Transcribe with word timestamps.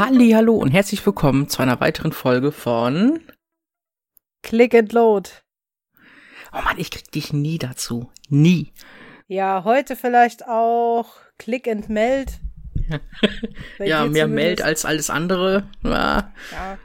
Halli, 0.00 0.30
hallo 0.30 0.56
und 0.56 0.70
herzlich 0.70 1.04
willkommen 1.04 1.50
zu 1.50 1.60
einer 1.60 1.78
weiteren 1.78 2.12
Folge 2.12 2.52
von 2.52 3.20
Click 4.42 4.74
and 4.74 4.94
Load. 4.94 5.28
Oh 6.54 6.62
Mann, 6.64 6.78
ich 6.78 6.90
krieg 6.90 7.12
dich 7.12 7.34
nie 7.34 7.58
dazu. 7.58 8.10
Nie. 8.30 8.72
Ja, 9.26 9.62
heute 9.64 9.96
vielleicht 9.96 10.48
auch 10.48 11.16
Click 11.36 11.68
and 11.68 11.90
Meld. 11.90 12.40
Ja, 13.78 14.06
mehr 14.06 14.24
zumindest. 14.24 14.30
Meld 14.30 14.62
als 14.62 14.86
alles 14.86 15.10
andere. 15.10 15.68
Ja. 15.82 16.32
Ja. 16.50 16.78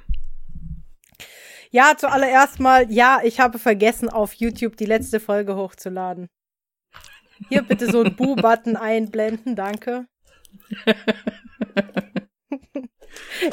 Ja, 1.71 1.93
zuallererst 1.97 2.59
mal, 2.59 2.91
ja, 2.91 3.21
ich 3.23 3.39
habe 3.39 3.59
vergessen, 3.59 4.09
auf 4.09 4.33
YouTube 4.33 4.75
die 4.75 4.85
letzte 4.85 5.21
Folge 5.21 5.55
hochzuladen. 5.55 6.27
Hier 7.47 7.61
bitte 7.61 7.89
so 7.89 8.01
einen 8.01 8.15
Bu-Button 8.17 8.75
einblenden, 8.75 9.55
danke. 9.55 10.05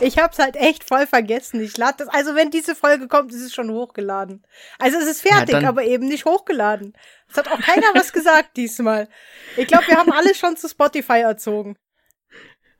Ich 0.00 0.18
hab's 0.18 0.38
halt 0.38 0.56
echt 0.56 0.84
voll 0.84 1.06
vergessen. 1.06 1.60
Ich 1.60 1.76
lade 1.76 1.96
das, 1.98 2.08
also 2.08 2.34
wenn 2.34 2.50
diese 2.50 2.74
Folge 2.74 3.08
kommt, 3.08 3.32
ist 3.32 3.42
es 3.42 3.54
schon 3.54 3.70
hochgeladen. 3.70 4.44
Also 4.78 4.98
es 4.98 5.06
ist 5.06 5.22
fertig, 5.22 5.60
Ja, 5.60 5.68
aber 5.68 5.84
eben 5.84 6.08
nicht 6.08 6.24
hochgeladen. 6.24 6.94
Es 7.30 7.36
hat 7.36 7.48
auch 7.50 7.60
keiner 7.60 7.86
was 7.94 8.12
gesagt 8.12 8.56
diesmal. 8.56 9.08
Ich 9.56 9.66
glaube, 9.66 9.86
wir 9.88 9.96
haben 9.96 10.12
alle 10.12 10.34
schon 10.34 10.56
zu 10.56 10.68
Spotify 10.68 11.20
erzogen. 11.20 11.76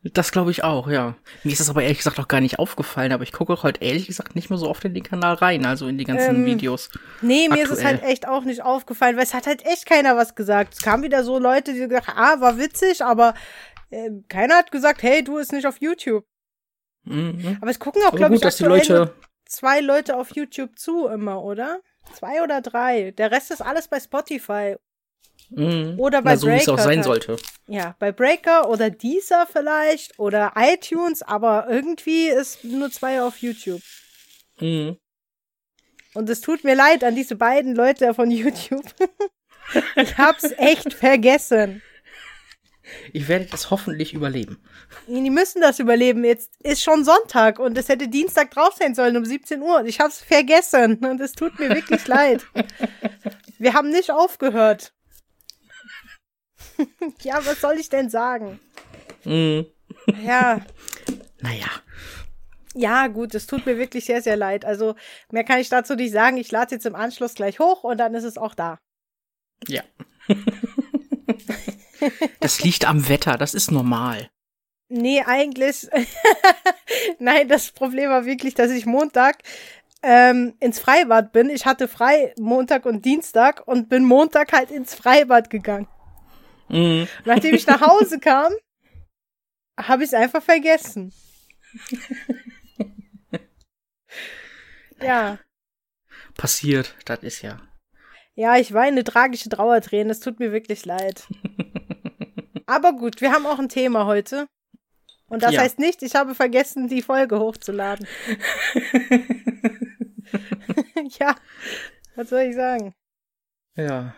Das 0.04 0.32
glaube 0.32 0.50
ich 0.50 0.64
auch, 0.64 0.88
ja. 0.88 1.14
Mir 1.44 1.52
ist 1.52 1.60
das 1.60 1.70
aber 1.70 1.82
ehrlich 1.84 1.98
gesagt 1.98 2.18
auch 2.18 2.26
gar 2.26 2.40
nicht 2.40 2.58
aufgefallen, 2.58 3.12
aber 3.12 3.22
ich 3.22 3.30
gucke 3.32 3.62
heute 3.62 3.84
ehrlich 3.84 4.08
gesagt 4.08 4.34
nicht 4.34 4.50
mehr 4.50 4.58
so 4.58 4.68
oft 4.68 4.84
in 4.84 4.94
den 4.94 5.04
Kanal 5.04 5.34
rein, 5.34 5.64
also 5.64 5.86
in 5.86 5.96
die 5.96 6.04
ganzen 6.04 6.34
Ähm, 6.36 6.44
Videos. 6.44 6.90
Nee, 7.20 7.48
mir 7.48 7.62
ist 7.62 7.70
es 7.70 7.78
Aktuell. 7.78 8.00
halt 8.00 8.02
echt 8.10 8.26
auch 8.26 8.42
nicht 8.42 8.62
aufgefallen, 8.62 9.16
weil 9.16 9.22
es 9.22 9.32
hat 9.32 9.46
halt 9.46 9.64
echt 9.64 9.86
keiner 9.86 10.16
was 10.16 10.34
gesagt. 10.34 10.74
Es 10.74 10.82
kamen 10.82 11.04
wieder 11.04 11.22
so 11.22 11.38
Leute, 11.38 11.72
die 11.72 11.86
gesagt 11.86 12.08
haben, 12.08 12.18
ah, 12.18 12.40
war 12.40 12.58
witzig, 12.58 13.04
aber 13.04 13.34
äh, 13.90 14.10
keiner 14.28 14.56
hat 14.56 14.72
gesagt, 14.72 15.04
hey, 15.04 15.22
du 15.22 15.38
ist 15.38 15.52
nicht 15.52 15.68
auf 15.68 15.76
YouTube. 15.80 16.24
Mhm. 17.04 17.58
Aber 17.60 17.70
es 17.70 17.78
gucken 17.78 18.02
auch, 18.06 18.14
glaube 18.14 18.34
ich, 18.34 18.40
dass 18.40 18.56
die 18.56 18.64
Leute. 18.64 19.14
zwei 19.44 19.80
Leute 19.80 20.16
auf 20.16 20.34
YouTube 20.34 20.78
zu 20.78 21.06
immer, 21.08 21.42
oder? 21.42 21.80
Zwei 22.14 22.42
oder 22.42 22.60
drei. 22.60 23.12
Der 23.12 23.30
Rest 23.30 23.50
ist 23.50 23.60
alles 23.60 23.88
bei 23.88 24.00
Spotify. 24.00 24.76
Mhm. 25.50 25.98
Oder 25.98 26.22
bei 26.22 26.32
Na, 26.32 26.36
so 26.36 26.46
wie 26.48 26.52
es 26.52 26.68
auch 26.68 26.76
Breaker 26.76 26.82
sein 26.82 27.02
sollte. 27.02 27.36
Ja, 27.66 27.94
bei 27.98 28.10
Breaker 28.12 28.68
oder 28.70 28.90
Deezer 28.90 29.46
vielleicht 29.50 30.18
oder 30.18 30.52
iTunes, 30.56 31.22
aber 31.22 31.66
irgendwie 31.68 32.28
ist 32.28 32.64
nur 32.64 32.90
zwei 32.90 33.22
auf 33.22 33.38
YouTube. 33.38 33.82
Mhm. 34.60 34.96
Und 36.14 36.28
es 36.28 36.40
tut 36.40 36.64
mir 36.64 36.74
leid 36.74 37.04
an 37.04 37.14
diese 37.14 37.36
beiden 37.36 37.74
Leute 37.74 38.14
von 38.14 38.30
YouTube. 38.30 38.84
ich 39.96 40.18
hab's 40.18 40.50
echt 40.56 40.92
vergessen. 40.94 41.82
Ich 43.12 43.28
werde 43.28 43.46
das 43.46 43.70
hoffentlich 43.70 44.14
überleben. 44.14 44.58
Die 45.06 45.30
müssen 45.30 45.60
das 45.60 45.78
überleben. 45.78 46.24
Jetzt 46.24 46.50
ist 46.60 46.82
schon 46.82 47.04
Sonntag 47.04 47.58
und 47.58 47.76
es 47.78 47.88
hätte 47.88 48.08
Dienstag 48.08 48.50
drauf 48.50 48.74
sein 48.78 48.94
sollen 48.94 49.16
um 49.16 49.24
17 49.24 49.60
Uhr. 49.62 49.80
Und 49.80 49.86
ich 49.86 50.00
hab's 50.00 50.20
vergessen 50.20 50.96
und 51.04 51.20
es 51.20 51.32
tut 51.32 51.58
mir 51.58 51.70
wirklich 51.70 52.06
leid. 52.06 52.44
Wir 53.58 53.74
haben 53.74 53.90
nicht 53.90 54.10
aufgehört. 54.10 54.92
ja, 57.22 57.44
was 57.44 57.60
soll 57.60 57.78
ich 57.78 57.88
denn 57.88 58.10
sagen? 58.10 58.60
Mhm. 59.24 59.66
Ja, 60.24 60.60
Naja. 61.42 61.66
ja, 62.74 63.08
gut, 63.08 63.34
es 63.34 63.46
tut 63.46 63.66
mir 63.66 63.76
wirklich 63.76 64.04
sehr, 64.04 64.22
sehr 64.22 64.36
leid. 64.36 64.64
Also, 64.64 64.94
mehr 65.30 65.44
kann 65.44 65.58
ich 65.58 65.68
dazu 65.68 65.94
nicht 65.94 66.12
sagen. 66.12 66.36
Ich 66.36 66.50
lade 66.52 66.74
jetzt 66.74 66.86
im 66.86 66.94
Anschluss 66.94 67.34
gleich 67.34 67.58
hoch 67.58 67.84
und 67.84 67.98
dann 67.98 68.14
ist 68.14 68.24
es 68.24 68.38
auch 68.38 68.54
da. 68.54 68.78
Ja. 69.68 69.82
Das 72.40 72.62
liegt 72.62 72.86
am 72.86 73.08
Wetter, 73.08 73.38
das 73.38 73.54
ist 73.54 73.70
normal. 73.70 74.30
Nee, 74.88 75.22
eigentlich. 75.24 75.88
Nein, 77.18 77.48
das 77.48 77.70
Problem 77.70 78.10
war 78.10 78.26
wirklich, 78.26 78.54
dass 78.54 78.70
ich 78.70 78.84
Montag 78.84 79.38
ähm, 80.02 80.54
ins 80.60 80.78
Freibad 80.78 81.32
bin. 81.32 81.48
Ich 81.48 81.64
hatte 81.64 81.88
frei 81.88 82.34
Montag 82.38 82.84
und 82.84 83.04
Dienstag 83.04 83.66
und 83.66 83.88
bin 83.88 84.04
Montag 84.04 84.52
halt 84.52 84.70
ins 84.70 84.94
Freibad 84.94 85.48
gegangen. 85.48 85.88
Mhm. 86.68 87.08
Nachdem 87.24 87.54
ich 87.54 87.66
nach 87.66 87.80
Hause 87.80 88.18
kam, 88.20 88.52
habe 89.80 90.02
ich 90.02 90.08
es 90.08 90.14
einfach 90.14 90.42
vergessen. 90.42 91.12
ja. 95.00 95.38
Passiert, 96.34 96.94
das 97.04 97.22
ist 97.22 97.42
ja. 97.42 97.60
Ja, 98.34 98.56
ich 98.56 98.72
weine 98.72 99.04
tragische 99.04 99.48
Trauertränen. 99.48 100.10
Es 100.10 100.20
tut 100.20 100.38
mir 100.38 100.52
wirklich 100.52 100.84
leid. 100.84 101.26
Aber 102.74 102.94
gut, 102.94 103.20
wir 103.20 103.32
haben 103.32 103.44
auch 103.44 103.58
ein 103.58 103.68
Thema 103.68 104.06
heute. 104.06 104.46
Und 105.28 105.42
das 105.42 105.52
Ja. 105.52 105.60
heißt 105.60 105.78
nicht, 105.78 106.02
ich 106.02 106.14
habe 106.14 106.34
vergessen, 106.34 106.88
die 106.88 107.02
Folge 107.02 107.38
hochzuladen. 107.38 108.06
ja, 111.18 111.34
was 112.16 112.28
soll 112.30 112.40
ich 112.42 112.54
sagen? 112.54 112.94
Ja. 113.76 114.14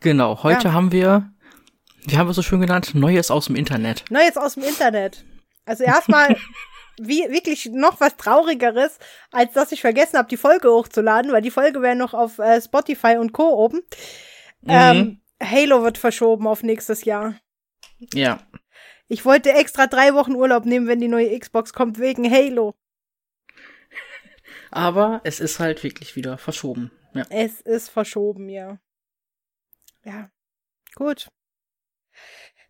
Genau, 0.00 0.42
heute 0.42 0.68
Ja. 0.68 0.72
haben 0.72 0.92
wir, 0.92 1.30
wie 2.06 2.16
haben 2.16 2.26
wir 2.26 2.30
es 2.30 2.36
so 2.36 2.42
schön 2.42 2.60
genannt, 2.60 2.94
Neues 2.94 3.30
aus 3.30 3.46
dem 3.46 3.56
Internet. 3.56 4.04
Neues 4.10 4.36
aus 4.36 4.54
dem 4.54 4.64
Internet. 4.64 5.24
Also 5.66 5.84
erstmal, 5.84 6.36
wie 7.00 7.20
wirklich 7.30 7.66
noch 7.66 8.00
was 8.00 8.16
Traurigeres, 8.16 8.98
als 9.30 9.52
dass 9.52 9.72
ich 9.72 9.80
vergessen 9.80 10.18
habe, 10.18 10.28
die 10.28 10.36
Folge 10.36 10.70
hochzuladen, 10.70 11.32
weil 11.32 11.42
die 11.42 11.50
Folge 11.50 11.82
wäre 11.82 11.96
noch 11.96 12.14
auf 12.14 12.38
äh, 12.38 12.60
Spotify 12.60 13.16
und 13.18 13.32
Co. 13.32 13.48
oben. 13.54 13.80
Ähm, 14.66 15.20
Halo 15.42 15.82
wird 15.82 15.98
verschoben 15.98 16.46
auf 16.46 16.62
nächstes 16.62 17.04
Jahr. 17.04 17.34
Ja. 18.14 18.46
Ich 19.08 19.24
wollte 19.24 19.52
extra 19.52 19.86
drei 19.86 20.14
Wochen 20.14 20.34
Urlaub 20.34 20.64
nehmen, 20.66 20.86
wenn 20.86 21.00
die 21.00 21.08
neue 21.08 21.38
Xbox 21.38 21.72
kommt, 21.72 21.98
wegen 21.98 22.30
Halo. 22.30 22.74
Aber 24.70 25.20
es 25.24 25.40
ist 25.40 25.58
halt 25.60 25.82
wirklich 25.82 26.16
wieder 26.16 26.38
verschoben. 26.38 26.90
Ja. 27.14 27.24
Es 27.30 27.60
ist 27.60 27.88
verschoben, 27.88 28.48
ja. 28.48 28.78
Ja, 30.04 30.30
gut. 30.94 31.28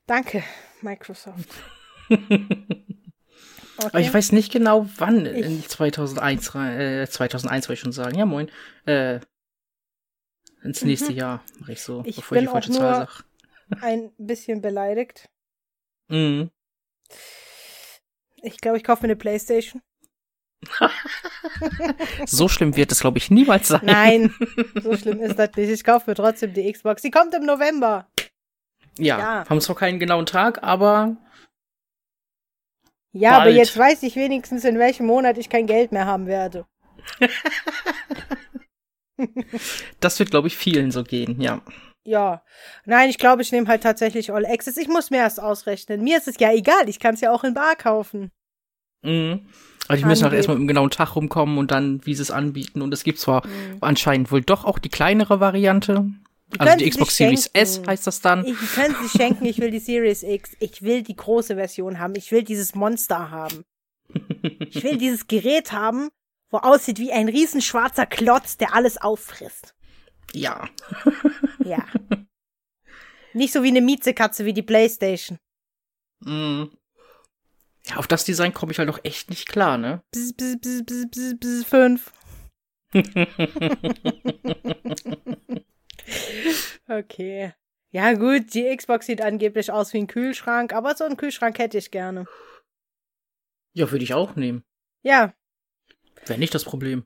Danke, 0.07 0.43
Microsoft. 0.81 1.49
Okay. 2.09 2.47
Aber 3.83 4.01
ich 4.01 4.13
weiß 4.13 4.33
nicht 4.33 4.53
genau, 4.53 4.87
wann 4.97 5.25
Ich- 5.27 5.45
in 5.47 5.63
2001, 5.67 6.55
rein- 6.55 6.79
äh, 6.81 7.07
2001 7.09 7.69
wollte 7.69 7.75
ich 7.75 7.81
schon 7.81 7.93
sagen. 7.93 8.19
Ja, 8.19 8.27
moin. 8.27 8.51
Äh, 8.85 9.21
ins 10.63 10.83
nächste 10.85 11.13
Jahr 11.13 11.43
mache 11.59 11.73
ich 11.73 11.83
so, 11.83 12.01
Mhm. 12.01 12.07
Ich 12.09 12.17
bevor 12.17 12.37
ich 12.37 12.41
bin 12.43 12.47
die 12.47 12.53
falsche 12.53 12.71
auch 12.73 12.77
Zahl 12.77 12.99
nur- 12.99 13.07
sag. 13.07 13.25
Ein 13.83 14.11
bisschen 14.19 14.61
beleidigt. 14.61 15.29
Mhm. 16.09 16.51
Ich 18.43 18.57
glaube, 18.59 18.79
ich 18.79 18.85
kaufe 18.85 19.03
mir 19.03 19.09
eine 19.09 19.17
Playstation. 19.17 19.83
So 22.27 22.49
schlimm 22.49 22.77
wird 22.77 22.93
es, 22.93 23.01
glaube 23.01 23.19
ich, 23.19 23.31
niemals 23.31 23.69
sein. 23.69 23.81
Nein, 23.85 24.35
so 24.83 24.97
schlimm 24.97 25.21
ist 25.21 25.39
das 25.39 25.51
nicht. 25.57 25.71
Ich 25.71 25.85
kaufe 25.85 26.11
mir 26.11 26.15
trotzdem 26.15 26.53
die 26.53 26.71
Xbox. 26.71 27.01
Die 27.03 27.11
kommt 27.11 27.33
im 27.35 27.45
November. 27.47 28.09
Ja, 28.99 29.19
Ja. 29.19 29.49
haben 29.49 29.61
zwar 29.61 29.77
keinen 29.77 29.99
genauen 30.01 30.27
Tag, 30.27 30.63
aber 30.63 31.17
Ja, 33.13 33.33
aber 33.37 33.45
Bald. 33.47 33.57
jetzt 33.57 33.77
weiß 33.77 34.03
ich 34.03 34.17
wenigstens, 34.17 34.65
in 34.65 34.79
welchem 34.79 35.07
Monat 35.07 35.39
ich 35.39 35.49
kein 35.49 35.67
Geld 35.67 35.93
mehr 35.93 36.07
haben 36.07 36.27
werde. 36.27 36.67
das 40.01 40.19
wird, 40.19 40.31
glaube 40.31 40.49
ich, 40.49 40.57
vielen 40.57 40.91
so 40.91 41.03
gehen, 41.05 41.41
ja. 41.41 41.61
Ja. 42.05 42.43
Nein, 42.87 43.11
ich 43.11 43.19
glaube, 43.19 43.43
ich 43.43 43.53
nehme 43.53 43.69
halt 43.69 43.83
tatsächlich 43.83 44.33
All 44.33 44.47
Access. 44.47 44.77
Ich 44.79 44.89
muss 44.89 45.11
mir 45.11 45.19
erst 45.19 45.41
ausrechnen. 45.41 46.03
Mir 46.03 46.17
ist 46.19 46.29
es 46.29 46.39
ja 46.41 46.53
egal. 46.53 46.89
Ich 46.89 46.99
kann 46.99 47.15
es 47.15 47.21
ja 47.21 47.31
auch 47.31 47.45
in 47.45 47.55
Bar 47.55 47.77
kaufen. 47.77 48.31
Mhm. 49.03 49.47
Aber 49.87 49.97
die 49.97 50.05
müssen 50.05 50.25
halt 50.25 50.35
erstmal 50.35 50.57
einem 50.57 50.69
genauen 50.69 50.91
Tag 50.91 51.15
rumkommen 51.17 51.59
und 51.59 51.71
dann, 51.71 52.05
wie 52.07 52.15
sie 52.15 52.23
es 52.23 52.31
anbieten. 52.31 52.81
Und 52.81 52.95
es 52.95 53.05
gibt 53.05 53.19
zwar 53.19 53.47
Mhm. 53.47 53.79
anscheinend 53.81 54.33
wohl 54.33 54.41
doch 54.41 54.65
auch 54.65 54.79
die 54.79 54.89
kleinere 54.89 55.41
Variante. 55.41 56.11
Also 56.59 56.65
können 56.67 56.79
die 56.79 56.91
Xbox 56.91 57.17
Series. 57.17 57.47
S 57.53 57.83
heißt 57.87 58.07
das 58.07 58.21
dann. 58.21 58.45
Ich 58.47 58.75
kann 58.75 58.95
sie 59.03 59.19
schenken. 59.19 59.45
Ich 59.47 59.59
will 59.59 59.71
die 59.71 59.79
Series 59.79 60.23
X. 60.23 60.57
Ich 60.59 60.83
will 60.83 61.03
die 61.03 61.17
große 61.17 61.55
Version 61.55 61.99
haben. 61.99 62.15
Ich 62.17 62.33
will 62.33 62.43
dieses 62.43 62.75
Monster 62.75 63.31
haben. 63.31 63.65
Ich 64.69 64.83
will 64.83 64.97
dieses 64.97 65.29
Gerät 65.29 65.71
haben, 65.73 66.09
wo 66.51 66.59
aussieht 66.59 66.99
wie 66.99 67.13
ein 67.13 67.29
riesen 67.29 67.63
schwarzer 67.63 68.07
Klotz, 68.07 68.57
der 68.57 68.75
alles 68.75 68.99
auffrisst. 68.99 69.75
Ja. 70.33 70.69
Ja. 71.65 71.85
Nicht 73.33 73.53
so 73.53 73.63
wie 73.63 73.69
eine 73.69 73.81
Miezekatze 73.81 74.45
wie 74.45 74.53
die 74.53 74.63
Playstation. 74.63 75.39
Mhm. 76.21 76.77
Ja, 77.87 77.97
auf 77.97 78.07
das 78.07 78.25
Design 78.25 78.53
komme 78.53 78.73
ich 78.73 78.79
halt 78.79 78.91
auch 78.91 79.01
echt 79.05 79.31
nicht 79.31 79.49
klar, 79.49 79.79
ne? 79.79 80.03
Bzz, 80.13 80.35
bzz, 80.37 80.61
bzz, 80.61 80.83
bzz, 80.85 81.07
bzz, 81.11 81.35
bzz, 81.39 81.65
fünf. 81.65 82.13
Okay. 86.89 87.55
Ja, 87.93 88.13
gut, 88.15 88.55
die 88.55 88.77
Xbox 88.77 89.07
sieht 89.07 89.21
angeblich 89.21 89.71
aus 89.71 89.93
wie 89.93 89.99
ein 89.99 90.07
Kühlschrank, 90.07 90.73
aber 90.73 90.95
so 90.97 91.05
einen 91.05 91.17
Kühlschrank 91.17 91.59
hätte 91.59 91.79
ich 91.79 91.91
gerne. 91.91 92.27
Ja, 93.73 93.91
würde 93.91 94.05
ich 94.05 94.15
auch 94.15 94.37
nehmen. 94.37 94.65
Ja, 95.03 95.33
Wäre 96.27 96.39
nicht 96.39 96.55
das 96.55 96.65
Problem. 96.65 97.05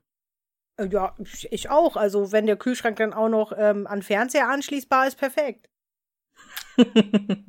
äh, 0.77 0.87
ja, 0.87 1.15
ich- 1.51 1.69
auch. 1.69 1.95
Also, 1.95 2.31
wenn 2.31 2.45
der 2.47 2.57
Kühlschrank 2.57 2.97
dann 2.97 3.13
auch 3.13 3.29
noch 3.29 3.53
ähm, 3.57 3.87
an 3.87 4.01
Fernseher 4.03 4.49
anschließbar 4.49 5.07
ist, 5.07 5.17
perfekt. 5.17 5.69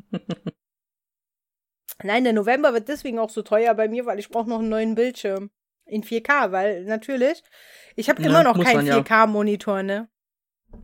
Nein, 2.03 2.25
der 2.25 2.33
November 2.35 2.73
wird 2.75 2.89
deswegen 2.89 3.19
auch 3.19 3.31
so 3.31 3.43
teuer 3.43 3.75
bei 3.75 3.89
mir, 3.89 4.05
weil 4.07 4.19
ich 4.19 4.29
brauche 4.29 4.49
noch 4.49 4.59
einen 4.59 4.69
neuen 4.69 4.95
Bildschirm. 4.95 5.51
In 5.87 6.03
4K, 6.03 6.51
weil 6.53 6.85
natürlich, 6.85 7.43
ich 7.95 8.09
habe 8.11 8.21
Ja, 8.21 8.29
immer 8.29 8.43
noch 8.43 8.57
muss 8.57 8.67
keinen 8.67 8.87
ja. 8.87 8.99
4K-Monitor, 8.99 9.83
ne? 9.85 10.09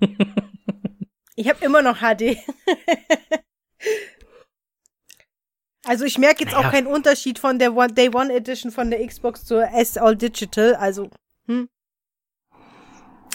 ich 1.36 1.48
habe 1.48 1.64
immer 1.64 1.82
noch 1.82 1.98
HD. 1.98 2.38
also 5.84 6.04
ich 6.04 6.18
merke 6.18 6.44
jetzt 6.44 6.52
Naja. 6.52 6.68
auch 6.68 6.72
keinen 6.72 6.86
Unterschied 6.86 7.38
von 7.38 7.58
der 7.58 7.74
One 7.74 7.92
Day 7.92 8.14
One 8.14 8.32
Edition 8.32 8.70
von 8.70 8.90
der 8.90 9.06
Xbox 9.06 9.44
zur 9.44 9.68
S 9.72 9.96
All 9.96 10.16
Digital. 10.16 10.74
Also, 10.74 11.10
hm. 11.46 11.68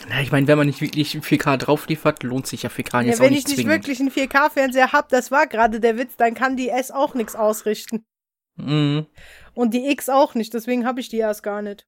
Na, 0.10 0.22
ich 0.22 0.32
meine, 0.32 0.48
wenn 0.48 0.58
man 0.58 0.68
nicht 0.68 0.80
wirklich 0.80 1.16
4K 1.16 1.58
drauf 1.58 1.88
liefert, 1.88 2.24
lohnt 2.24 2.48
sich 2.48 2.64
ja 2.64 2.70
4K 2.70 3.02
Ja, 3.02 3.08
jetzt 3.08 3.20
auch 3.20 3.26
wenn 3.26 3.34
nicht 3.34 3.50
ich 3.50 3.58
nicht 3.58 3.68
wirklich 3.68 4.00
einen 4.00 4.12
4K-Fernseher 4.12 4.94
hab, 4.94 5.10
das 5.10 5.32
war 5.32 5.48
gerade 5.48 5.80
der 5.80 5.98
Witz, 5.98 6.16
dann 6.18 6.34
kann 6.34 6.56
die 6.56 6.70
S 6.70 6.92
auch 6.92 7.14
nichts 7.14 7.36
ausrichten. 7.36 8.06
Mhm. 8.56 9.08
Und 9.54 9.74
die 9.74 9.90
X 9.90 10.08
auch 10.10 10.36
nicht, 10.36 10.54
deswegen 10.54 10.86
habe 10.86 11.00
ich 11.00 11.10
die 11.10 11.18
erst 11.18 11.44
gar 11.44 11.62
nicht. 11.62 11.88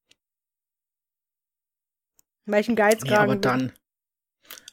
Weil 2.46 2.62
ich 2.62 2.68
einen 2.68 2.76
Geizkragen 2.76 3.12
Ja, 3.14 3.22
aber 3.22 3.36
dann. 3.36 3.72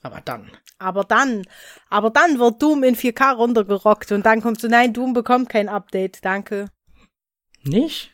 Aber 0.03 0.21
dann. 0.23 0.51
Aber 0.79 1.05
dann, 1.05 1.43
aber 1.89 2.11
dann 2.11 2.39
wird 2.39 2.61
Doom 2.63 2.83
in 2.85 2.97
4K 2.97 3.35
runtergerockt 3.37 4.13
und 4.13 4.27
dann 4.27 4.43
kommst 4.43 4.63
du, 4.63 4.69
nein, 4.69 4.93
Doom 4.93 5.15
bekommt 5.15 5.49
kein 5.49 5.69
Update, 5.71 6.25
danke. 6.25 6.67
Nicht? 7.63 8.13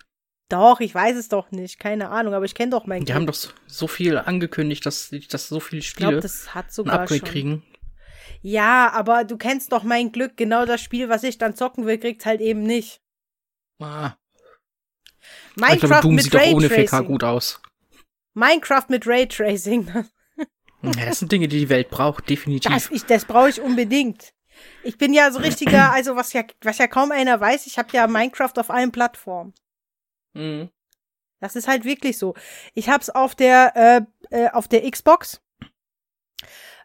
Doch, 0.48 0.80
ich 0.80 0.94
weiß 0.94 1.16
es 1.16 1.28
doch 1.28 1.50
nicht, 1.50 1.78
keine 1.78 2.10
Ahnung, 2.10 2.34
aber 2.34 2.44
ich 2.44 2.54
kenne 2.54 2.70
doch 2.70 2.86
mein 2.86 3.04
Die 3.04 3.14
haben 3.14 3.26
doch 3.26 3.34
so- 3.34 3.50
so 3.66 3.86
viel 3.88 4.16
angekündigt, 4.18 4.84
dass, 4.86 5.10
dass 5.30 5.48
so 5.48 5.60
viele 5.60 5.80
Ich 5.80 5.94
glaube, 5.94 6.12
Spiele 6.12 6.20
das 6.22 6.54
hat 6.54 6.66
ein 6.66 6.70
sogar 6.72 7.00
Upgrade 7.00 7.20
schon. 7.20 7.28
kriegen. 7.28 7.62
Ja, 8.42 8.90
aber 8.92 9.24
du 9.24 9.36
kennst 9.38 9.72
doch 9.72 9.82
mein 9.82 10.12
Glück, 10.12 10.36
genau 10.36 10.64
das 10.66 10.80
Spiel, 10.80 11.08
was 11.08 11.22
ich 11.24 11.38
dann 11.38 11.56
zocken 11.56 11.86
will, 11.86 11.98
kriegt's 11.98 12.26
halt 12.26 12.40
eben 12.40 12.62
nicht. 12.62 13.00
Ah, 13.80 14.14
Minecraft 15.56 15.74
ich 15.74 15.80
glaube, 15.80 16.02
Doom 16.02 16.14
mit 16.16 16.24
sieht 16.24 16.34
doch 16.34 16.40
ohne 16.52 16.66
4K 16.68 16.76
Raytracing. 16.76 17.06
gut 17.06 17.24
aus. 17.24 17.60
Minecraft 18.34 18.84
mit 18.88 19.06
Raytracing. 19.06 20.04
Ja, 20.82 21.06
das 21.06 21.20
sind 21.20 21.30
Dinge, 21.30 21.48
die 21.48 21.60
die 21.60 21.68
Welt 21.68 21.90
braucht, 21.90 22.28
definitiv. 22.28 22.72
Das, 22.72 22.90
ich, 22.90 23.04
das 23.04 23.24
brauche 23.24 23.48
ich 23.48 23.60
unbedingt. 23.60 24.32
Ich 24.82 24.98
bin 24.98 25.14
ja 25.14 25.30
so 25.30 25.38
richtiger, 25.40 25.92
also 25.92 26.16
was 26.16 26.32
ja, 26.32 26.44
was 26.62 26.78
ja 26.78 26.86
kaum 26.86 27.12
einer 27.12 27.40
weiß, 27.40 27.66
ich 27.66 27.78
habe 27.78 27.88
ja 27.92 28.06
Minecraft 28.06 28.52
auf 28.56 28.70
allen 28.70 28.92
Plattformen. 28.92 29.54
Mhm. 30.34 30.70
Das 31.40 31.56
ist 31.56 31.66
halt 31.66 31.84
wirklich 31.84 32.18
so. 32.18 32.34
Ich 32.74 32.88
hab's 32.88 33.10
auf 33.10 33.34
der 33.34 34.06
äh, 34.30 34.44
äh, 34.44 34.50
auf 34.50 34.68
der 34.68 34.88
Xbox. 34.88 35.42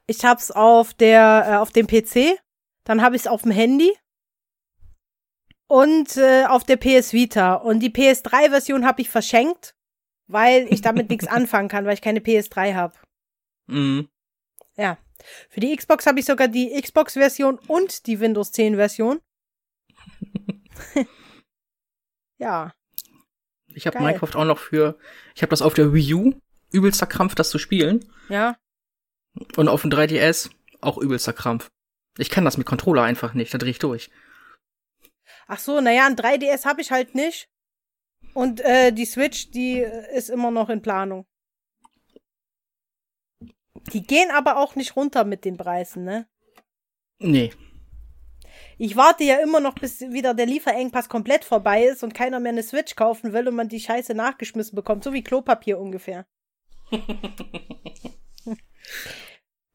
Ich 0.07 0.25
hab's 0.25 0.49
auf 0.51 0.93
der 0.93 1.45
äh, 1.47 1.55
auf 1.57 1.71
dem 1.71 1.85
PC. 1.85 2.39
Dann 2.83 3.01
habe 3.01 3.15
ich 3.15 3.23
es 3.23 3.27
auf 3.27 3.43
dem 3.43 3.51
Handy. 3.51 3.95
Und 5.67 6.15
äh, 6.17 6.45
auf 6.45 6.63
der 6.63 6.77
PS 6.77 7.13
Vita. 7.13 7.55
Und 7.55 7.81
die 7.81 7.89
PS3-Version 7.89 8.85
habe 8.85 9.01
ich 9.01 9.09
verschenkt, 9.09 9.75
weil 10.27 10.65
ich 10.69 10.81
damit 10.81 11.09
nichts 11.11 11.27
anfangen 11.27 11.67
kann, 11.67 11.85
weil 11.85 11.93
ich 11.93 12.01
keine 12.01 12.21
PS3 12.21 12.73
habe. 12.73 12.93
Mhm. 13.67 14.09
Ja. 14.75 14.97
Für 15.49 15.59
die 15.59 15.75
Xbox 15.75 16.05
habe 16.05 16.19
ich 16.19 16.25
sogar 16.25 16.47
die 16.47 16.79
Xbox-Version 16.79 17.59
und 17.67 18.07
die 18.07 18.19
Windows 18.19 18.53
10-Version. 18.53 19.19
ja. 22.37 22.73
Ich 23.73 23.87
habe. 23.87 23.99
Minecraft 23.99 24.35
auch 24.35 24.45
noch 24.45 24.59
für. 24.59 24.97
Ich 25.35 25.41
habe 25.41 25.49
das 25.49 25.61
auf 25.61 25.73
der 25.73 25.93
Wii 25.93 26.13
U. 26.13 26.33
Übelster 26.71 27.05
Krampf, 27.05 27.35
das 27.35 27.49
zu 27.49 27.59
spielen. 27.59 28.11
Ja. 28.29 28.57
Und 29.55 29.69
auf 29.69 29.81
dem 29.81 29.91
3DS 29.91 30.49
auch 30.81 30.97
übelster 30.97 31.33
Krampf. 31.33 31.69
Ich 32.17 32.29
kann 32.29 32.45
das 32.45 32.57
mit 32.57 32.65
Controller 32.65 33.03
einfach 33.03 33.33
nicht, 33.33 33.53
da 33.53 33.57
dreh 33.57 33.69
ich 33.69 33.79
durch. 33.79 34.09
Ach 35.47 35.59
so, 35.59 35.79
naja, 35.79 36.07
ein 36.07 36.15
3DS 36.15 36.65
habe 36.65 36.81
ich 36.81 36.91
halt 36.91 37.15
nicht. 37.15 37.47
Und 38.33 38.59
äh, 38.61 38.91
die 38.91 39.05
Switch, 39.05 39.51
die 39.51 39.79
äh, 39.79 40.17
ist 40.17 40.29
immer 40.29 40.51
noch 40.51 40.69
in 40.69 40.81
Planung. 40.81 41.25
Die 43.93 44.03
gehen 44.03 44.31
aber 44.31 44.57
auch 44.57 44.75
nicht 44.75 44.95
runter 44.95 45.23
mit 45.23 45.45
den 45.45 45.57
Preisen, 45.57 46.03
ne? 46.03 46.27
Nee. 47.19 47.53
Ich 48.77 48.95
warte 48.95 49.23
ja 49.23 49.37
immer 49.37 49.59
noch, 49.59 49.75
bis 49.75 50.01
wieder 50.01 50.33
der 50.33 50.45
Lieferengpass 50.45 51.09
komplett 51.09 51.43
vorbei 51.43 51.83
ist 51.85 52.03
und 52.03 52.13
keiner 52.13 52.39
mehr 52.39 52.51
eine 52.51 52.63
Switch 52.63 52.95
kaufen 52.95 53.33
will 53.33 53.47
und 53.47 53.55
man 53.55 53.69
die 53.69 53.79
Scheiße 53.79 54.13
nachgeschmissen 54.13 54.75
bekommt, 54.75 55.03
so 55.03 55.13
wie 55.13 55.23
Klopapier 55.23 55.79
ungefähr. 55.79 56.27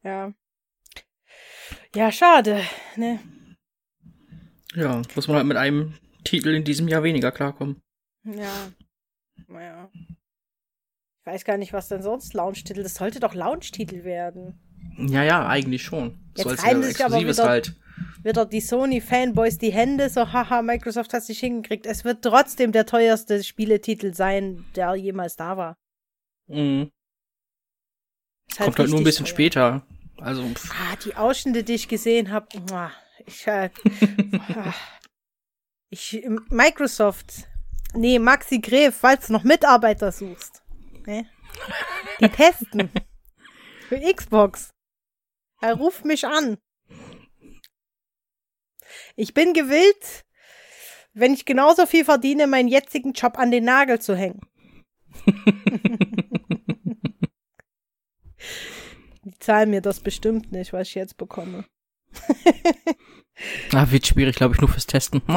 ja. 0.03 0.33
Ja, 1.95 2.11
schade, 2.11 2.63
ne? 2.95 3.19
Ja, 4.73 5.01
muss 5.15 5.27
man 5.27 5.37
halt 5.37 5.45
mit 5.45 5.57
einem 5.57 5.93
Titel 6.23 6.49
in 6.55 6.63
diesem 6.63 6.87
Jahr 6.87 7.03
weniger 7.03 7.31
klarkommen. 7.31 7.81
Ja. 8.23 8.71
Naja. 9.47 9.91
Ich 11.25 11.27
weiß 11.31 11.45
gar 11.45 11.55
nicht, 11.57 11.71
was 11.71 11.87
denn 11.87 12.01
sonst 12.01 12.33
Launch-Titel. 12.33 12.83
Das 12.83 12.95
sollte 12.95 13.21
doch 13.21 13.33
Launch-Titel 13.33 14.03
werden. 14.03 14.59
Ja, 14.97 15.23
ja, 15.23 15.47
eigentlich 15.47 15.81
schon. 15.81 16.19
Jetzt 16.35 16.43
so 16.43 16.49
als 16.49 16.63
aber 16.63 16.85
Exklusives 16.87 17.37
wieder- 17.37 17.47
halt. 17.49 17.75
Wieder 18.23 18.45
die 18.45 18.59
Sony-Fanboys 18.59 19.57
die 19.57 19.71
Hände, 19.71 20.09
so 20.09 20.33
haha, 20.33 20.61
Microsoft 20.61 21.13
hat 21.13 21.23
sich 21.23 21.39
hingekriegt. 21.39 21.85
Es 21.85 22.03
wird 22.03 22.23
trotzdem 22.23 22.71
der 22.71 22.85
teuerste 22.85 23.43
Spieletitel 23.43 24.13
sein, 24.13 24.65
der 24.75 24.95
jemals 24.95 25.35
da 25.37 25.55
war. 25.57 25.75
Mhm. 26.47 26.89
Ist 28.49 28.57
Kommt 28.57 28.79
halt 28.79 28.89
nur 28.89 28.99
ein 28.99 29.03
bisschen 29.03 29.25
teuer. 29.25 29.33
später. 29.33 29.87
Also, 30.17 30.43
pff, 30.47 30.71
Ah, 30.71 30.95
die 31.05 31.15
Ausschnitte, 31.15 31.63
die 31.63 31.73
ich 31.73 31.87
gesehen 31.87 32.31
habe. 32.31 32.47
Ich, 33.25 33.47
ah. 33.49 33.71
ich, 35.89 36.25
Microsoft. 36.49 37.47
Nee, 37.93 38.19
Maxi 38.19 38.59
Gref, 38.59 38.95
falls 38.97 39.27
du 39.27 39.33
noch 39.33 39.43
Mitarbeiter 39.43 40.11
suchst. 40.11 40.62
Ne? 41.05 41.29
Die 42.19 42.29
testen. 42.29 42.89
Für 43.87 43.99
Xbox. 43.99 44.73
Er 45.61 45.75
ruft 45.75 46.05
mich 46.05 46.25
an. 46.25 46.57
Ich 49.15 49.33
bin 49.33 49.53
gewillt, 49.53 50.25
wenn 51.13 51.33
ich 51.33 51.45
genauso 51.45 51.85
viel 51.85 52.05
verdiene, 52.05 52.47
meinen 52.47 52.67
jetzigen 52.67 53.13
Job 53.13 53.37
an 53.37 53.51
den 53.51 53.63
Nagel 53.65 53.99
zu 53.99 54.15
hängen. 54.15 54.41
Die 59.23 59.39
zahlen 59.39 59.69
mir 59.69 59.81
das 59.81 60.01
bestimmt 60.01 60.51
nicht, 60.51 60.73
was 60.73 60.89
ich 60.89 60.95
jetzt 60.95 61.15
bekomme. 61.17 61.65
ah, 63.73 63.89
wird 63.89 64.05
schwierig, 64.05 64.35
glaube 64.35 64.55
ich, 64.55 64.61
nur 64.61 64.69
fürs 64.69 64.87
Testen. 64.87 65.21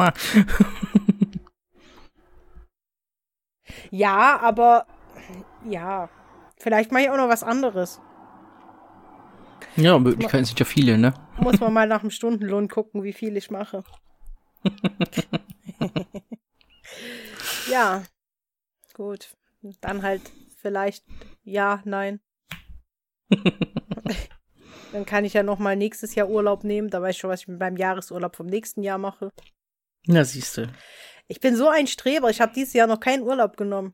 Ja, 3.91 4.39
aber 4.39 4.85
ja, 5.69 6.09
vielleicht 6.57 6.91
mache 6.91 7.03
ich 7.03 7.09
auch 7.09 7.17
noch 7.17 7.29
was 7.29 7.43
anderes. 7.43 8.01
Ja, 9.75 9.97
Möglichkeiten 9.99 10.45
sind 10.45 10.59
ja 10.59 10.65
viele, 10.65 10.97
ne? 10.97 11.13
Muss 11.37 11.59
man 11.59 11.73
mal 11.73 11.87
nach 11.87 12.01
dem 12.01 12.09
Stundenlohn 12.09 12.67
gucken, 12.67 13.03
wie 13.03 13.13
viel 13.13 13.37
ich 13.37 13.51
mache. 13.51 13.83
ja, 17.71 18.03
gut. 18.93 19.35
Dann 19.81 20.01
halt 20.01 20.21
vielleicht 20.57 21.03
ja, 21.43 21.81
nein. 21.85 22.19
Dann 24.93 25.05
kann 25.05 25.25
ich 25.25 25.33
ja 25.33 25.43
noch 25.43 25.59
mal 25.59 25.75
nächstes 25.75 26.15
Jahr 26.15 26.29
Urlaub 26.29 26.63
nehmen. 26.63 26.89
Da 26.89 27.01
weiß 27.01 27.15
ich 27.15 27.19
schon, 27.19 27.29
was 27.29 27.41
ich 27.41 27.47
beim 27.49 27.77
Jahresurlaub 27.77 28.35
vom 28.35 28.47
nächsten 28.47 28.83
Jahr 28.83 28.97
mache. 28.97 29.31
Na, 30.05 30.23
siehste. 30.23 30.71
Ich 31.27 31.39
bin 31.39 31.55
so 31.55 31.67
ein 31.67 31.87
Streber. 31.87 32.29
Ich 32.29 32.41
habe 32.41 32.53
dieses 32.53 32.73
Jahr 32.73 32.87
noch 32.87 32.99
keinen 32.99 33.23
Urlaub 33.23 33.57
genommen. 33.57 33.93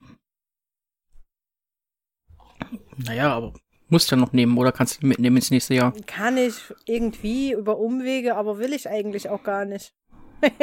Naja, 2.97 3.33
aber 3.33 3.53
musst 3.89 4.09
ja 4.11 4.17
noch 4.17 4.33
nehmen 4.33 4.57
oder 4.57 4.71
kannst 4.71 5.01
du 5.01 5.07
mitnehmen 5.07 5.35
ins 5.37 5.51
nächste 5.51 5.75
Jahr. 5.75 5.93
Kann 6.07 6.37
ich 6.37 6.55
irgendwie 6.85 7.51
über 7.53 7.77
Umwege, 7.77 8.35
aber 8.35 8.57
will 8.57 8.73
ich 8.73 8.89
eigentlich 8.89 9.29
auch 9.29 9.43
gar 9.43 9.65
nicht. 9.65 9.93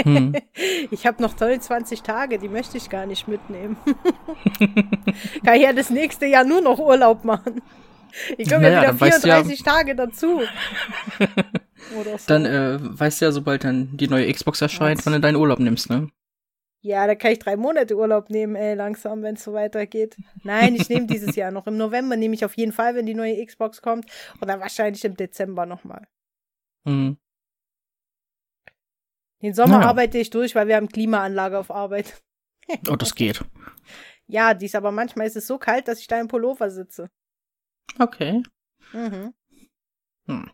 Hm. 0.03 0.35
Ich 0.91 1.07
habe 1.07 1.23
noch 1.23 1.39
29 1.39 2.03
Tage, 2.03 2.39
die 2.39 2.49
möchte 2.49 2.77
ich 2.77 2.91
gar 2.91 3.07
nicht 3.07 3.29
mitnehmen. 3.29 3.77
Kann 5.45 5.55
ich 5.55 5.63
ja 5.63 5.73
das 5.73 5.89
nächste 5.91 6.27
Jahr 6.27 6.45
nur 6.45 6.61
noch 6.61 6.79
Urlaub 6.79 7.25
machen. 7.25 7.63
Ich 8.37 8.49
komme 8.49 8.63
Naja, 8.63 8.83
ja 8.83 8.89
wieder 8.95 9.01
weißt 9.01 9.25
du 9.25 9.29
ja- 9.29 9.35
34 9.37 9.63
Tage 9.65 9.95
dazu. 9.95 10.41
So. 11.95 12.05
Dann 12.29 12.45
äh, 12.45 12.79
weißt 12.81 13.21
du 13.21 13.25
ja, 13.25 13.33
sobald 13.33 13.65
dann 13.65 13.97
die 13.97 14.07
neue 14.07 14.31
Xbox 14.33 14.61
erscheint, 14.61 14.99
Was? 14.99 15.07
wann 15.07 15.15
du 15.15 15.21
deinen 15.21 15.37
Urlaub 15.37 15.59
nimmst, 15.59 15.89
ne? 15.91 16.09
Ja, 16.83 17.07
da 17.07 17.15
kann 17.15 17.33
ich 17.33 17.39
drei 17.39 17.57
Monate 17.57 17.97
Urlaub 17.97 18.31
nehmen, 18.31 18.57
ey, 18.57 18.75
langsam, 18.75 19.23
wenn 19.23 19.35
es 19.35 19.45
so 19.45 19.53
weitergeht. 19.53 20.17
Nein, 20.43 20.75
ich 20.75 20.89
nehme 20.89 21.07
dieses 21.07 21.37
Jahr 21.37 21.51
noch. 21.51 21.67
Im 21.67 21.77
November 21.77 22.17
nehme 22.17 22.35
ich 22.35 22.45
auf 22.45 22.57
jeden 22.57 22.73
Fall, 22.73 22.95
wenn 22.95 23.05
die 23.05 23.15
neue 23.15 23.45
Xbox 23.45 23.83
kommt. 23.83 24.07
Oder 24.41 24.61
wahrscheinlich 24.61 25.05
im 25.05 25.17
Dezember 25.17 25.67
nochmal. 25.67 26.09
Hm. 26.87 27.19
Den 29.43 29.55
Sommer 29.55 29.79
Naja. 29.79 29.89
arbeite 29.89 30.19
ich 30.19 30.31
durch, 30.31 30.55
weil 30.55 30.69
wir 30.69 30.77
haben 30.77 30.89
Klimaanlage 30.89 31.59
auf 31.59 31.71
Arbeit. 31.71 32.23
Oh, 32.89 32.97
das 32.97 33.15
geht. 33.15 33.45
Ja, 34.33 34.55
dies 34.55 34.77
aber 34.77 34.93
manchmal 34.93 35.27
ist 35.27 35.35
es 35.35 35.49
so 35.49 35.59
kalt, 35.59 35.89
dass 35.89 35.99
ich 35.99 36.07
da 36.07 36.21
im 36.21 36.29
Pullover 36.29 36.71
sitze. 36.71 37.11
Okay. 37.99 38.45
Mhm. 38.93 39.35
Hm. 40.27 40.51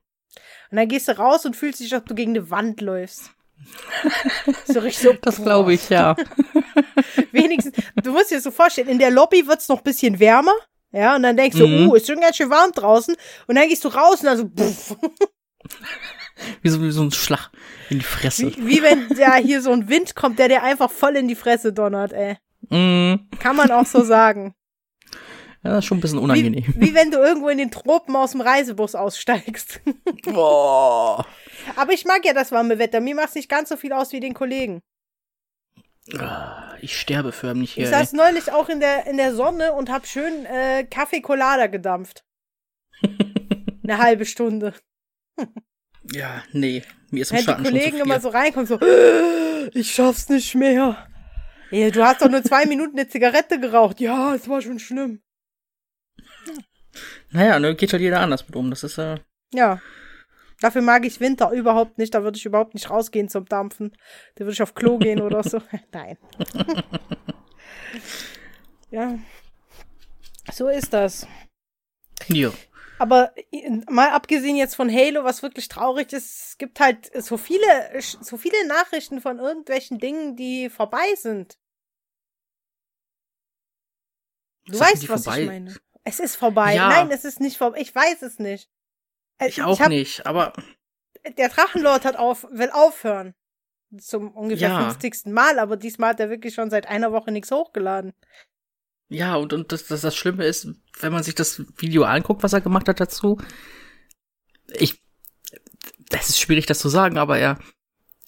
Und 0.71 0.77
dann 0.77 0.89
gehst 0.89 1.09
du 1.09 1.19
raus 1.19 1.45
und 1.45 1.57
fühlst 1.57 1.81
dich, 1.81 1.93
als 1.93 2.01
ob 2.01 2.09
du 2.09 2.15
gegen 2.15 2.31
eine 2.31 2.49
Wand 2.49 2.81
läufst. 2.81 3.36
So 4.67 4.81
richtig 4.81 5.03
so. 5.03 5.13
Das 5.23 5.43
glaube 5.43 5.75
ich, 5.75 5.89
ja. 5.89 6.17
Wenigstens, 7.33 7.77
du 8.03 8.13
musst 8.13 8.31
dir 8.31 8.37
das 8.37 8.45
so 8.45 8.51
vorstellen, 8.51 8.89
in 8.89 8.99
der 8.99 9.11
Lobby 9.11 9.47
wird's 9.47 9.69
noch 9.69 9.79
ein 9.79 9.85
bisschen 9.85 10.19
wärmer. 10.21 10.55
Ja, 10.93 11.17
und 11.17 11.23
dann 11.25 11.37
denkst 11.37 11.59
du, 11.59 11.67
Mhm. 11.67 11.89
uh, 11.91 11.95
ist 11.95 12.07
schon 12.07 12.21
ganz 12.21 12.37
schön 12.37 12.49
warm 12.51 12.73
draußen. 12.73 13.17
Und 13.47 13.55
dann 13.57 13.69
gehst 13.69 13.85
du 13.85 13.89
raus 13.89 14.21
und 14.21 14.27
dann 14.27 14.37
so, 14.39 14.49
puff, 14.49 14.97
Wie 16.63 16.69
so, 16.69 16.83
wie 16.83 16.91
so 16.91 17.03
ein 17.03 17.11
Schlag 17.11 17.51
in 17.91 17.99
die 17.99 18.05
Fresse. 18.05 18.55
wie, 18.57 18.67
wie 18.67 18.83
wenn 18.83 19.09
da 19.17 19.37
hier 19.37 19.63
so 19.63 19.73
ein 19.73 19.89
Wind 19.89 20.15
kommt, 20.15 20.39
der 20.39 20.49
dir 20.49 20.63
einfach 20.63 20.91
voll 20.91 21.17
in 21.17 21.29
die 21.29 21.35
Fresse 21.35 21.73
donnert, 21.73 22.13
ey. 22.13 22.37
Mhm. 22.69 23.29
Kann 23.41 23.57
man 23.57 23.71
auch 23.71 23.87
so 23.87 24.05
sagen. 24.05 24.55
Ja, 25.65 25.71
das 25.71 25.79
ist 25.81 25.85
schon 25.87 25.99
ein 25.99 26.01
bisschen 26.03 26.19
Wie, 26.21 26.25
unangenehm. 26.25 26.75
wie 26.77 26.95
wenn 26.95 27.11
du 27.11 27.19
irgendwo 27.19 27.49
in 27.49 27.59
den 27.59 27.71
Tropen 27.71 28.15
aus 28.17 28.33
dem 28.33 28.41
Reisebus 28.43 28.95
aussteigst. 28.95 29.81
Boah. 30.25 31.27
Aber 31.77 31.93
ich 31.93 32.05
mag 32.05 32.25
ja 32.25 32.33
das 32.33 32.53
warme 32.53 32.79
Wetter. 32.79 33.01
Mir 33.01 33.15
macht's 33.15 33.35
nicht 33.35 33.49
ganz 33.49 33.69
so 33.69 33.77
viel 33.77 33.93
aus 33.93 34.13
wie 34.13 34.21
den 34.21 34.35
Kollegen. 34.35 34.83
Ah, 36.19 36.75
Ich 36.81 36.99
sterbe 36.99 37.33
förmlich 37.33 37.73
hier. 37.75 37.85
Ich 37.85 37.93
ey. 37.93 37.99
saß 37.99 38.13
neulich 38.13 38.53
auch 38.53 38.69
in 38.69 38.81
der, 38.81 39.07
in 39.07 39.17
der 39.17 39.35
Sonne 39.35 39.73
und 39.73 39.91
hab 39.91 40.07
schön 40.07 40.47
äh, 40.47 40.85
Kaffee 40.85 41.21
Colada 41.21 41.67
gedampft. 41.67 42.25
Eine 43.83 43.99
halbe 43.99 44.25
Stunde. 44.25 44.75
Ja, 46.13 46.43
nee. 46.53 46.83
Mir 47.11 47.23
ist 47.23 47.31
im 47.31 47.37
Wenn 47.37 47.43
die 47.43 47.45
Schatten 47.47 47.65
schon 47.65 47.75
Kollegen 47.75 47.99
immer 47.99 48.21
so 48.21 48.29
reinkommen, 48.29 48.67
so, 48.67 48.79
ich 49.75 49.93
schaff's 49.95 50.29
nicht 50.29 50.55
mehr. 50.55 51.07
Ey, 51.71 51.91
du 51.91 52.05
hast 52.05 52.23
doch 52.23 52.29
nur 52.29 52.43
zwei 52.45 52.67
Minuten 52.67 52.99
eine 52.99 53.09
Zigarette 53.09 53.59
geraucht. 53.59 54.01
Ja, 54.01 54.35
es 54.35 54.49
war 54.49 54.63
schon 54.63 54.79
schlimm. 54.79 55.21
Naja, 57.31 57.59
ne, 57.59 57.75
geht 57.75 57.93
halt 57.93 58.03
jeder 58.03 58.21
anders 58.21 58.47
mit 58.47 58.57
um. 58.57 58.71
Das 58.71 58.85
ist, 58.85 58.99
äh, 58.99 59.17
Ja. 59.53 59.81
Dafür 60.61 60.83
mag 60.83 61.05
ich 61.05 61.21
Winter 61.21 61.51
überhaupt 61.51 61.99
nicht. 61.99 62.15
Da 62.15 62.23
würde 62.23 62.39
ich 62.39 62.47
überhaupt 62.47 62.75
nicht 62.75 62.91
rausgehen 62.91 63.29
zum 63.29 63.47
Dampfen. 63.47 63.97
Da 64.37 64.45
würde 64.45 64.53
ich 64.53 64.63
auf 64.63 64.75
Klo 64.75 64.99
gehen 64.99 65.21
oder 65.21 65.43
so. 65.43 65.61
Nein. 65.93 66.17
ja. 68.91 69.19
So 70.53 70.69
ist 70.69 70.93
das. 70.93 71.27
hier. 72.27 72.53
Aber 72.99 73.35
äh, 73.53 73.71
mal 73.91 74.09
abgesehen 74.11 74.57
jetzt 74.57 74.75
von 74.75 74.91
Halo, 74.91 75.25
was 75.25 75.43
wirklich 75.43 75.69
traurig 75.69 76.13
ist, 76.15 76.49
es 76.49 76.59
gibt 76.59 76.81
halt 76.81 77.11
so 77.23 77.37
viele, 77.37 77.67
so 78.01 78.39
viele 78.39 78.67
Nachrichten 78.67 79.21
von 79.21 79.39
irgendwelchen 79.39 79.99
Dingen, 79.99 80.35
die 80.37 80.71
vorbei 80.71 81.15
sind. 81.17 81.59
Du 84.65 84.79
Sachen, 84.79 84.93
weißt, 84.95 85.09
was 85.11 85.25
vorbei- 85.25 85.41
ich 85.43 85.47
meine. 85.47 85.77
Es 86.05 86.21
ist 86.21 86.37
vorbei. 86.37 86.75
Ja. 86.75 86.89
Nein, 86.89 87.11
es 87.11 87.25
ist 87.25 87.41
nicht 87.41 87.59
vorbei. 87.59 87.81
Ich 87.81 87.95
weiß 87.95 88.23
es 88.23 88.39
nicht. 88.39 88.71
Äh, 89.39 89.49
Ich 89.49 89.63
auch 89.63 89.81
hab- 89.81 89.89
nicht, 89.89 90.27
aber 90.27 90.53
Der 91.37 91.49
Drachenlord 91.49 92.05
hat 92.05 92.17
auf, 92.17 92.47
will 92.51 92.71
aufhören. 92.71 93.35
Zum 93.99 94.31
ungefähr 94.33 94.69
Ja. 94.69 94.91
50. 94.91 95.27
Mal, 95.33 95.59
aber 95.59 95.77
diesmal 95.77 96.11
hat 96.11 96.21
er 96.21 96.29
wirklich 96.31 96.55
schon 96.55 96.71
seit 96.71 96.87
einer 96.89 97.13
Woche 97.13 97.31
nichts 97.33 97.51
hochgeladen. 97.51 98.13
ja, 99.09 99.37
und, 99.37 99.53
und 99.53 99.71
das, 99.73 99.87
das, 99.87 100.01
das 100.01 100.17
Schlimme 100.17 100.45
ist, 100.45 100.69
wenn 101.01 101.13
man 101.13 101.23
sich 101.23 101.35
das 101.37 101.63
Video 101.79 102.03
anguckt, 102.05 102.43
was 102.43 102.53
er 102.53 102.61
gemacht 102.61 102.89
hat 102.89 102.99
dazu, 103.01 103.39
ich, 104.69 105.01
das 106.11 106.29
ist 106.29 106.41
schwierig, 106.41 106.67
das 106.67 106.79
zu 106.81 106.89
sagen, 106.89 107.17
aber 107.19 107.39
er, 107.39 107.59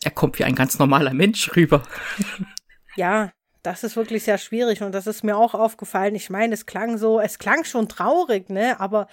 er 0.05 0.11
kommt 0.13 0.39
wie 0.39 0.45
ein 0.45 0.55
ganz 0.55 0.79
normaler 0.79 1.13
Mensch 1.15 1.55
rüber. 1.57 1.83
Ja, 2.97 3.31
das 3.63 3.85
ist 3.85 3.95
wirklich 3.95 4.25
sehr 4.25 4.39
schwierig 4.39 4.83
und 4.83 4.91
das 4.91 5.07
ist 5.07 5.23
mir 5.23 5.37
auch 5.37 5.55
aufgefallen. 5.55 6.17
Ich 6.17 6.31
meine, 6.31 6.53
es 6.55 6.67
klang 6.67 6.99
so, 6.99 7.21
es 7.21 7.39
klang 7.39 7.63
schon 7.65 7.89
traurig, 7.89 8.49
ne? 8.51 8.81
Aber 8.81 9.07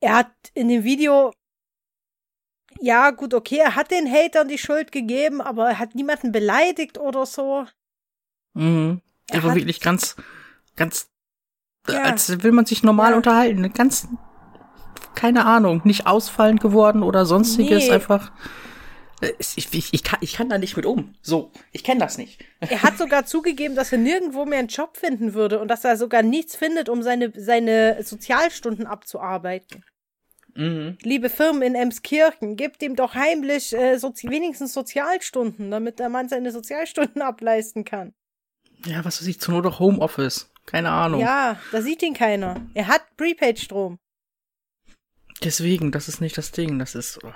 er 0.00 0.14
hat 0.14 0.30
in 0.54 0.68
dem 0.68 0.84
Video, 0.84 1.32
ja, 2.80 3.10
gut, 3.10 3.34
okay, 3.34 3.58
er 3.58 3.74
hat 3.74 3.90
den 3.90 4.10
Hatern 4.10 4.48
die 4.48 4.58
Schuld 4.58 4.92
gegeben, 4.92 5.40
aber 5.40 5.70
er 5.70 5.78
hat 5.78 5.94
niemanden 5.94 6.32
beleidigt 6.32 6.98
oder 6.98 7.26
so. 7.26 7.66
Mhm. 8.54 9.00
Er 9.28 9.36
Er 9.36 9.44
war 9.44 9.54
wirklich 9.54 9.80
ganz, 9.80 10.16
ganz, 10.76 11.10
Ja. 11.88 12.02
als 12.02 12.42
will 12.42 12.52
man 12.52 12.66
sich 12.66 12.82
normal 12.82 13.10
Ja. 13.12 13.16
unterhalten. 13.16 13.72
Ganz, 13.72 14.08
keine 15.14 15.44
Ahnung, 15.46 15.80
nicht 15.84 16.06
ausfallend 16.06 16.60
geworden 16.60 17.02
oder 17.02 17.26
sonstiges, 17.26 17.86
Nee. 17.88 17.92
einfach. 17.92 18.30
Ich, 19.38 19.74
ich, 19.74 19.92
ich, 19.92 20.04
kann, 20.04 20.18
ich 20.22 20.34
kann 20.34 20.48
da 20.48 20.58
nicht 20.58 20.76
mit 20.76 20.86
um. 20.86 21.14
So, 21.22 21.50
ich 21.72 21.82
kenne 21.82 22.00
das 22.00 22.18
nicht. 22.18 22.44
Er 22.60 22.82
hat 22.82 22.98
sogar 22.98 23.26
zugegeben, 23.26 23.74
dass 23.74 23.90
er 23.90 23.98
nirgendwo 23.98 24.44
mehr 24.44 24.60
einen 24.60 24.68
Job 24.68 24.96
finden 24.96 25.34
würde 25.34 25.58
und 25.58 25.68
dass 25.68 25.84
er 25.84 25.96
sogar 25.96 26.22
nichts 26.22 26.54
findet, 26.54 26.88
um 26.88 27.02
seine, 27.02 27.32
seine 27.36 28.02
Sozialstunden 28.02 28.86
abzuarbeiten. 28.86 29.84
Mhm. 30.54 30.98
Liebe 31.02 31.30
Firmen 31.30 31.62
in 31.62 31.74
Emskirchen, 31.74 32.56
gebt 32.56 32.82
ihm 32.82 32.94
doch 32.96 33.14
heimlich 33.14 33.72
äh, 33.72 33.98
sozi 33.98 34.28
wenigstens 34.28 34.72
Sozialstunden, 34.72 35.70
damit 35.70 35.98
der 35.98 36.08
Mann 36.08 36.28
seine 36.28 36.52
Sozialstunden 36.52 37.22
ableisten 37.22 37.84
kann. 37.84 38.14
Ja, 38.84 39.04
was 39.04 39.20
weiß 39.20 39.26
ich, 39.26 39.40
zur 39.40 39.54
Not 39.54 39.66
auch 39.66 39.80
Homeoffice. 39.80 40.50
Keine 40.66 40.90
Ahnung. 40.90 41.20
Ja, 41.20 41.58
da 41.72 41.82
sieht 41.82 42.02
ihn 42.02 42.14
keiner. 42.14 42.60
Er 42.74 42.88
hat 42.88 43.16
Prepaid-Strom. 43.16 43.98
Deswegen, 45.42 45.92
das 45.92 46.08
ist 46.08 46.20
nicht 46.20 46.36
das 46.36 46.52
Ding. 46.52 46.78
Das 46.78 46.94
ist. 46.94 47.18
oh. 47.24 47.32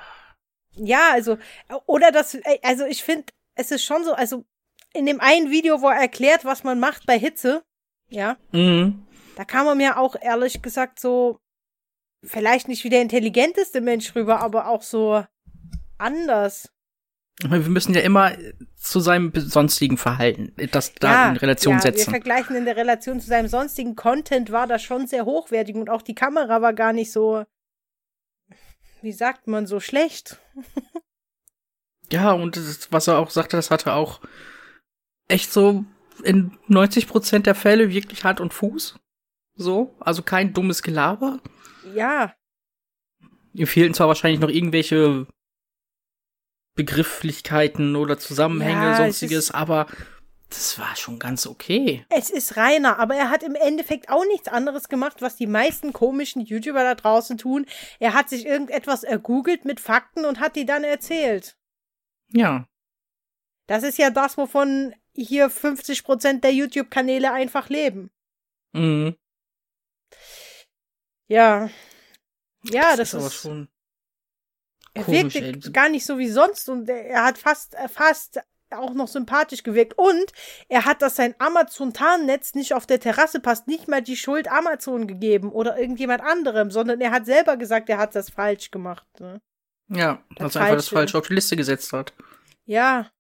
Ja, 0.74 1.10
also, 1.12 1.38
oder 1.86 2.10
das, 2.10 2.36
also 2.62 2.84
ich 2.86 3.02
finde, 3.04 3.26
es 3.54 3.70
ist 3.70 3.84
schon 3.84 4.04
so, 4.04 4.14
also 4.14 4.44
in 4.94 5.06
dem 5.06 5.20
einen 5.20 5.50
Video, 5.50 5.80
wo 5.82 5.88
er 5.88 6.00
erklärt, 6.00 6.44
was 6.44 6.64
man 6.64 6.80
macht 6.80 7.06
bei 7.06 7.18
Hitze, 7.18 7.62
ja, 8.08 8.36
Mhm. 8.52 9.06
da 9.36 9.44
kam 9.44 9.66
er 9.66 9.74
mir 9.74 9.98
auch 9.98 10.16
ehrlich 10.20 10.62
gesagt 10.62 10.98
so, 11.00 11.38
vielleicht 12.24 12.68
nicht 12.68 12.84
wie 12.84 12.90
der 12.90 13.02
intelligenteste 13.02 13.80
Mensch 13.80 14.14
rüber, 14.14 14.40
aber 14.40 14.68
auch 14.68 14.82
so 14.82 15.24
anders. 15.98 16.68
Wir 17.44 17.58
müssen 17.60 17.94
ja 17.94 18.02
immer 18.02 18.32
zu 18.76 19.00
seinem 19.00 19.32
sonstigen 19.34 19.96
Verhalten 19.96 20.54
das 20.70 20.92
da 20.94 21.30
in 21.30 21.36
Relation 21.38 21.74
ja, 21.78 21.84
Wir 21.84 21.92
setzen. 21.92 22.10
vergleichen 22.10 22.54
in 22.54 22.66
der 22.66 22.76
Relation 22.76 23.18
zu 23.20 23.26
seinem 23.26 23.48
sonstigen 23.48 23.96
Content 23.96 24.52
war 24.52 24.66
das 24.68 24.82
schon 24.82 25.06
sehr 25.08 25.24
hochwertig 25.24 25.74
und 25.74 25.90
auch 25.90 26.02
die 26.02 26.14
Kamera 26.14 26.62
war 26.62 26.72
gar 26.72 26.92
nicht 26.92 27.10
so, 27.10 27.44
wie 29.02 29.12
sagt 29.12 29.46
man, 29.46 29.66
so 29.66 29.80
schlecht. 29.80 30.38
Ja, 32.10 32.32
und 32.32 32.56
das, 32.56 32.92
was 32.92 33.06
er 33.06 33.18
auch 33.18 33.30
sagte, 33.30 33.56
das 33.56 33.70
hatte 33.70 33.94
auch 33.94 34.20
echt 35.28 35.50
so 35.50 35.84
in 36.22 36.58
90 36.68 37.08
Prozent 37.08 37.46
der 37.46 37.54
Fälle 37.54 37.90
wirklich 37.90 38.24
Hand 38.24 38.40
und 38.40 38.52
Fuß. 38.52 38.98
So, 39.54 39.94
also 39.98 40.22
kein 40.22 40.52
dummes 40.52 40.82
Gelaber. 40.82 41.40
Ja, 41.94 42.34
Ihm 43.54 43.66
fehlten 43.66 43.94
zwar 43.94 44.08
wahrscheinlich 44.08 44.40
noch 44.40 44.48
irgendwelche 44.48 45.26
Begrifflichkeiten 46.74 47.96
oder 47.96 48.18
Zusammenhänge, 48.18 48.82
Ja, 48.82 48.92
es 48.92 48.98
sonstiges, 48.98 49.50
aber 49.50 49.86
das 50.54 50.78
war 50.78 50.94
schon 50.96 51.18
ganz 51.18 51.46
okay. 51.46 52.04
es 52.10 52.30
ist 52.30 52.56
Rainer, 52.56 52.98
aber 52.98 53.14
er 53.14 53.30
hat 53.30 53.42
im 53.42 53.54
Endeffekt 53.54 54.08
auch 54.08 54.24
nichts 54.26 54.48
anderes 54.48 54.88
gemacht, 54.88 55.22
was 55.22 55.36
die 55.36 55.46
meisten 55.46 55.92
komischen 55.92 56.42
YouTuber 56.42 56.82
da 56.82 56.94
draußen 56.94 57.38
tun. 57.38 57.66
Er 57.98 58.14
hat 58.14 58.28
sich 58.28 58.46
irgendetwas 58.46 59.02
ergoogelt 59.02 59.64
mit 59.64 59.80
Fakten 59.80 60.24
und 60.24 60.40
hat 60.40 60.56
die 60.56 60.66
dann 60.66 60.84
erzählt. 60.84 61.56
Ja. 62.28 62.66
Das 63.66 63.82
ist 63.82 63.98
ja 63.98 64.10
das, 64.10 64.36
wovon 64.36 64.94
hier 65.14 65.50
50% 65.50 66.40
der 66.40 66.52
YouTube-Kanäle 66.52 67.32
einfach 67.32 67.68
leben. 67.68 68.10
Mhm. 68.72 69.16
Ja. 71.28 71.70
Ja, 72.64 72.96
das, 72.96 73.14
ist 73.14 73.14
aber 73.14 73.30
schon. 73.30 73.68
er 74.94 75.08
ey. 75.08 75.58
gar 75.72 75.88
nicht 75.88 76.04
so 76.04 76.18
wie 76.18 76.28
sonst 76.28 76.68
und 76.68 76.88
er 76.88 77.24
hat 77.24 77.38
fast, 77.38 77.76
fast 77.88 78.40
auch 78.74 78.94
noch 78.94 79.08
sympathisch 79.08 79.62
gewirkt. 79.62 79.94
Und 79.98 80.32
er 80.68 80.84
hat, 80.84 81.02
dass 81.02 81.16
sein 81.16 81.34
Amazon-Tarnnetz 81.38 82.54
nicht 82.54 82.74
auf 82.74 82.86
der 82.86 83.00
Terrasse 83.00 83.40
passt, 83.40 83.66
nicht 83.66 83.88
mal 83.88 84.02
die 84.02 84.16
Schuld 84.16 84.48
Amazon 84.50 85.06
gegeben 85.06 85.50
oder 85.52 85.78
irgendjemand 85.78 86.22
anderem, 86.22 86.70
sondern 86.70 87.00
er 87.00 87.10
hat 87.10 87.26
selber 87.26 87.56
gesagt, 87.56 87.88
er 87.88 87.98
hat 87.98 88.14
das 88.14 88.30
falsch 88.30 88.70
gemacht. 88.70 89.06
Ne? 89.20 89.40
Ja, 89.88 90.22
Das 90.36 90.38
dass 90.52 90.56
er 90.56 90.62
einfach 90.62 90.76
das 90.76 90.88
Falsche. 90.88 90.94
Falsche 90.94 91.18
auf 91.18 91.26
die 91.28 91.34
Liste 91.34 91.56
gesetzt 91.56 91.92
hat. 91.92 92.12
Ja. 92.64 93.10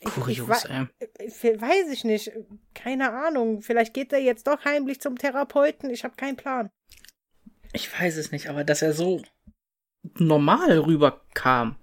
Ich- 0.00 0.06
ich 0.08 0.12
Kurios, 0.14 0.48
wei- 0.68 0.88
ey. 1.18 1.60
Weiß 1.60 1.88
ich 1.90 2.04
nicht. 2.04 2.30
Keine 2.74 3.12
Ahnung. 3.12 3.62
Vielleicht 3.62 3.94
geht 3.94 4.12
er 4.12 4.18
jetzt 4.20 4.46
doch 4.46 4.64
heimlich 4.64 5.00
zum 5.00 5.16
Therapeuten. 5.16 5.88
Ich 5.90 6.04
habe 6.04 6.16
keinen 6.16 6.36
Plan. 6.36 6.70
Ich 7.72 7.90
weiß 7.98 8.16
es 8.16 8.30
nicht, 8.30 8.48
aber 8.48 8.62
dass 8.62 8.82
er 8.82 8.92
so 8.92 9.22
normal 10.14 10.78
rüberkam. 10.78 11.76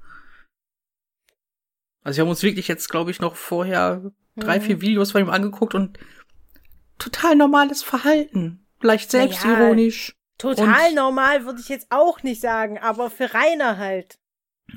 Also 2.04 2.18
wir 2.18 2.22
haben 2.24 2.30
uns 2.30 2.44
wirklich 2.44 2.68
jetzt, 2.68 2.90
glaube 2.90 3.12
ich, 3.12 3.20
noch 3.22 3.36
vorher 3.36 4.12
drei, 4.36 4.60
Mhm. 4.60 4.64
vier 4.64 4.82
Videos 4.82 5.12
von 5.12 5.22
ihm 5.22 5.30
angeguckt 5.30 5.74
und 5.76 5.98
total 7.00 7.36
normales 7.36 7.84
Verhalten. 7.84 8.66
Leicht 8.82 9.14
Naja, 9.14 9.28
selbstironisch. 9.28 10.14
Total 10.38 10.90
Und- 10.90 10.96
normal 10.96 11.46
würde 11.46 11.62
ich 11.62 11.70
jetzt 11.70 11.88
auch 11.90 12.24
nicht 12.24 12.42
sagen, 12.42 12.78
aber 12.78 13.10
für 13.10 13.34
Rainer 13.34 13.78
halt. 13.78 14.18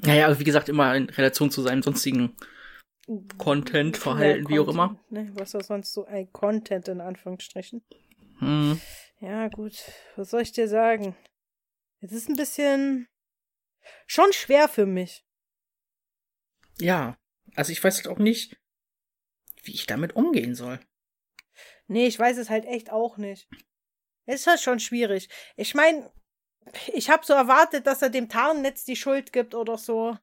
Naja, 0.04 0.26
also 0.26 0.38
wie 0.38 0.45
gesagt, 0.45 0.68
immer 0.68 0.95
in 0.95 1.09
Relation 1.11 1.50
zu 1.50 1.62
seinem 1.62 1.83
sonstigen 1.83 2.37
Content, 3.38 3.97
Verhalten, 3.97 4.49
wie 4.49 4.59
auch 4.59 4.68
immer. 4.68 4.99
Ne, 5.11 5.30
was 5.35 5.54
war 5.54 5.62
sonst 5.62 5.92
so 5.92 6.04
ein 6.06 6.30
Content 6.33 6.88
in 6.88 7.00
Anführungsstrichen? 7.00 7.83
Hm. 8.38 8.80
Ja, 9.21 9.49
gut. 9.49 9.75
Was 10.16 10.30
soll 10.30 10.42
ich 10.42 10.52
dir 10.52 10.68
sagen? 10.68 11.16
Es 12.00 12.12
ist 12.12 12.28
ein 12.28 12.37
bisschen 12.37 13.09
schon 14.06 14.33
schwer 14.33 14.68
für 14.68 14.87
mich. 14.87 15.25
Ja, 16.78 17.16
also 17.54 17.73
ich 17.73 17.83
weiß 17.83 17.97
halt 17.97 18.09
auch 18.09 18.18
nicht, 18.18 18.56
wie 19.62 19.73
ich 19.73 19.87
damit 19.87 20.16
umgehen 20.16 20.54
soll. 20.54 20.80
Nee, 21.88 22.06
ich 22.06 22.18
weiß 22.18 22.37
es 22.38 22.50
halt 22.50 22.64
echt 22.64 22.90
auch 22.90 23.16
nicht. 23.16 23.49
Es 24.26 24.40
ist 24.40 24.47
halt 24.47 24.61
schon 24.61 24.80
schwierig. 24.80 25.28
Ich 25.56 25.75
meine, 25.75 26.11
ich 26.92 27.11
habe 27.11 27.25
so 27.25 27.33
erwartet, 27.33 27.87
dass 27.87 28.02
er 28.02 28.11
dem 28.11 28.28
Tarnnetz 28.28 28.85
die 28.85 28.97
Schuld 28.97 29.33
gibt 29.33 29.54
oder 29.54 29.78
so. 29.78 30.18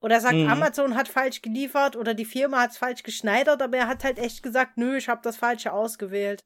Oder 0.00 0.20
sagt, 0.20 0.36
mhm. 0.36 0.48
Amazon 0.48 0.94
hat 0.94 1.08
falsch 1.08 1.42
geliefert 1.42 1.96
oder 1.96 2.14
die 2.14 2.24
Firma 2.24 2.60
hat 2.60 2.70
es 2.70 2.78
falsch 2.78 3.02
geschneidert, 3.02 3.60
aber 3.62 3.78
er 3.78 3.88
hat 3.88 4.04
halt 4.04 4.18
echt 4.18 4.42
gesagt, 4.42 4.76
nö, 4.76 4.96
ich 4.96 5.08
habe 5.08 5.22
das 5.22 5.36
Falsche 5.36 5.72
ausgewählt. 5.72 6.44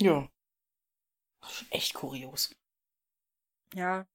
Ja. 0.00 0.28
Echt 1.70 1.94
kurios. 1.94 2.54
Ja. 3.74 4.06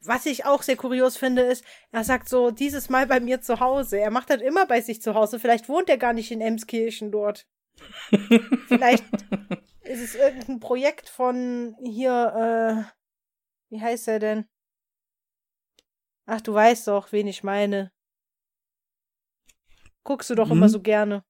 Was 0.00 0.26
ich 0.26 0.44
auch 0.44 0.62
sehr 0.62 0.76
kurios 0.76 1.16
finde, 1.16 1.42
ist, 1.42 1.64
er 1.90 2.04
sagt 2.04 2.28
so, 2.28 2.50
dieses 2.50 2.88
Mal 2.88 3.06
bei 3.06 3.20
mir 3.20 3.40
zu 3.40 3.60
Hause. 3.60 3.98
Er 3.98 4.10
macht 4.10 4.30
das 4.30 4.42
immer 4.42 4.66
bei 4.66 4.80
sich 4.80 5.00
zu 5.00 5.14
Hause. 5.14 5.38
Vielleicht 5.38 5.68
wohnt 5.68 5.88
er 5.88 5.98
gar 5.98 6.12
nicht 6.12 6.30
in 6.30 6.40
Emskirchen 6.40 7.10
dort. 7.10 7.46
Vielleicht 8.68 9.04
ist 9.82 10.00
es 10.00 10.14
irgendein 10.14 10.60
Projekt 10.60 11.08
von 11.08 11.76
hier, 11.82 12.88
äh, 12.90 13.74
wie 13.74 13.80
heißt 13.80 14.08
er 14.08 14.18
denn? 14.18 14.46
Ach, 16.26 16.40
du 16.40 16.54
weißt 16.54 16.88
doch, 16.88 17.12
wen 17.12 17.26
ich 17.26 17.42
meine. 17.42 17.92
Guckst 20.04 20.30
du 20.30 20.34
doch 20.34 20.50
hm. 20.50 20.56
immer 20.56 20.68
so 20.68 20.80
gerne. 20.80 21.24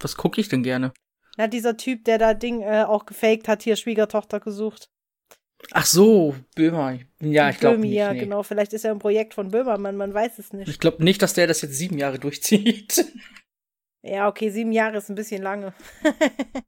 Was 0.00 0.16
gucke 0.16 0.40
ich 0.40 0.48
denn 0.48 0.62
gerne? 0.62 0.92
Na, 1.36 1.48
dieser 1.48 1.76
Typ, 1.76 2.04
der 2.04 2.18
da 2.18 2.34
Ding 2.34 2.62
äh, 2.62 2.84
auch 2.84 3.06
gefaked 3.06 3.48
hat, 3.48 3.62
hier 3.62 3.76
Schwiegertochter 3.76 4.40
gesucht. 4.40 4.90
Ach 5.72 5.86
so, 5.86 6.34
Böhmer. 6.54 6.98
Ja, 7.20 7.50
ich 7.50 7.58
glaube 7.58 7.78
nicht. 7.78 7.92
Ja, 7.92 8.12
nee. 8.12 8.20
genau. 8.20 8.42
Vielleicht 8.42 8.72
ist 8.72 8.84
er 8.84 8.92
ein 8.92 8.98
Projekt 8.98 9.34
von 9.34 9.50
Böhmermann, 9.50 9.96
man 9.96 10.12
weiß 10.12 10.38
es 10.38 10.52
nicht. 10.52 10.68
Ich 10.68 10.78
glaube 10.78 11.02
nicht, 11.02 11.22
dass 11.22 11.34
der 11.34 11.46
das 11.46 11.62
jetzt 11.62 11.74
sieben 11.74 11.98
Jahre 11.98 12.18
durchzieht. 12.18 13.06
Ja, 14.06 14.28
okay, 14.28 14.50
sieben 14.50 14.70
Jahre 14.70 14.98
ist 14.98 15.08
ein 15.08 15.14
bisschen 15.14 15.42
lange. 15.42 15.72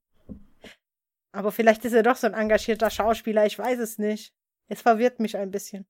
Aber 1.32 1.52
vielleicht 1.52 1.84
ist 1.84 1.92
er 1.92 2.02
doch 2.02 2.16
so 2.16 2.26
ein 2.26 2.32
engagierter 2.32 2.88
Schauspieler, 2.88 3.44
ich 3.44 3.58
weiß 3.58 3.78
es 3.78 3.98
nicht. 3.98 4.32
Es 4.68 4.80
verwirrt 4.80 5.20
mich 5.20 5.36
ein 5.36 5.50
bisschen. 5.50 5.86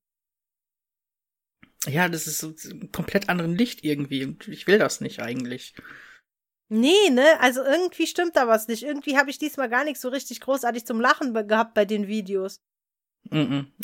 Ja, 1.87 2.09
das 2.09 2.27
ist 2.27 2.39
so 2.39 2.53
ein 2.69 2.91
komplett 2.91 3.29
anderen 3.29 3.55
Licht 3.55 3.85
irgendwie. 3.85 4.35
Ich 4.47 4.67
will 4.67 4.77
das 4.77 4.99
nicht 4.99 5.21
eigentlich. 5.21 5.73
Nee, 6.69 7.09
ne? 7.11 7.39
Also 7.39 7.63
irgendwie 7.63 8.07
stimmt 8.07 8.35
da 8.35 8.47
was 8.47 8.67
nicht. 8.67 8.83
Irgendwie 8.83 9.17
habe 9.17 9.29
ich 9.29 9.39
diesmal 9.39 9.69
gar 9.69 9.85
nicht 9.85 10.01
so 10.01 10.09
richtig 10.09 10.41
großartig 10.41 10.85
zum 10.85 10.99
Lachen 10.99 11.33
gehabt 11.47 11.75
bei 11.75 11.85
den 11.85 12.07
Videos. 12.07 12.61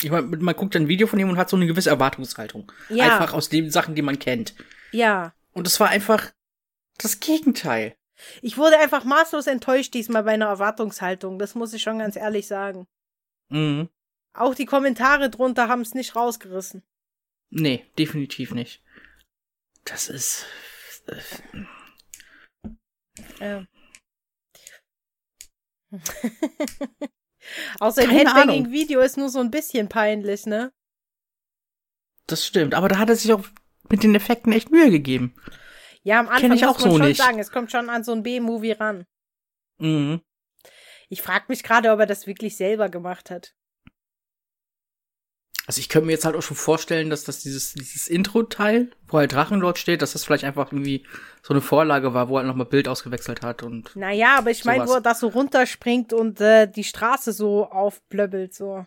Ich 0.02 0.10
mein, 0.10 0.30
man 0.30 0.56
guckt 0.56 0.76
ein 0.76 0.88
Video 0.88 1.06
von 1.06 1.18
ihm 1.18 1.28
und 1.28 1.36
hat 1.36 1.50
so 1.50 1.56
eine 1.56 1.66
gewisse 1.66 1.90
Erwartungshaltung. 1.90 2.70
Ja. 2.88 3.04
Einfach 3.04 3.34
aus 3.34 3.48
den 3.48 3.70
Sachen, 3.70 3.94
die 3.94 4.02
man 4.02 4.18
kennt. 4.18 4.54
Ja. 4.92 5.34
Und 5.52 5.66
es 5.66 5.78
war 5.80 5.88
einfach 5.88 6.32
das 6.98 7.20
Gegenteil. 7.20 7.96
Ich 8.42 8.56
wurde 8.56 8.78
einfach 8.78 9.04
maßlos 9.04 9.46
enttäuscht 9.46 9.94
diesmal 9.94 10.22
bei 10.24 10.32
einer 10.32 10.46
Erwartungshaltung. 10.46 11.38
Das 11.38 11.54
muss 11.54 11.72
ich 11.72 11.82
schon 11.82 11.98
ganz 11.98 12.16
ehrlich 12.16 12.46
sagen. 12.46 12.86
Mhm. 13.48 13.88
Auch 14.32 14.54
die 14.54 14.66
Kommentare 14.66 15.30
drunter 15.30 15.68
haben 15.68 15.82
es 15.82 15.94
nicht 15.94 16.16
rausgerissen. 16.16 16.82
Nee, 17.50 17.84
definitiv 17.98 18.52
nicht. 18.52 18.82
Das 19.84 20.08
ist. 20.08 20.46
Äh. 23.38 23.64
Außer 27.80 28.02
ein 28.02 28.10
Headbanging-Video 28.10 29.00
ist 29.00 29.16
nur 29.16 29.28
so 29.28 29.40
ein 29.40 29.50
bisschen 29.50 29.88
peinlich, 29.88 30.46
ne? 30.46 30.72
Das 32.26 32.46
stimmt, 32.46 32.74
aber 32.74 32.88
da 32.88 32.98
hat 32.98 33.10
er 33.10 33.16
sich 33.16 33.32
auch 33.32 33.44
mit 33.88 34.02
den 34.02 34.14
Effekten 34.14 34.52
echt 34.52 34.70
Mühe 34.70 34.90
gegeben. 34.90 35.34
Ja, 36.02 36.20
am 36.20 36.28
Anfang 36.28 36.52
ich 36.52 36.64
auch 36.64 36.74
muss 36.74 36.84
man 36.84 36.92
so 36.92 36.98
schon 36.98 37.08
nicht. 37.08 37.20
sagen, 37.20 37.38
es 37.38 37.50
kommt 37.50 37.70
schon 37.70 37.90
an 37.90 38.04
so 38.04 38.12
ein 38.12 38.22
B-Movie 38.22 38.72
ran. 38.72 39.06
Mhm. 39.78 40.20
Ich 41.08 41.22
frage 41.22 41.46
mich 41.48 41.62
gerade, 41.62 41.90
ob 41.92 42.00
er 42.00 42.06
das 42.06 42.26
wirklich 42.26 42.56
selber 42.56 42.88
gemacht 42.88 43.30
hat. 43.30 43.54
Also 45.66 45.80
ich 45.80 45.88
könnte 45.88 46.06
mir 46.06 46.12
jetzt 46.12 46.26
halt 46.26 46.36
auch 46.36 46.42
schon 46.42 46.56
vorstellen, 46.56 47.08
dass 47.08 47.24
das 47.24 47.40
dieses, 47.40 47.72
dieses 47.72 48.06
Intro-Teil, 48.08 48.90
wo 49.08 49.18
halt 49.18 49.32
Drachenlord 49.32 49.78
steht, 49.78 50.02
dass 50.02 50.12
das 50.12 50.24
vielleicht 50.24 50.44
einfach 50.44 50.72
irgendwie 50.72 51.06
so 51.42 51.54
eine 51.54 51.62
Vorlage 51.62 52.12
war, 52.12 52.28
wo 52.28 52.34
er 52.34 52.40
halt 52.40 52.48
nochmal 52.48 52.66
Bild 52.66 52.86
ausgewechselt 52.86 53.42
hat 53.42 53.62
und. 53.62 53.96
Naja, 53.96 54.36
aber 54.36 54.50
ich 54.50 54.64
meine, 54.64 54.86
wo 54.86 54.94
er 54.94 55.00
das 55.00 55.20
so 55.20 55.28
runterspringt 55.28 56.12
und 56.12 56.40
äh, 56.40 56.66
die 56.66 56.84
Straße 56.84 57.32
so 57.32 57.70
aufblöbbelt, 57.70 58.54
so. 58.54 58.84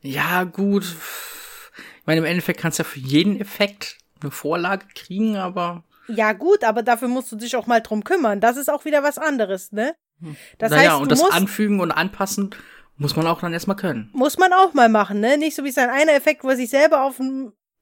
Ja, 0.00 0.44
gut. 0.44 0.84
Ich 0.84 2.06
meine, 2.06 2.18
im 2.18 2.24
Endeffekt 2.26 2.60
kannst 2.60 2.78
du 2.78 2.82
ja 2.82 2.88
für 2.88 3.00
jeden 3.00 3.40
Effekt 3.40 3.98
eine 4.20 4.32
Vorlage 4.32 4.86
kriegen, 4.94 5.36
aber. 5.36 5.84
Ja, 6.08 6.32
gut, 6.32 6.64
aber 6.64 6.82
dafür 6.82 7.08
musst 7.08 7.30
du 7.30 7.36
dich 7.36 7.54
auch 7.54 7.66
mal 7.66 7.80
drum 7.80 8.02
kümmern. 8.02 8.40
Das 8.40 8.56
ist 8.56 8.70
auch 8.70 8.84
wieder 8.84 9.02
was 9.04 9.18
anderes, 9.18 9.70
ne? 9.70 9.94
Hm. 10.20 10.36
Das 10.58 10.70
naja, 10.70 10.92
heißt, 10.92 11.02
und 11.02 11.12
das 11.12 11.22
Anfügen 11.22 11.80
und 11.80 11.92
Anpassen 11.92 12.50
muss 12.98 13.14
man 13.14 13.26
auch 13.26 13.40
dann 13.40 13.52
erstmal 13.52 13.76
können. 13.76 14.10
Muss 14.12 14.38
man 14.38 14.52
auch 14.52 14.74
mal 14.74 14.88
machen, 14.88 15.20
ne? 15.20 15.38
Nicht 15.38 15.54
so 15.54 15.64
wie 15.64 15.70
sein 15.70 15.88
einer 15.88 16.14
Effekt, 16.14 16.44
wo 16.44 16.50
er 16.50 16.56
sich 16.56 16.68
selber 16.68 17.04
auf, 17.04 17.20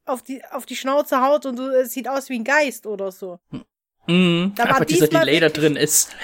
auf, 0.05 0.23
die, 0.23 0.45
auf 0.53 0.67
die 0.67 0.77
Schnauze 0.77 1.23
haut 1.23 1.47
und 1.47 1.59
es 1.59 1.93
sieht 1.93 2.09
aus 2.09 2.29
wie 2.29 2.39
ein 2.39 2.45
Geist 2.45 2.87
oder 2.87 3.11
so. 3.11 3.41
Mhm. 4.07 4.53
Da 4.55 4.65
einfach 4.65 4.85
dieser 4.85 5.09
Delay 5.09 5.41
da 5.41 5.49
drin 5.49 5.77
ist. 5.77 6.15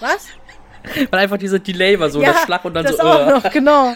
Was? 0.00 0.28
Weil 1.10 1.20
einfach 1.20 1.38
dieser 1.38 1.58
Delay 1.58 1.98
war 1.98 2.10
so, 2.10 2.20
ja, 2.22 2.32
der 2.32 2.40
Schlag 2.40 2.64
und 2.64 2.74
dann 2.74 2.84
das 2.84 2.96
so. 2.96 3.02
Auch 3.02 3.26
uh. 3.26 3.30
noch, 3.30 3.50
genau. 3.52 3.94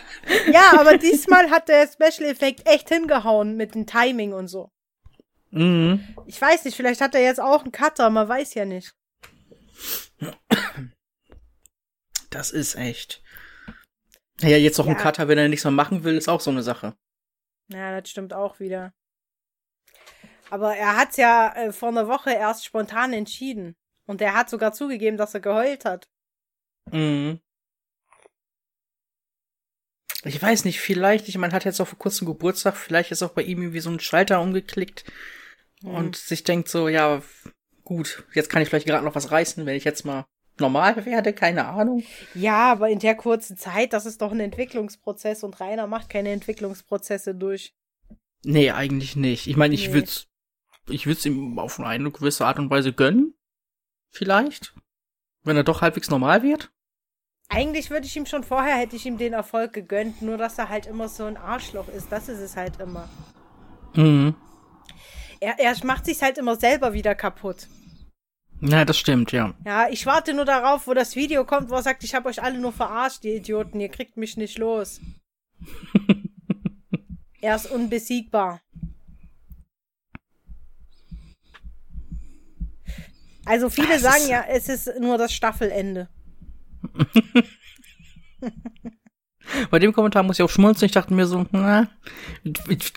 Ja, 0.52 0.78
aber 0.78 0.96
diesmal 0.98 1.50
hat 1.50 1.68
der 1.68 1.86
Special 1.86 2.30
Effekt 2.30 2.68
echt 2.68 2.88
hingehauen 2.88 3.56
mit 3.56 3.74
dem 3.74 3.86
Timing 3.86 4.32
und 4.32 4.48
so. 4.48 4.70
Mhm. 5.50 6.14
Ich 6.26 6.40
weiß 6.40 6.64
nicht, 6.64 6.76
vielleicht 6.76 7.00
hat 7.00 7.14
er 7.14 7.22
jetzt 7.22 7.40
auch 7.40 7.62
einen 7.62 7.72
Cutter, 7.72 8.10
man 8.10 8.28
weiß 8.28 8.54
ja 8.54 8.66
nicht. 8.66 8.94
Das 12.30 12.50
ist 12.50 12.74
echt. 12.74 13.22
Ja, 14.40 14.56
jetzt 14.56 14.78
noch 14.78 14.86
ja. 14.86 14.92
ein 14.92 14.98
Cutter, 14.98 15.28
wenn 15.28 15.38
er 15.38 15.48
nichts 15.48 15.64
mehr 15.64 15.72
machen 15.72 16.04
will, 16.04 16.16
ist 16.16 16.28
auch 16.28 16.40
so 16.40 16.50
eine 16.50 16.62
Sache. 16.62 16.96
Ja, 17.68 18.00
das 18.00 18.08
stimmt 18.08 18.32
auch 18.32 18.60
wieder. 18.60 18.92
Aber 20.50 20.74
er 20.76 20.96
hat's 20.96 21.16
ja 21.16 21.52
äh, 21.54 21.72
vor 21.72 21.88
einer 21.88 22.08
Woche 22.08 22.30
erst 22.30 22.64
spontan 22.64 23.12
entschieden. 23.12 23.76
Und 24.06 24.22
er 24.22 24.34
hat 24.34 24.48
sogar 24.48 24.72
zugegeben, 24.72 25.18
dass 25.18 25.34
er 25.34 25.40
geheult 25.40 25.84
hat. 25.84 26.08
Mhm. 26.90 27.40
Ich 30.24 30.40
weiß 30.40 30.64
nicht, 30.64 30.80
vielleicht, 30.80 31.28
ich 31.28 31.36
meine, 31.38 31.52
hat 31.52 31.64
jetzt 31.64 31.80
auch 31.80 31.86
vor 31.88 31.98
kurzem 31.98 32.26
Geburtstag, 32.26 32.76
vielleicht 32.76 33.12
ist 33.12 33.22
auch 33.22 33.30
bei 33.30 33.42
ihm 33.42 33.60
irgendwie 33.60 33.80
so 33.80 33.90
ein 33.90 34.00
Schalter 34.00 34.40
umgeklickt 34.40 35.04
mhm. 35.82 35.94
und 35.94 36.16
sich 36.16 36.42
denkt 36.42 36.68
so, 36.68 36.88
ja, 36.88 37.22
gut, 37.84 38.24
jetzt 38.34 38.48
kann 38.48 38.62
ich 38.62 38.68
vielleicht 38.68 38.86
gerade 38.86 39.04
noch 39.04 39.14
was 39.14 39.30
reißen, 39.30 39.64
wenn 39.66 39.76
ich 39.76 39.84
jetzt 39.84 40.04
mal 40.04 40.26
normal 40.60 41.04
werde, 41.06 41.32
keine 41.32 41.66
Ahnung. 41.66 42.02
Ja, 42.34 42.72
aber 42.72 42.88
in 42.88 42.98
der 42.98 43.14
kurzen 43.14 43.56
Zeit, 43.56 43.92
das 43.92 44.06
ist 44.06 44.22
doch 44.22 44.32
ein 44.32 44.40
Entwicklungsprozess 44.40 45.44
und 45.44 45.60
Rainer 45.60 45.86
macht 45.86 46.08
keine 46.08 46.30
Entwicklungsprozesse 46.30 47.34
durch. 47.34 47.74
Nee, 48.44 48.70
eigentlich 48.70 49.16
nicht. 49.16 49.46
Ich 49.46 49.56
meine, 49.56 49.74
ich 49.74 49.88
nee. 49.88 49.94
würde 49.94 50.10
ich 50.90 51.06
würde 51.06 51.18
es 51.18 51.26
ihm 51.26 51.58
auf 51.58 51.80
eine 51.80 52.10
gewisse 52.10 52.46
Art 52.46 52.58
und 52.58 52.70
Weise 52.70 52.92
gönnen. 52.92 53.34
Vielleicht. 54.10 54.74
Wenn 55.42 55.56
er 55.56 55.64
doch 55.64 55.82
halbwegs 55.82 56.10
normal 56.10 56.42
wird. 56.42 56.70
Eigentlich 57.48 57.90
würde 57.90 58.06
ich 58.06 58.16
ihm 58.16 58.26
schon 58.26 58.44
vorher, 58.44 58.76
hätte 58.76 58.96
ich 58.96 59.06
ihm 59.06 59.16
den 59.16 59.32
Erfolg 59.32 59.72
gegönnt, 59.72 60.20
nur 60.20 60.36
dass 60.36 60.58
er 60.58 60.68
halt 60.68 60.86
immer 60.86 61.08
so 61.08 61.24
ein 61.24 61.36
Arschloch 61.36 61.88
ist. 61.88 62.12
Das 62.12 62.28
ist 62.28 62.40
es 62.40 62.56
halt 62.56 62.80
immer. 62.80 63.08
Mhm. 63.94 64.34
Er, 65.40 65.58
er 65.58 65.74
macht 65.84 66.04
sich 66.04 66.22
halt 66.22 66.36
immer 66.36 66.56
selber 66.56 66.92
wieder 66.92 67.14
kaputt. 67.14 67.68
Na, 68.60 68.84
das 68.84 68.98
stimmt, 68.98 69.32
ja. 69.32 69.54
Ja, 69.64 69.88
ich 69.88 70.04
warte 70.06 70.34
nur 70.34 70.44
darauf, 70.44 70.86
wo 70.86 70.94
das 70.94 71.14
Video 71.14 71.44
kommt, 71.44 71.70
wo 71.70 71.74
er 71.74 71.82
sagt, 71.82 72.02
ich 72.02 72.14
habe 72.14 72.28
euch 72.28 72.42
alle 72.42 72.58
nur 72.58 72.72
verarscht, 72.72 73.22
die 73.22 73.36
Idioten, 73.36 73.78
ihr 73.80 73.88
kriegt 73.88 74.16
mich 74.16 74.36
nicht 74.36 74.58
los. 74.58 75.00
er 77.40 77.54
ist 77.56 77.70
unbesiegbar. 77.70 78.60
Also 83.44 83.70
viele 83.70 83.88
das 83.88 84.02
sagen 84.02 84.28
ja, 84.28 84.44
es 84.48 84.68
ist 84.68 84.90
nur 85.00 85.16
das 85.16 85.32
Staffelende. 85.32 86.08
Bei 89.70 89.78
dem 89.78 89.94
Kommentar 89.94 90.22
muss 90.22 90.38
ich 90.38 90.42
auch 90.42 90.50
schmunzeln. 90.50 90.86
Ich 90.86 90.92
dachte 90.92 91.14
mir 91.14 91.26
so, 91.26 91.46
na, 91.52 91.88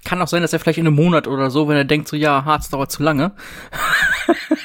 kann 0.04 0.22
auch 0.22 0.28
sein, 0.28 0.42
dass 0.42 0.52
er 0.52 0.60
vielleicht 0.60 0.80
in 0.80 0.88
einem 0.88 0.98
Monat 0.98 1.28
oder 1.28 1.50
so, 1.50 1.70
wenn 1.70 1.78
er 1.78 1.86
denkt 1.86 2.10
so, 2.10 2.18
ja, 2.18 2.44
Harz 2.44 2.70
dauert 2.70 2.92
zu 2.92 3.02
lange. 3.04 3.34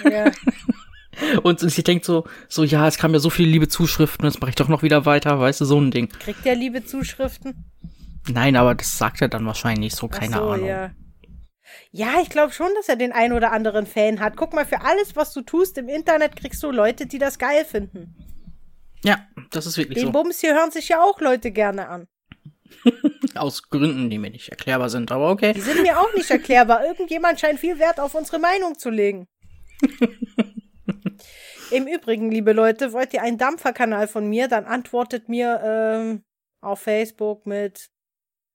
Ja. 0.05 0.31
Und 1.43 1.63
ich 1.63 1.83
denke 1.83 2.05
so, 2.05 2.25
so, 2.49 2.65
ja, 2.65 2.87
es 2.87 2.99
kam 2.99 3.13
ja 3.13 3.19
so 3.19 3.31
viele 3.31 3.49
liebe 3.49 3.69
Zuschriften, 3.69 4.27
jetzt 4.27 4.41
mache 4.41 4.51
ich 4.51 4.57
doch 4.57 4.69
noch 4.69 4.83
wieder 4.83 5.07
weiter, 5.07 5.39
weißt 5.41 5.61
du, 5.61 5.65
so 5.65 5.81
ein 5.81 5.91
Ding. 5.91 6.09
Kriegt 6.09 6.45
er 6.45 6.55
liebe 6.55 6.85
Zuschriften? 6.85 7.65
Nein, 8.29 8.57
aber 8.57 8.75
das 8.75 8.99
sagt 8.99 9.23
er 9.23 9.29
dann 9.29 9.47
wahrscheinlich 9.47 9.95
so, 9.95 10.09
keine 10.09 10.37
so, 10.37 10.43
Ahnung. 10.43 10.67
Ja. 10.67 10.91
Ja, 11.91 12.21
ich 12.23 12.29
glaube 12.29 12.53
schon, 12.53 12.69
dass 12.77 12.89
er 12.89 12.97
den 12.97 13.13
ein 13.13 13.33
oder 13.33 13.53
anderen 13.53 13.87
Fan 13.87 14.21
hat. 14.21 14.37
Guck 14.37 14.53
mal, 14.53 14.67
für 14.67 14.83
alles, 14.83 15.17
was 15.17 15.33
du 15.33 15.43
tust 15.43 15.79
im 15.79 15.89
Internet, 15.89 16.37
kriegst 16.37 16.63
du 16.63 16.71
Leute, 16.71 17.07
die 17.07 17.19
das 17.19 17.39
geil 17.39 17.65
finden. 17.65 18.15
Ja, 19.03 19.27
das 19.51 19.67
ist 19.67 19.77
wirklich 19.77 19.99
Den 19.99 20.07
so. 20.07 20.13
Bums 20.13 20.41
hier 20.41 20.55
hören 20.55 20.71
sich 20.71 20.89
ja 20.89 21.03
auch 21.03 21.21
Leute 21.21 21.51
gerne 21.53 21.89
an. 21.89 22.09
Aus 23.35 23.69
Gründen, 23.69 24.11
die 24.11 24.19
mir 24.19 24.31
nicht 24.31 24.49
erklärbar 24.49 24.91
sind, 24.91 25.13
aber 25.13 25.31
okay. 25.31 25.53
Die 25.53 25.61
sind 25.61 25.83
mir 25.83 25.99
auch 25.99 26.13
nicht 26.15 26.31
erklärbar. 26.31 26.85
Irgendjemand 26.85 27.39
scheint 27.41 27.61
viel 27.61 27.79
Wert 27.79 28.01
auf 28.01 28.15
unsere 28.15 28.39
Meinung 28.39 28.79
zu 28.79 28.91
legen. 28.91 29.29
Im 31.71 31.87
Übrigen, 31.87 32.31
liebe 32.31 32.53
Leute, 32.53 32.93
wollt 32.93 33.13
ihr 33.13 33.23
einen 33.23 33.39
Dampferkanal 33.39 34.09
von 34.09 34.29
mir, 34.29 34.49
dann 34.49 34.65
antwortet 34.65 35.29
mir 35.29 35.61
ähm, 35.65 36.25
auf 36.61 36.81
Facebook 36.81 37.47
mit 37.47 37.91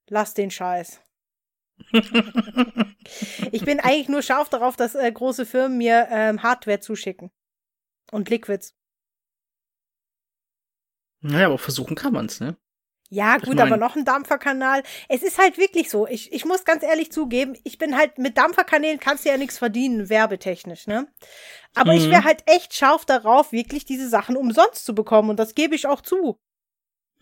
Lass 0.10 0.34
den 0.34 0.52
Scheiß. 0.52 1.02
ich 3.52 3.66
bin 3.66 3.80
eigentlich 3.80 4.10
nur 4.10 4.22
scharf 4.22 4.50
darauf, 4.50 4.76
dass 4.76 4.96
äh, 4.96 5.12
große 5.12 5.46
Firmen 5.46 5.78
mir 5.78 6.08
ähm, 6.12 6.44
Hardware 6.44 6.80
zuschicken. 6.80 7.32
Und 8.12 8.30
Liquids. 8.30 8.76
Naja, 11.22 11.46
aber 11.48 11.58
versuchen 11.58 11.96
kann 11.96 12.14
man's, 12.14 12.40
ne? 12.40 12.58
Ja, 13.14 13.40
gut, 13.40 13.60
aber 13.60 13.76
noch 13.76 13.98
ein 13.98 14.06
Dampferkanal. 14.06 14.84
Es 15.10 15.22
ist 15.22 15.38
halt 15.38 15.58
wirklich 15.58 15.90
so. 15.90 16.08
Ich, 16.08 16.32
ich 16.32 16.46
muss 16.46 16.64
ganz 16.64 16.82
ehrlich 16.82 17.12
zugeben, 17.12 17.58
ich 17.66 17.78
bin 17.78 17.98
halt 17.98 18.18
mit 18.18 18.38
Dampferkanälen 18.38 19.02
kannst 19.02 19.26
du 19.26 19.30
ja 19.30 19.36
nichts 19.36 19.58
verdienen, 19.58 20.10
werbetechnisch, 20.10 20.88
ne? 20.88 21.10
Aber 21.76 21.92
mhm. 21.92 21.98
ich 21.98 22.10
wäre 22.10 22.24
halt 22.24 22.42
echt 22.46 22.74
scharf 22.74 23.04
darauf, 23.04 23.52
wirklich 23.52 23.84
diese 23.84 24.08
Sachen 24.08 24.38
umsonst 24.38 24.86
zu 24.86 24.96
bekommen. 24.96 25.30
Und 25.30 25.40
das 25.40 25.56
gebe 25.56 25.76
ich 25.76 25.88
auch 25.88 26.00
zu. 26.00 26.40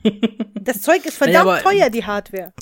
das 0.62 0.84
Zeug 0.84 1.04
ist 1.08 1.18
verdammt 1.18 1.48
naja, 1.48 1.64
teuer, 1.64 1.90
die 1.90 2.06
Hardware. 2.06 2.54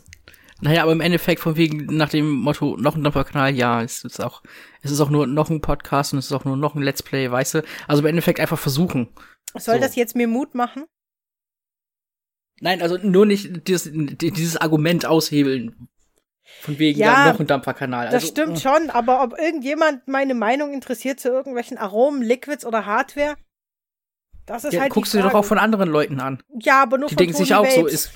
Naja, 0.61 0.83
aber 0.83 0.93
im 0.93 1.01
Endeffekt 1.01 1.41
von 1.41 1.57
wegen 1.57 1.97
nach 1.97 2.09
dem 2.09 2.31
Motto 2.31 2.77
noch 2.77 2.95
ein 2.95 3.03
Dampferkanal, 3.03 3.53
ja, 3.53 3.83
es 3.83 4.05
ist 4.05 4.23
auch, 4.23 4.41
es 4.81 4.91
ist 4.91 5.01
auch 5.01 5.09
nur 5.09 5.27
noch 5.27 5.49
ein 5.49 5.59
Podcast 5.59 6.13
und 6.13 6.19
es 6.19 6.27
ist 6.27 6.31
auch 6.31 6.45
nur 6.45 6.55
noch 6.55 6.75
ein 6.75 6.81
Let's 6.81 7.03
Play, 7.03 7.29
weißt 7.29 7.55
du? 7.55 7.63
Also 7.89 8.03
im 8.03 8.07
Endeffekt 8.07 8.39
einfach 8.39 8.57
versuchen. 8.57 9.09
Soll 9.53 9.75
so. 9.75 9.81
das 9.81 9.97
jetzt 9.97 10.15
mir 10.15 10.29
Mut 10.29 10.55
machen? 10.55 10.85
Nein, 12.59 12.81
also 12.81 12.97
nur 12.97 13.25
nicht 13.25 13.67
dieses, 13.67 13.89
dieses 13.91 14.57
Argument 14.57 15.05
aushebeln. 15.05 15.89
Von 16.61 16.79
wegen 16.79 16.99
ja, 16.99 17.25
ja 17.25 17.31
noch 17.33 17.39
ein 17.39 17.47
Dampferkanal. 17.47 18.07
Also, 18.07 18.17
das 18.17 18.27
stimmt 18.27 18.57
äh. 18.57 18.61
schon, 18.61 18.89
aber 18.89 19.21
ob 19.21 19.37
irgendjemand 19.37 20.07
meine 20.07 20.33
Meinung 20.33 20.73
interessiert 20.73 21.19
zu 21.19 21.29
irgendwelchen 21.29 21.77
Aromen, 21.77 22.21
Liquids 22.21 22.65
oder 22.65 22.85
Hardware, 22.85 23.35
das 24.45 24.63
ist 24.63 24.73
ja, 24.73 24.81
halt. 24.81 24.91
Guckst 24.91 25.13
du 25.13 25.17
dir 25.17 25.25
doch 25.25 25.33
auch 25.33 25.45
von 25.45 25.59
anderen 25.59 25.89
Leuten 25.89 26.19
an. 26.19 26.41
Ja, 26.59 26.81
aber 26.81 26.97
nur 26.97 27.09
die 27.09 27.15
von 27.15 27.19
denken 27.19 27.35
sich 27.35 27.53
auch 27.53 27.63
Babes. 27.63 27.75
so, 27.75 27.85
ist. 27.87 28.11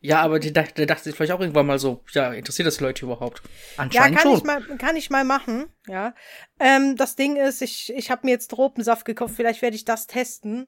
Ja, 0.00 0.20
aber 0.22 0.38
die, 0.38 0.52
der 0.52 0.64
dachte 0.64 1.04
sich 1.04 1.14
vielleicht 1.14 1.32
auch 1.32 1.40
irgendwann 1.40 1.66
mal 1.66 1.78
so, 1.78 2.02
ja, 2.12 2.32
interessiert 2.32 2.66
das 2.66 2.80
Leute 2.80 3.04
überhaupt? 3.04 3.42
Anscheinend 3.76 4.16
ja, 4.16 4.22
kann 4.22 4.30
schon. 4.30 4.38
Ich 4.38 4.44
mal, 4.44 4.76
kann 4.78 4.96
ich 4.96 5.10
mal 5.10 5.24
machen, 5.24 5.66
ja. 5.86 6.14
Ähm, 6.60 6.96
das 6.96 7.16
Ding 7.16 7.36
ist, 7.36 7.60
ich, 7.62 7.92
ich 7.94 8.10
habe 8.10 8.22
mir 8.24 8.32
jetzt 8.32 8.50
Tropensaft 8.50 9.04
gekauft, 9.04 9.34
vielleicht 9.36 9.62
werde 9.62 9.76
ich 9.76 9.84
das 9.84 10.06
testen 10.06 10.66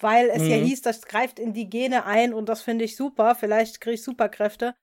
weil 0.00 0.30
es 0.30 0.42
mhm. 0.42 0.50
ja 0.50 0.56
hieß, 0.56 0.82
das 0.82 1.02
greift 1.02 1.38
in 1.38 1.52
die 1.52 1.68
Gene 1.68 2.04
ein 2.04 2.34
und 2.34 2.48
das 2.48 2.62
finde 2.62 2.84
ich 2.84 2.96
super. 2.96 3.34
Vielleicht 3.34 3.80
kriege 3.80 3.94
ich 3.94 4.02
Superkräfte. 4.02 4.74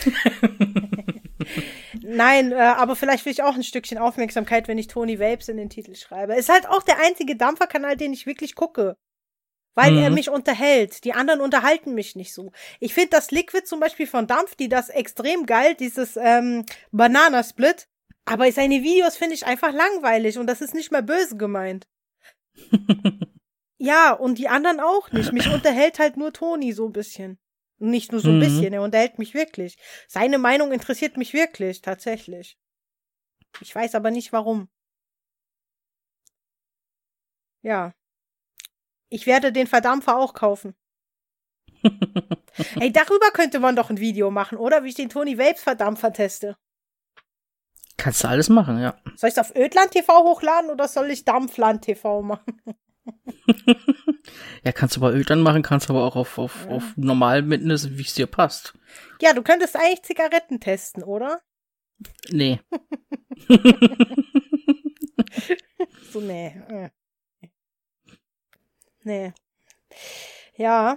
Nein, 2.03 2.53
äh, 2.53 2.57
aber 2.57 2.97
vielleicht 2.97 3.25
will 3.25 3.33
ich 3.33 3.43
auch 3.43 3.55
ein 3.55 3.63
Stückchen 3.63 3.99
Aufmerksamkeit, 3.99 4.69
wenn 4.69 4.79
ich 4.79 4.87
Tony 4.87 5.19
Vapes 5.19 5.49
in 5.49 5.57
den 5.57 5.71
Titel 5.71 5.95
schreibe. 5.95 6.35
Ist 6.35 6.49
halt 6.49 6.69
auch 6.69 6.83
der 6.83 7.01
einzige 7.01 7.37
Dampferkanal, 7.37 7.97
den 7.97 8.13
ich 8.13 8.27
wirklich 8.27 8.55
gucke. 8.55 8.97
Weil 9.75 9.93
mhm. 9.93 9.99
er 9.99 10.11
mich 10.11 10.31
unterhält. 10.31 11.05
Die 11.05 11.15
anderen 11.15 11.41
unterhalten 11.41 11.95
mich 11.95 12.15
nicht 12.15 12.33
so. 12.33 12.53
Ich 12.79 12.95
finde 12.95 13.11
das 13.11 13.33
Liquid 13.33 13.65
zum 13.67 13.81
Beispiel 13.81 14.07
von 14.07 14.27
Dampf, 14.27 14.55
die 14.55 14.69
das 14.69 14.89
extrem 14.89 15.47
geil, 15.47 15.75
dieses 15.75 16.17
ähm, 16.17 16.65
Bananasplit. 16.93 17.89
Aber 18.25 18.51
seine 18.53 18.83
Videos 18.83 19.17
finde 19.17 19.35
ich 19.35 19.47
einfach 19.47 19.73
langweilig 19.73 20.39
und 20.39 20.47
das 20.47 20.61
ist 20.61 20.75
nicht 20.75 20.93
mal 20.93 21.03
böse 21.03 21.37
gemeint. 21.37 21.89
Ja, 23.85 24.13
und 24.15 24.39
die 24.39 24.49
anderen 24.49 24.81
auch 24.81 25.13
nicht. 25.13 25.35
Mich 25.35 25.47
unterhält 25.53 25.99
halt 25.99 26.17
nur 26.17 26.33
Toni 26.33 26.73
so 26.73 26.87
ein 26.87 26.95
bisschen. 26.95 27.39
Nicht 27.77 28.13
nur 28.13 28.21
so 28.23 28.31
ein 28.31 28.37
mhm. 28.37 28.41
bisschen, 28.41 28.73
er 28.73 28.81
unterhält 28.81 29.19
mich 29.19 29.35
wirklich. 29.35 29.77
Seine 30.09 30.39
Meinung 30.39 30.73
interessiert 30.73 31.19
mich 31.19 31.35
wirklich, 31.35 31.83
tatsächlich. 31.83 32.57
Ich 33.61 33.75
weiß 33.75 33.95
aber 33.95 34.11
nicht 34.11 34.33
warum. 34.33 34.69
Ja. 37.61 37.93
Ich 39.11 39.27
werde 39.27 39.53
den 39.53 39.67
Verdampfer 39.67 40.17
auch 40.17 40.33
kaufen. 40.33 40.75
Ey, 42.81 42.91
darüber 42.91 43.33
könnte 43.35 43.61
man 43.61 43.77
doch 43.77 43.91
ein 43.91 44.01
Video 44.01 44.31
machen, 44.31 44.57
oder? 44.57 44.83
Wie 44.83 44.89
ich 44.89 44.95
den 44.95 45.11
Tony 45.11 45.37
Vapes 45.37 45.63
Verdampfer 45.63 46.11
teste. 46.11 46.57
Kannst 47.99 48.25
du 48.25 48.29
alles 48.29 48.49
machen, 48.49 48.81
ja. 48.81 48.97
Soll 49.17 49.29
ich 49.29 49.37
es 49.37 49.39
auf 49.39 49.55
Ödland 49.55 49.91
TV 49.91 50.25
hochladen 50.25 50.71
oder 50.71 50.89
soll 50.89 51.11
ich 51.11 51.27
Dampfland 51.27 51.83
TV 51.83 52.23
machen? 52.23 52.63
ja, 54.65 54.73
kannst 54.73 54.97
du 54.97 55.01
bei 55.01 55.13
Öl 55.13 55.25
dann 55.25 55.43
machen, 55.43 55.63
kannst 55.63 55.91
aber 55.91 56.05
auch 56.05 56.17
auf, 56.17 56.39
auf, 56.39 56.67
ja. 56.67 56.71
auf 56.77 56.97
normal 56.97 57.43
mitnehmen, 57.43 57.99
wie 57.99 58.03
es 58.03 58.15
dir 58.15 58.27
passt. 58.27 58.75
Ja, 59.21 59.33
du 59.33 59.43
könntest 59.43 59.77
eigentlich 59.77 60.03
Zigaretten 60.03 60.61
testen, 60.61 61.03
oder? 61.03 61.41
Nee. 62.31 62.61
so, 66.13 66.21
nee. 66.21 66.55
Äh. 66.69 66.91
Nee. 69.03 69.33
Ja. 70.57 70.97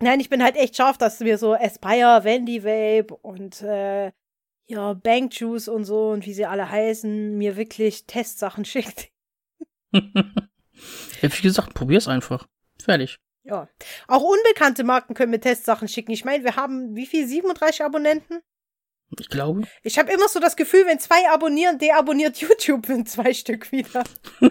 Nein, 0.00 0.20
ich 0.20 0.28
bin 0.28 0.42
halt 0.42 0.56
echt 0.56 0.76
scharf, 0.76 0.98
dass 0.98 1.20
wir 1.20 1.38
so 1.38 1.54
Aspire, 1.54 2.24
Wendy 2.24 2.64
Vape 2.64 3.14
und 3.16 3.62
äh, 3.62 4.12
ja, 4.66 4.92
Bank 4.94 5.38
Juice 5.38 5.68
und 5.68 5.84
so 5.84 6.10
und 6.10 6.26
wie 6.26 6.34
sie 6.34 6.46
alle 6.46 6.70
heißen, 6.70 7.36
mir 7.36 7.56
wirklich 7.56 8.06
Testsachen 8.06 8.64
schickt. 8.64 9.10
Ja, 11.22 11.28
wie 11.32 11.42
gesagt, 11.42 11.74
probier's 11.74 12.08
einfach. 12.08 12.46
Fertig. 12.82 13.18
Ja. 13.44 13.68
Auch 14.08 14.22
unbekannte 14.22 14.84
Marken 14.84 15.14
können 15.14 15.30
mir 15.30 15.40
Testsachen 15.40 15.88
schicken. 15.88 16.12
Ich 16.12 16.24
meine, 16.24 16.44
wir 16.44 16.56
haben 16.56 16.96
wie 16.96 17.06
viel? 17.06 17.26
37 17.26 17.82
Abonnenten? 17.82 18.40
Ich 19.20 19.28
glaube. 19.28 19.62
Ich 19.82 19.98
habe 19.98 20.12
immer 20.12 20.28
so 20.28 20.40
das 20.40 20.56
Gefühl, 20.56 20.86
wenn 20.86 20.98
zwei 20.98 21.28
abonnieren, 21.30 21.78
deabonniert 21.78 22.36
YouTube 22.40 22.88
in 22.88 23.06
zwei 23.06 23.34
Stück 23.34 23.70
wieder. 23.70 24.04
Nein, 24.40 24.50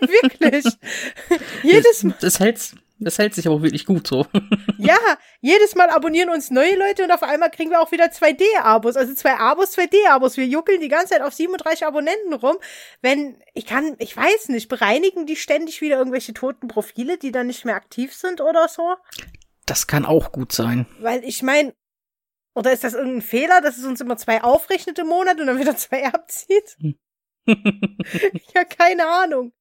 wirklich. 0.00 0.64
Jedes 1.62 2.02
Mal. 2.02 2.12
Das, 2.12 2.20
das 2.20 2.40
hält's. 2.40 2.74
Das 3.04 3.18
hält 3.18 3.34
sich 3.34 3.46
aber 3.46 3.62
wirklich 3.62 3.84
gut 3.84 4.06
so. 4.06 4.26
ja, 4.78 4.98
jedes 5.40 5.74
Mal 5.74 5.90
abonnieren 5.90 6.30
uns 6.30 6.50
neue 6.50 6.76
Leute 6.76 7.04
und 7.04 7.10
auf 7.10 7.22
einmal 7.22 7.50
kriegen 7.50 7.70
wir 7.70 7.80
auch 7.80 7.90
wieder 7.90 8.06
2D-Abos. 8.06 8.96
Also 8.96 9.14
zwei 9.14 9.34
Abos, 9.34 9.76
2D-Abos. 9.76 10.36
Wir 10.36 10.46
juckeln 10.46 10.80
die 10.80 10.88
ganze 10.88 11.14
Zeit 11.14 11.22
auf 11.22 11.34
37 11.34 11.84
Abonnenten 11.84 12.32
rum. 12.34 12.56
Wenn, 13.00 13.36
ich 13.54 13.66
kann, 13.66 13.96
ich 13.98 14.16
weiß 14.16 14.48
nicht, 14.50 14.68
bereinigen 14.68 15.26
die 15.26 15.36
ständig 15.36 15.80
wieder 15.80 15.98
irgendwelche 15.98 16.32
toten 16.32 16.68
Profile, 16.68 17.18
die 17.18 17.32
dann 17.32 17.48
nicht 17.48 17.64
mehr 17.64 17.74
aktiv 17.74 18.14
sind 18.14 18.40
oder 18.40 18.68
so? 18.68 18.94
Das 19.66 19.86
kann 19.86 20.04
auch 20.04 20.32
gut 20.32 20.52
sein. 20.52 20.86
Weil 21.00 21.24
ich 21.24 21.42
meine, 21.42 21.74
oder 22.54 22.72
ist 22.72 22.84
das 22.84 22.94
irgendein 22.94 23.22
Fehler, 23.22 23.60
dass 23.60 23.78
es 23.78 23.84
uns 23.84 24.00
immer 24.00 24.16
zwei 24.16 24.42
aufrechnet 24.42 24.98
im 24.98 25.08
Monat 25.08 25.40
und 25.40 25.46
dann 25.46 25.58
wieder 25.58 25.76
zwei 25.76 26.06
abzieht? 26.06 26.76
Ja, 28.54 28.62
keine 28.62 29.08
Ahnung. 29.08 29.52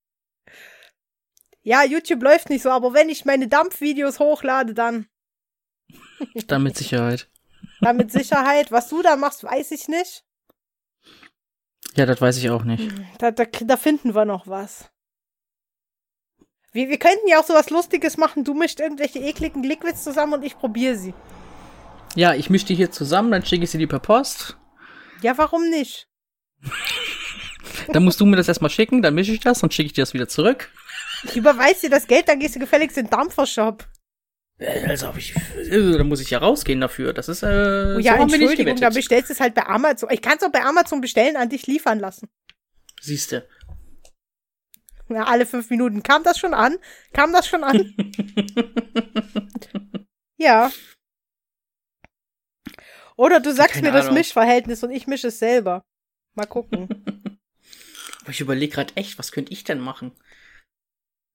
Ja, 1.64 1.84
YouTube 1.84 2.24
läuft 2.24 2.50
nicht 2.50 2.64
so, 2.64 2.70
aber 2.70 2.94
wenn 2.94 3.10
ich 3.10 3.26
meine 3.26 3.48
Dampfvideos 3.48 4.20
hochlade, 4.20 4.74
dann. 4.74 5.08
dann 6.48 6.64
mit 6.64 6.76
Sicherheit. 6.78 7.30
Dann 7.82 7.98
mit 7.98 8.12
Sicherheit. 8.12 8.72
Was 8.72 8.90
du 8.90 9.02
da 9.02 9.16
machst, 9.16 9.44
weiß 9.44 9.72
ich 9.72 9.88
nicht. 9.88 10.24
Ja, 11.96 12.06
das 12.06 12.22
weiß 12.22 12.38
ich 12.38 12.50
auch 12.50 12.64
nicht. 12.64 12.90
Da, 13.20 13.32
da, 13.32 13.46
da 13.46 13.78
finden 13.78 14.16
wir 14.16 14.26
noch 14.26 14.48
was. 14.48 14.90
Wir, 16.72 16.88
wir 16.90 16.98
könnten 17.00 17.28
ja 17.28 17.40
auch 17.40 17.46
so 17.46 17.54
was 17.54 17.70
Lustiges 17.70 18.18
machen. 18.18 18.44
Du 18.44 18.54
mischst 18.54 18.80
irgendwelche 18.80 19.20
ekligen 19.20 19.64
Liquids 19.64 20.04
zusammen 20.04 20.34
und 20.34 20.44
ich 20.44 20.58
probiere 20.58 20.96
sie. 20.96 21.14
Ja, 22.16 22.34
ich 22.34 22.50
mische 22.50 22.66
die 22.66 22.76
hier 22.76 22.92
zusammen, 22.92 23.32
dann 23.32 23.46
schicke 23.46 23.64
ich 23.64 23.72
sie 23.72 23.78
dir 23.78 23.88
per 23.88 24.00
Post. 24.00 24.58
Ja, 25.22 25.38
warum 25.38 25.70
nicht? 25.70 26.08
dann 27.94 28.04
musst 28.04 28.20
du 28.20 28.26
mir 28.26 28.36
das 28.36 28.48
erstmal 28.48 28.70
schicken, 28.70 29.02
dann 29.02 29.16
mische 29.16 29.32
ich 29.32 29.40
das 29.40 29.64
und 29.64 29.74
schicke 29.74 29.88
ich 29.88 29.94
dir 29.94 30.02
das 30.02 30.14
wieder 30.14 30.28
zurück. 30.28 30.70
Ich 31.24 31.38
überweise 31.38 31.82
dir 31.82 31.90
das 31.90 32.08
Geld, 32.08 32.28
dann 32.28 32.40
gehst 32.40 32.56
du 32.56 32.60
gefälligst 32.60 32.98
in 32.98 33.06
den 33.06 33.12
Dampfershop. 33.12 33.88
Also, 34.60 35.08
hab 35.08 35.18
ich, 35.18 35.34
also, 35.58 35.98
da 35.98 36.04
muss 36.04 36.22
ich 36.22 36.30
ja 36.30 36.38
rausgehen 36.38 36.82
dafür. 36.82 37.14
Das 37.14 37.30
ist, 37.30 37.42
äh, 37.42 37.96
oh 37.96 38.00
ja, 38.00 38.18
so 38.18 38.36
Entschuldigung, 38.36 38.76
da 38.76 38.90
bestellst 38.90 39.30
du 39.30 39.34
es 39.34 39.40
halt 39.40 39.56
bei 39.56 39.66
Amazon. 39.66 40.10
Ich 40.12 40.22
kann 40.22 40.38
es 40.38 40.44
auch 40.44 40.52
bei 40.52 40.64
Amazon 40.64 41.02
bestellen, 41.02 41.36
an 41.36 41.50
dich 41.50 41.66
liefern 41.66 42.00
lassen. 42.00 42.30
Siehste. 43.02 43.48
Ja, 45.10 45.24
alle 45.24 45.46
fünf 45.46 45.70
Minuten. 45.70 46.04
Kam 46.04 46.24
das 46.24 46.38
schon 46.38 46.54
an? 46.54 46.78
Kam 47.12 47.34
das 47.34 47.48
schon 47.48 47.64
an? 47.64 47.96
ja. 50.38 50.72
Oder 53.18 53.40
du 53.40 53.52
sagst 53.52 53.76
Keine 53.76 53.90
mir 53.90 53.94
Ahnung. 53.94 54.08
das 54.08 54.14
Mischverhältnis 54.14 54.84
und 54.84 54.92
ich 54.92 55.08
mische 55.08 55.28
es 55.28 55.40
selber. 55.40 55.84
Mal 56.34 56.46
gucken. 56.46 56.88
Aber 58.22 58.30
ich 58.30 58.40
überlege 58.40 58.74
gerade 58.74 58.96
echt, 58.96 59.18
was 59.18 59.32
könnte 59.32 59.52
ich 59.52 59.64
denn 59.64 59.80
machen? 59.80 60.12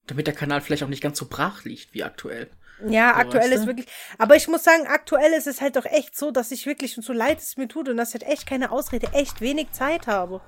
Damit 0.06 0.26
der 0.26 0.34
Kanal 0.34 0.60
vielleicht 0.60 0.82
auch 0.82 0.88
nicht 0.88 1.02
ganz 1.02 1.18
so 1.18 1.26
brach 1.28 1.64
liegt 1.64 1.94
wie 1.94 2.04
aktuell. 2.04 2.50
Ja, 2.88 3.14
so, 3.14 3.20
aktuell 3.20 3.52
ist 3.52 3.66
wirklich. 3.66 3.86
Aber 4.18 4.36
ich 4.36 4.48
muss 4.48 4.64
sagen, 4.64 4.86
aktuell 4.86 5.32
ist 5.32 5.46
es 5.46 5.60
halt 5.60 5.76
doch 5.76 5.86
echt 5.86 6.16
so, 6.16 6.30
dass 6.30 6.50
ich 6.50 6.66
wirklich, 6.66 6.96
und 6.96 7.02
so 7.02 7.12
leid 7.12 7.38
es 7.38 7.56
mir 7.56 7.68
tut, 7.68 7.88
und 7.88 7.96
das 7.96 8.14
hat 8.14 8.22
echt 8.22 8.46
keine 8.46 8.70
Ausrede, 8.70 9.08
echt 9.12 9.40
wenig 9.40 9.72
Zeit 9.72 10.06
habe. 10.06 10.40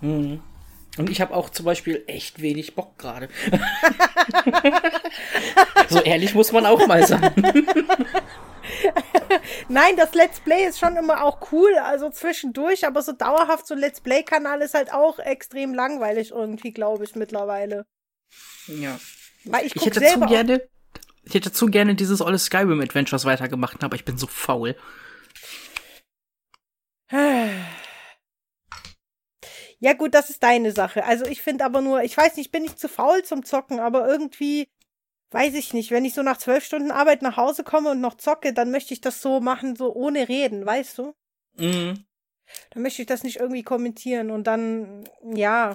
Mhm. 0.00 0.42
Und 0.98 1.10
ich 1.10 1.20
habe 1.20 1.34
auch 1.34 1.50
zum 1.50 1.66
Beispiel 1.66 2.04
echt 2.06 2.40
wenig 2.40 2.74
Bock 2.74 2.98
gerade. 2.98 3.28
so 5.88 6.00
ehrlich 6.00 6.34
muss 6.34 6.52
man 6.52 6.64
auch 6.64 6.86
mal 6.86 7.06
sein. 7.06 7.32
Nein, 9.68 9.96
das 9.96 10.14
Let's 10.14 10.40
Play 10.40 10.66
ist 10.66 10.78
schon 10.78 10.96
immer 10.96 11.22
auch 11.22 11.52
cool, 11.52 11.74
also 11.76 12.10
zwischendurch, 12.10 12.86
aber 12.86 13.02
so 13.02 13.12
dauerhaft 13.12 13.66
so 13.66 13.74
ein 13.74 13.80
Let's 13.80 14.00
Play-Kanal 14.00 14.62
ist 14.62 14.74
halt 14.74 14.92
auch 14.92 15.18
extrem 15.18 15.74
langweilig 15.74 16.30
irgendwie, 16.30 16.72
glaube 16.72 17.04
ich, 17.04 17.14
mittlerweile. 17.14 17.86
Ja. 18.66 18.98
Weil 19.44 19.66
ich, 19.66 19.76
Ich 19.76 19.86
hätte 19.86 20.00
selber 20.00 20.26
zu 20.26 20.32
gerne, 20.32 20.68
ich 21.24 21.34
hätte 21.34 21.52
zu 21.52 21.66
gerne 21.66 21.94
dieses 21.94 22.20
olle 22.20 22.38
Skyrim 22.38 22.80
Adventures 22.80 23.24
weitergemacht, 23.24 23.82
aber 23.82 23.96
ich 23.96 24.04
bin 24.04 24.18
so 24.18 24.26
faul. 24.26 24.76
Ja, 29.78 29.92
gut, 29.92 30.14
das 30.14 30.30
ist 30.30 30.42
deine 30.42 30.72
Sache. 30.72 31.04
Also 31.04 31.26
ich 31.26 31.42
finde 31.42 31.64
aber 31.64 31.82
nur, 31.82 32.02
ich 32.02 32.16
weiß 32.16 32.36
nicht, 32.36 32.50
bin 32.50 32.64
ich 32.64 32.76
zu 32.76 32.88
faul 32.88 33.22
zum 33.24 33.44
Zocken, 33.44 33.78
aber 33.78 34.08
irgendwie, 34.08 34.68
weiß 35.30 35.54
ich 35.54 35.74
nicht, 35.74 35.90
wenn 35.90 36.04
ich 36.06 36.14
so 36.14 36.22
nach 36.22 36.38
zwölf 36.38 36.64
Stunden 36.64 36.90
Arbeit 36.90 37.20
nach 37.22 37.36
Hause 37.36 37.62
komme 37.62 37.90
und 37.90 38.00
noch 38.00 38.16
zocke, 38.16 38.54
dann 38.54 38.70
möchte 38.70 38.94
ich 38.94 39.02
das 39.02 39.20
so 39.20 39.40
machen, 39.40 39.76
so 39.76 39.94
ohne 39.94 40.28
reden, 40.28 40.64
weißt 40.64 40.96
du? 40.98 41.14
Mhm. 41.56 42.06
Dann 42.70 42.82
möchte 42.82 43.02
ich 43.02 43.06
das 43.06 43.22
nicht 43.22 43.36
irgendwie 43.38 43.62
kommentieren 43.62 44.30
und 44.30 44.44
dann, 44.46 45.04
ja. 45.22 45.74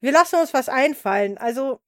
Wir 0.00 0.12
lassen 0.12 0.36
uns 0.36 0.52
was 0.52 0.68
einfallen. 0.68 1.38
Also, 1.38 1.80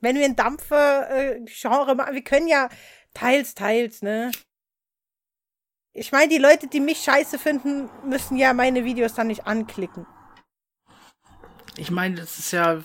wenn 0.00 0.16
wir 0.16 0.24
ein 0.24 0.36
Dampfer-Genre 0.36 1.94
machen, 1.94 2.14
wir 2.14 2.24
können 2.24 2.48
ja 2.48 2.68
teils, 3.14 3.54
teils, 3.54 4.02
ne? 4.02 4.30
Ich 5.92 6.12
meine, 6.12 6.28
die 6.28 6.38
Leute, 6.38 6.66
die 6.66 6.80
mich 6.80 6.98
scheiße 6.98 7.38
finden, 7.38 7.88
müssen 8.04 8.36
ja 8.36 8.52
meine 8.52 8.84
Videos 8.84 9.14
dann 9.14 9.28
nicht 9.28 9.46
anklicken. 9.46 10.06
Ich 11.78 11.90
meine, 11.90 12.16
das 12.16 12.38
ist 12.38 12.52
ja, 12.52 12.82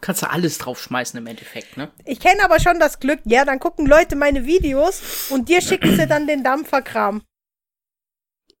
kannst 0.00 0.22
du 0.22 0.30
alles 0.30 0.58
draufschmeißen 0.58 1.18
im 1.18 1.26
Endeffekt, 1.26 1.76
ne? 1.76 1.90
Ich 2.04 2.20
kenne 2.20 2.44
aber 2.44 2.60
schon 2.60 2.78
das 2.78 3.00
Glück, 3.00 3.20
ja, 3.24 3.44
dann 3.44 3.60
gucken 3.60 3.86
Leute 3.86 4.16
meine 4.16 4.44
Videos 4.44 5.30
und 5.30 5.48
dir 5.48 5.60
schicken 5.62 5.96
sie 5.96 6.06
dann 6.06 6.26
den 6.26 6.44
Dampferkram. 6.44 7.22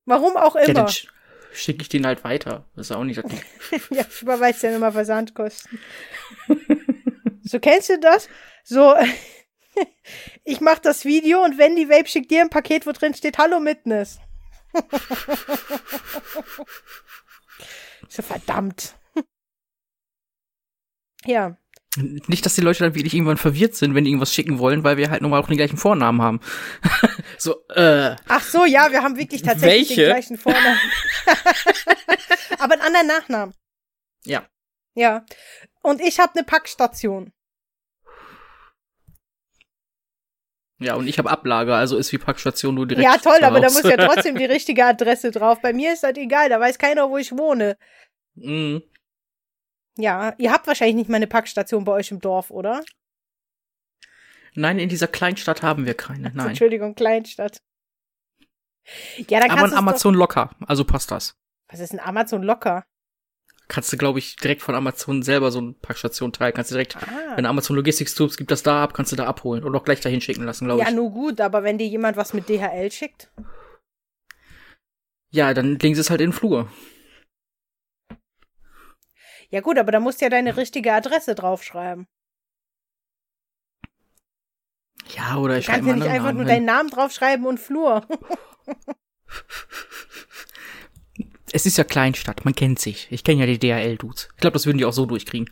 Warum 0.06 0.36
auch 0.36 0.54
Ja, 0.56 0.62
immer. 0.62 0.74
dann 0.74 0.88
sch 0.88 1.06
schicke 1.52 1.82
ich 1.82 1.88
den 1.88 2.06
halt 2.06 2.24
weiter. 2.24 2.64
Das 2.76 2.90
ist 2.90 2.96
auch 2.96 3.04
nicht 3.04 3.18
das 3.18 3.24
Ding. 3.30 3.42
Ja, 3.90 4.04
ich 4.08 4.22
überweise 4.22 4.68
ja 4.68 4.76
immer 4.76 4.92
Versandkosten. 4.92 5.78
so 7.50 7.58
kennst 7.58 7.88
du 7.88 7.98
das? 7.98 8.28
So, 8.64 8.94
ich 10.44 10.60
mache 10.60 10.80
das 10.82 11.04
Video 11.04 11.44
und 11.44 11.58
wenn 11.58 11.74
die 11.76 11.88
Vape 11.88 12.08
schickt 12.08 12.30
dir 12.30 12.42
ein 12.42 12.50
Paket, 12.50 12.86
wo 12.86 12.92
drin 12.92 13.12
steht 13.14 13.38
Hallo 13.38 13.58
Mitness. 13.60 14.20
so 18.08 18.22
verdammt. 18.22 18.94
ja. 21.24 21.56
Nicht, 21.96 22.46
dass 22.46 22.54
die 22.54 22.60
Leute 22.60 22.84
dann 22.84 22.94
wirklich 22.94 23.14
irgendwann 23.14 23.36
verwirrt 23.36 23.74
sind, 23.74 23.96
wenn 23.96 24.04
die 24.04 24.10
irgendwas 24.10 24.32
schicken 24.32 24.60
wollen, 24.60 24.84
weil 24.84 24.96
wir 24.96 25.10
halt 25.10 25.22
nun 25.22 25.32
mal 25.32 25.40
auch 25.40 25.48
den 25.48 25.56
gleichen 25.56 25.76
Vornamen 25.76 26.22
haben. 26.22 26.38
so, 27.36 27.66
äh, 27.70 28.14
Ach 28.28 28.44
so, 28.44 28.64
ja, 28.64 28.92
wir 28.92 29.02
haben 29.02 29.16
wirklich 29.16 29.42
tatsächlich 29.42 29.88
Welche? 29.88 30.02
den 30.02 30.10
gleichen 30.10 30.38
Vornamen. 30.38 30.78
Aber 32.60 32.74
einen 32.74 32.82
anderen 32.82 33.06
Nachnamen. 33.08 33.54
ja. 34.24 34.46
Ja. 34.94 35.24
Und 35.82 36.00
ich 36.00 36.20
habe 36.20 36.34
eine 36.34 36.44
Packstation. 36.44 37.32
Ja, 40.80 40.94
und 40.94 41.06
ich 41.06 41.18
habe 41.18 41.30
Ablage, 41.30 41.74
also 41.74 41.98
ist 41.98 42.10
wie 42.10 42.18
Packstation 42.18 42.74
nur 42.74 42.86
direkt. 42.86 43.04
Ja, 43.04 43.18
toll, 43.18 43.44
aber 43.44 43.60
da 43.60 43.70
muss 43.70 43.82
ja 43.82 43.98
trotzdem 43.98 44.36
die 44.36 44.44
richtige 44.46 44.86
Adresse 44.86 45.30
drauf. 45.30 45.60
Bei 45.60 45.74
mir 45.74 45.92
ist 45.92 46.02
das 46.02 46.16
egal, 46.16 46.48
da 46.48 46.58
weiß 46.58 46.78
keiner, 46.78 47.10
wo 47.10 47.18
ich 47.18 47.32
wohne. 47.32 47.76
Mhm. 48.34 48.82
Ja, 49.98 50.34
ihr 50.38 50.50
habt 50.50 50.66
wahrscheinlich 50.66 50.96
nicht 50.96 51.10
mal 51.10 51.16
eine 51.16 51.26
Packstation 51.26 51.84
bei 51.84 51.92
euch 51.92 52.10
im 52.10 52.20
Dorf, 52.20 52.50
oder? 52.50 52.82
Nein, 54.54 54.78
in 54.78 54.88
dieser 54.88 55.06
Kleinstadt 55.06 55.62
haben 55.62 55.84
wir 55.84 55.94
keine. 55.94 56.32
Nein. 56.34 56.48
Entschuldigung, 56.48 56.94
Kleinstadt. 56.94 57.60
Ja, 59.28 59.38
Aber 59.38 59.48
kannst 59.48 59.64
ein 59.64 59.70
du 59.70 59.76
Amazon 59.76 60.14
locker, 60.14 60.50
also 60.66 60.84
passt 60.84 61.10
das. 61.10 61.36
Was 61.68 61.80
ist 61.80 61.92
ein 61.92 62.00
Amazon 62.00 62.42
locker? 62.42 62.84
Kannst 63.70 63.92
du, 63.92 63.96
glaube 63.96 64.18
ich, 64.18 64.34
direkt 64.34 64.62
von 64.62 64.74
Amazon 64.74 65.22
selber 65.22 65.52
so 65.52 65.60
eine 65.60 65.74
Packstation 65.74 66.32
teilen. 66.32 66.52
Kannst 66.52 66.72
du 66.72 66.74
direkt, 66.74 66.96
Ah. 66.96 67.36
wenn 67.36 67.46
Amazon 67.46 67.76
Logistics 67.76 68.16
Tools 68.16 68.36
gibt 68.36 68.50
das 68.50 68.64
da 68.64 68.82
ab, 68.82 68.94
kannst 68.94 69.12
du 69.12 69.16
da 69.16 69.26
abholen 69.26 69.62
und 69.62 69.76
auch 69.76 69.84
gleich 69.84 70.00
dahin 70.00 70.20
schicken 70.20 70.42
lassen, 70.42 70.64
glaube 70.64 70.82
Ja, 70.82 70.88
ich. 70.88 70.94
nur 70.94 71.10
gut, 71.12 71.40
aber 71.40 71.62
wenn 71.62 71.78
dir 71.78 71.86
jemand 71.86 72.16
was 72.16 72.34
mit 72.34 72.48
DHL 72.48 72.90
schickt? 72.90 73.30
Ja, 75.30 75.54
dann 75.54 75.78
legen 75.78 75.94
sie 75.94 76.00
es 76.00 76.10
halt 76.10 76.20
in 76.20 76.30
den 76.30 76.36
Flur. 76.36 76.68
Ja 79.50 79.60
gut, 79.60 79.78
aber 79.78 79.92
da 79.92 80.00
musst 80.00 80.20
du 80.20 80.24
ja 80.24 80.30
deine 80.30 80.56
richtige 80.56 80.92
Adresse 80.92 81.36
draufschreiben. 81.36 82.08
Ja, 85.16 85.36
oder 85.36 85.54
Du 85.54 85.60
ich 85.60 85.66
schreibe 85.66 85.78
kannst 85.86 85.88
ja 85.90 85.94
nicht 85.94 86.04
einfach 86.08 86.28
anderen 86.30 86.36
nur 86.38 86.44
deinen 86.46 86.64
Namen 86.66 86.90
draufschreiben 86.90 87.46
und 87.46 87.60
Flur. 87.60 88.04
Es 91.52 91.66
ist 91.66 91.76
ja 91.78 91.84
Kleinstadt, 91.84 92.44
man 92.44 92.54
kennt 92.54 92.78
sich. 92.78 93.08
Ich 93.10 93.24
kenne 93.24 93.40
ja 93.40 93.46
die 93.46 93.58
DHL-Dudes. 93.58 94.28
Ich 94.34 94.40
glaube, 94.40 94.54
das 94.54 94.66
würden 94.66 94.78
die 94.78 94.84
auch 94.84 94.92
so 94.92 95.06
durchkriegen. 95.06 95.50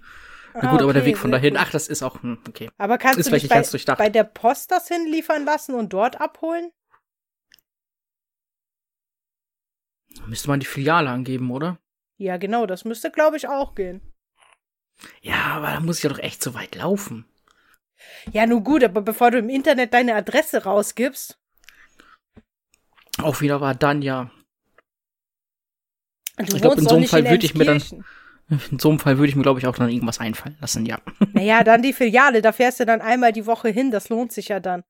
Na 0.61 0.69
Ah, 0.69 0.71
gut, 0.71 0.83
aber 0.83 0.93
der 0.93 1.03
okay, 1.03 1.11
Weg 1.11 1.19
von 1.19 1.31
dahin, 1.31 1.55
gut. 1.55 1.63
ach, 1.63 1.71
das 1.71 1.89
ist 1.89 2.03
auch, 2.03 2.23
hm, 2.23 2.39
okay. 2.49 2.71
Aber 2.79 2.99
kannst 2.99 3.19
Ist 3.19 3.27
du 3.27 3.31
dich 3.33 3.49
bei, 3.49 3.49
ganz 3.49 3.71
durchdacht. 3.71 3.99
bei 3.99 4.09
der 4.11 4.25
Post 4.25 4.71
das 4.71 4.89
hinliefern 4.89 5.45
lassen 5.45 5.75
und 5.75 5.93
dort 5.93 6.21
abholen? 6.21 6.71
Müsste 10.27 10.49
man 10.49 10.61
die 10.61 10.67
Filiale 10.67 11.11
angeben, 11.11 11.51
oder? 11.51 11.79
Ja, 12.17 12.37
genau, 12.37 12.67
das 12.67 12.85
müsste, 12.85 13.11
glaube 13.11 13.37
ich, 13.37 13.49
auch 13.49 13.75
gehen. 13.75 14.01
Ja, 15.23 15.45
aber 15.57 15.69
da 15.69 15.81
muss 15.81 15.99
ich 15.99 16.03
ja 16.05 16.11
doch 16.11 16.19
echt 16.19 16.43
so 16.43 16.55
weit 16.55 16.75
laufen. 16.75 17.25
Ja, 18.33 18.47
nun 18.47 18.65
gut, 18.65 18.83
aber 18.85 19.03
bevor 19.03 19.31
du 19.31 19.39
im 19.39 19.49
Internet 19.49 19.93
deine 19.95 20.15
Adresse 20.15 20.65
rausgibst, 20.65 21.39
Auch 23.23 23.41
wieder 23.41 23.61
war 23.61 23.75
dann 23.75 24.03
ja. 24.03 24.31
Du 26.46 26.57
Ich 26.57 26.62
glaub, 26.62 26.77
wohnst 26.77 26.83
in 26.83 26.88
so 26.88 26.96
einem 26.96 27.07
Fall 27.07 27.29
würde 27.29 27.46
ich 27.46 27.55
mir 27.55 27.64
dann-. 27.64 27.83
In 28.70 28.79
so 28.79 28.88
einem 28.88 28.98
Fall 28.98 29.18
würde 29.18 29.29
ich 29.29 29.37
mir, 29.37 29.42
glaube 29.42 29.61
ich, 29.61 29.66
auch 29.66 29.77
dann 29.77 29.90
irgendwas 29.90 30.20
einfallen 30.20 30.57
lassen, 30.61 30.87
ja. 30.87 30.98
Naja, 31.33 31.64
dann 31.64 31.83
die 31.83 31.92
Filiale, 31.92 32.40
da 32.40 32.53
fährst 32.53 32.81
du 32.81 32.87
dann 32.87 33.01
einmal 33.03 33.33
die 33.33 33.46
Woche 33.46 33.68
hin, 33.68 33.90
das 33.90 34.09
lohnt 34.09 34.33
sich 34.33 34.48
ja 34.48 34.59
dann. 34.59 34.85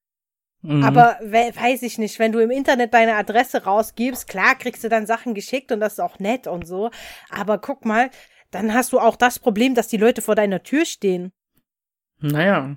Mhm. 0.62 0.84
Aber 0.84 1.18
we 1.22 1.52
weiß 1.54 1.82
ich 1.82 1.98
nicht, 1.98 2.18
wenn 2.18 2.32
du 2.32 2.40
im 2.40 2.50
Internet 2.50 2.94
deine 2.94 3.14
Adresse 3.14 3.64
rausgibst, 3.64 4.28
klar 4.28 4.54
kriegst 4.56 4.84
du 4.84 4.88
dann 4.88 5.06
Sachen 5.06 5.34
geschickt 5.34 5.72
und 5.72 5.80
das 5.80 5.94
ist 5.94 6.00
auch 6.00 6.18
nett 6.18 6.46
und 6.46 6.66
so. 6.66 6.90
Aber 7.30 7.58
guck 7.58 7.84
mal, 7.84 8.10
dann 8.50 8.74
hast 8.74 8.92
du 8.92 8.98
auch 8.98 9.16
das 9.16 9.38
Problem, 9.38 9.74
dass 9.74 9.88
die 9.88 9.96
Leute 9.96 10.22
vor 10.22 10.34
deiner 10.34 10.62
Tür 10.62 10.84
stehen. 10.84 11.32
Naja. 12.20 12.76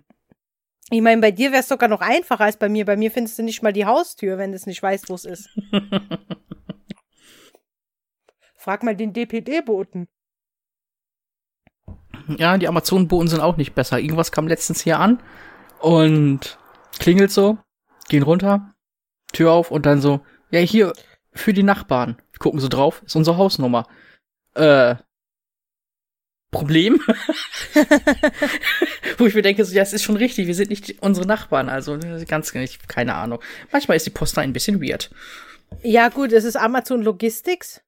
Ich 0.89 1.01
meine, 1.01 1.21
bei 1.21 1.31
dir 1.31 1.51
wäre 1.51 1.61
es 1.61 1.69
sogar 1.69 1.89
noch 1.89 2.01
einfacher 2.01 2.43
als 2.43 2.57
bei 2.57 2.69
mir. 2.69 2.85
Bei 2.85 2.97
mir 2.97 3.11
findest 3.11 3.39
du 3.39 3.43
nicht 3.43 3.63
mal 3.63 3.71
die 3.71 3.85
Haustür, 3.85 4.37
wenn 4.37 4.51
du 4.51 4.57
es 4.57 4.65
nicht 4.65 4.83
weißt, 4.83 5.09
wo 5.09 5.15
es 5.15 5.25
ist. 5.25 5.49
Frag 8.61 8.83
mal 8.83 8.95
den 8.95 9.11
DPD-Boten. 9.11 10.07
Ja, 12.37 12.59
die 12.59 12.67
Amazon-Boten 12.67 13.27
sind 13.27 13.39
auch 13.39 13.57
nicht 13.57 13.73
besser. 13.73 13.99
Irgendwas 13.99 14.31
kam 14.31 14.47
letztens 14.47 14.81
hier 14.81 14.99
an 14.99 15.19
und 15.79 16.59
klingelt 16.99 17.31
so, 17.31 17.57
gehen 18.07 18.21
runter, 18.21 18.75
Tür 19.33 19.51
auf 19.51 19.71
und 19.71 19.87
dann 19.87 19.99
so, 19.99 20.21
ja, 20.51 20.59
hier, 20.59 20.93
für 21.33 21.53
die 21.53 21.63
Nachbarn. 21.63 22.21
Gucken 22.37 22.59
so 22.59 22.67
drauf, 22.67 23.01
ist 23.03 23.15
unsere 23.15 23.37
Hausnummer. 23.37 23.87
Äh, 24.53 24.95
Problem? 26.51 27.01
Wo 29.17 29.25
ich 29.25 29.33
mir 29.33 29.41
denke, 29.41 29.65
so, 29.65 29.73
ja, 29.73 29.81
es 29.81 29.93
ist 29.93 30.03
schon 30.03 30.17
richtig, 30.17 30.45
wir 30.45 30.53
sind 30.53 30.69
nicht 30.69 31.01
unsere 31.01 31.25
Nachbarn, 31.25 31.67
also 31.67 31.95
äh, 31.95 32.25
ganz 32.25 32.53
nicht, 32.53 32.87
keine 32.87 33.15
Ahnung. 33.15 33.39
Manchmal 33.71 33.97
ist 33.97 34.05
die 34.05 34.11
Post 34.11 34.37
ein 34.37 34.53
bisschen 34.53 34.83
weird. 34.83 35.09
Ja, 35.81 36.09
gut, 36.09 36.31
es 36.31 36.43
ist 36.43 36.57
Amazon 36.57 37.01
Logistics. 37.01 37.81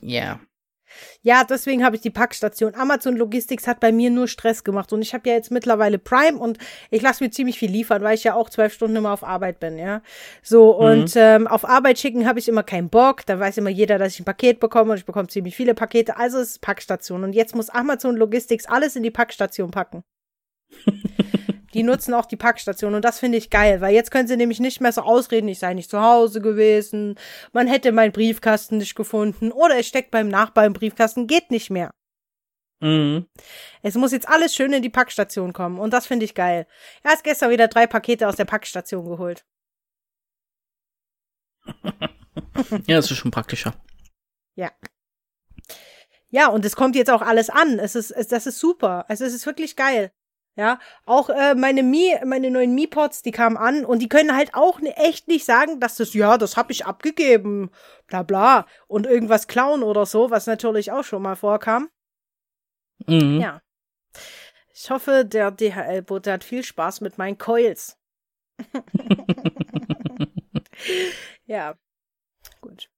Ja. 0.00 0.40
Ja, 1.22 1.44
deswegen 1.44 1.84
habe 1.84 1.96
ich 1.96 2.02
die 2.02 2.10
Packstation. 2.10 2.74
Amazon 2.74 3.16
Logistics 3.16 3.66
hat 3.66 3.80
bei 3.80 3.92
mir 3.92 4.10
nur 4.10 4.28
Stress 4.28 4.64
gemacht. 4.64 4.92
Und 4.92 5.02
ich 5.02 5.14
habe 5.14 5.28
ja 5.28 5.34
jetzt 5.34 5.50
mittlerweile 5.50 5.98
Prime 5.98 6.38
und 6.38 6.58
ich 6.90 7.02
lasse 7.02 7.24
mir 7.24 7.30
ziemlich 7.30 7.58
viel 7.58 7.70
liefern, 7.70 8.02
weil 8.02 8.14
ich 8.14 8.24
ja 8.24 8.34
auch 8.34 8.50
zwölf 8.50 8.72
Stunden 8.72 8.96
immer 8.96 9.12
auf 9.12 9.24
Arbeit 9.24 9.60
bin, 9.60 9.78
ja. 9.78 10.02
So, 10.42 10.70
und 10.70 11.12
ähm, 11.16 11.46
auf 11.46 11.64
Arbeit 11.68 11.98
schicken 11.98 12.26
habe 12.26 12.38
ich 12.38 12.48
immer 12.48 12.62
keinen 12.62 12.88
Bock. 12.88 13.26
Da 13.26 13.38
weiß 13.38 13.58
immer 13.58 13.70
jeder, 13.70 13.98
dass 13.98 14.14
ich 14.14 14.20
ein 14.20 14.24
Paket 14.24 14.60
bekomme 14.60 14.92
und 14.92 14.98
ich 14.98 15.06
bekomme 15.06 15.28
ziemlich 15.28 15.56
viele 15.56 15.74
Pakete. 15.74 16.16
Also 16.16 16.38
es 16.38 16.52
ist 16.52 16.60
Packstation. 16.60 17.24
Und 17.24 17.32
jetzt 17.32 17.54
muss 17.54 17.68
Amazon 17.70 18.16
Logistics 18.16 18.66
alles 18.66 18.96
in 18.96 19.02
die 19.02 19.10
Packstation 19.10 19.70
packen. 19.70 20.04
Die 21.76 21.82
nutzen 21.82 22.14
auch 22.14 22.24
die 22.24 22.36
Packstation 22.36 22.94
und 22.94 23.04
das 23.04 23.18
finde 23.18 23.36
ich 23.36 23.50
geil, 23.50 23.82
weil 23.82 23.94
jetzt 23.94 24.10
können 24.10 24.26
sie 24.26 24.36
nämlich 24.38 24.60
nicht 24.60 24.80
mehr 24.80 24.92
so 24.92 25.02
ausreden, 25.02 25.48
ich 25.48 25.58
sei 25.58 25.74
nicht 25.74 25.90
zu 25.90 26.00
Hause 26.00 26.40
gewesen, 26.40 27.18
man 27.52 27.66
hätte 27.66 27.92
meinen 27.92 28.12
Briefkasten 28.12 28.78
nicht 28.78 28.94
gefunden 28.94 29.52
oder 29.52 29.78
es 29.78 29.86
steckt 29.86 30.10
beim 30.10 30.28
Nachbarn 30.28 30.68
im 30.68 30.72
Briefkasten, 30.72 31.26
geht 31.26 31.50
nicht 31.50 31.68
mehr. 31.68 31.92
Mhm. 32.80 33.26
Es 33.82 33.94
muss 33.94 34.12
jetzt 34.12 34.28
alles 34.28 34.54
schön 34.54 34.72
in 34.72 34.82
die 34.82 34.88
Packstation 34.88 35.52
kommen 35.52 35.78
und 35.78 35.92
das 35.92 36.06
finde 36.06 36.24
ich 36.24 36.34
geil. 36.34 36.66
Er 37.02 37.12
hat 37.12 37.24
gestern 37.24 37.50
wieder 37.50 37.68
drei 37.68 37.86
Pakete 37.86 38.26
aus 38.26 38.36
der 38.36 38.46
Packstation 38.46 39.06
geholt. 39.06 39.44
Ja, 42.86 42.96
das 42.96 43.10
ist 43.10 43.18
schon 43.18 43.30
praktischer. 43.30 43.74
Ja. 44.54 44.70
Ja, 46.30 46.48
und 46.48 46.64
es 46.64 46.76
kommt 46.76 46.96
jetzt 46.96 47.10
auch 47.10 47.22
alles 47.22 47.50
an. 47.50 47.78
Es 47.78 47.94
ist, 47.94 48.10
es, 48.10 48.28
das 48.28 48.46
ist 48.46 48.58
super. 48.58 49.04
Also 49.08 49.24
es 49.24 49.34
ist 49.34 49.46
wirklich 49.46 49.76
geil. 49.76 50.10
Ja, 50.56 50.78
auch 51.04 51.28
äh, 51.28 51.54
meine 51.54 51.82
Mi, 51.82 52.14
meine 52.24 52.50
neuen 52.50 52.74
Mi-Pods, 52.74 53.20
die 53.22 53.30
kamen 53.30 53.58
an 53.58 53.84
und 53.84 53.98
die 53.98 54.08
können 54.08 54.34
halt 54.34 54.54
auch 54.54 54.80
ne, 54.80 54.96
echt 54.96 55.28
nicht 55.28 55.44
sagen, 55.44 55.80
dass 55.80 55.96
das, 55.96 56.14
ja, 56.14 56.38
das 56.38 56.56
habe 56.56 56.72
ich 56.72 56.86
abgegeben, 56.86 57.70
bla 58.06 58.22
bla, 58.22 58.66
und 58.86 59.04
irgendwas 59.04 59.48
klauen 59.48 59.82
oder 59.82 60.06
so, 60.06 60.30
was 60.30 60.46
natürlich 60.46 60.92
auch 60.92 61.04
schon 61.04 61.20
mal 61.20 61.36
vorkam. 61.36 61.90
Mhm. 63.06 63.38
Ja. 63.38 63.60
Ich 64.72 64.90
hoffe, 64.90 65.26
der 65.26 65.50
DHL-Bote 65.50 66.32
hat 66.32 66.42
viel 66.42 66.64
Spaß 66.64 67.02
mit 67.02 67.18
meinen 67.18 67.36
Coils. 67.36 67.98
ja, 71.44 71.74
gut. 72.62 72.88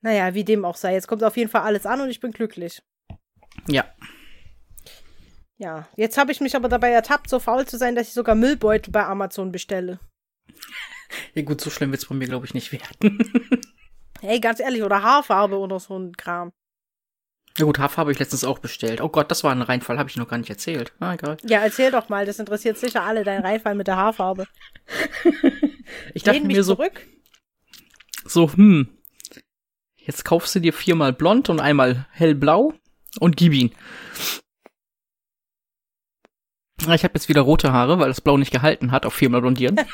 Naja, 0.00 0.34
wie 0.34 0.44
dem 0.44 0.64
auch 0.64 0.76
sei. 0.76 0.92
Jetzt 0.92 1.08
kommt 1.08 1.24
auf 1.24 1.36
jeden 1.36 1.50
Fall 1.50 1.62
alles 1.62 1.86
an 1.86 2.00
und 2.00 2.08
ich 2.08 2.20
bin 2.20 2.30
glücklich. 2.30 2.82
Ja. 3.66 3.84
Ja, 5.60 5.86
jetzt 5.94 6.16
habe 6.16 6.32
ich 6.32 6.40
mich 6.40 6.56
aber 6.56 6.70
dabei 6.70 6.90
ertappt, 6.90 7.28
so 7.28 7.38
faul 7.38 7.66
zu 7.66 7.76
sein, 7.76 7.94
dass 7.94 8.08
ich 8.08 8.14
sogar 8.14 8.34
Müllbeutel 8.34 8.90
bei 8.90 9.04
Amazon 9.04 9.52
bestelle. 9.52 10.00
Ja 11.34 11.42
gut, 11.42 11.60
so 11.60 11.70
schlimm 11.70 11.90
wird's 11.90 12.06
bei 12.06 12.14
mir, 12.14 12.28
glaube 12.28 12.46
ich, 12.46 12.54
nicht 12.54 12.70
werden. 12.72 13.18
Hey, 14.20 14.38
ganz 14.38 14.60
ehrlich, 14.60 14.82
oder 14.84 15.02
Haarfarbe 15.02 15.58
oder 15.58 15.80
so 15.80 15.98
ein 15.98 16.16
Kram. 16.16 16.52
Na 17.58 17.64
gut, 17.64 17.78
Haarfarbe 17.80 18.00
habe 18.08 18.12
ich 18.12 18.18
letztens 18.20 18.44
auch 18.44 18.58
bestellt. 18.60 19.00
Oh 19.00 19.08
Gott, 19.08 19.28
das 19.30 19.42
war 19.42 19.50
ein 19.50 19.62
Reinfall, 19.62 19.98
habe 19.98 20.08
ich 20.08 20.16
noch 20.16 20.28
gar 20.28 20.38
nicht 20.38 20.50
erzählt. 20.50 20.92
Ah, 21.00 21.14
egal. 21.14 21.36
Ja, 21.42 21.60
erzähl 21.62 21.90
doch 21.90 22.10
mal, 22.10 22.26
das 22.26 22.38
interessiert 22.38 22.78
sicher 22.78 23.02
alle, 23.02 23.24
dein 23.24 23.42
Reinfall 23.42 23.74
mit 23.74 23.86
der 23.88 23.96
Haarfarbe. 23.96 24.46
Ich 26.14 26.22
dachte 26.22 26.44
mir 26.44 26.62
so, 26.62 26.76
zurück. 26.76 27.04
so, 28.24 28.52
hm, 28.52 28.88
jetzt 29.96 30.24
kaufst 30.24 30.54
du 30.54 30.60
dir 30.60 30.72
viermal 30.72 31.12
blond 31.12 31.48
und 31.48 31.58
einmal 31.60 32.06
hellblau 32.12 32.74
und 33.18 33.36
gib 33.36 33.52
ihn. 33.52 33.74
Ah, 36.86 36.94
Ich 36.94 37.04
habe 37.04 37.14
jetzt 37.14 37.28
wieder 37.28 37.42
rote 37.42 37.72
Haare, 37.72 37.98
weil 37.98 38.08
das 38.08 38.20
Blau 38.20 38.36
nicht 38.36 38.52
gehalten 38.52 38.92
hat 38.92 39.04
auf 39.06 39.14
viermal 39.14 39.40
blondieren. 39.40 39.76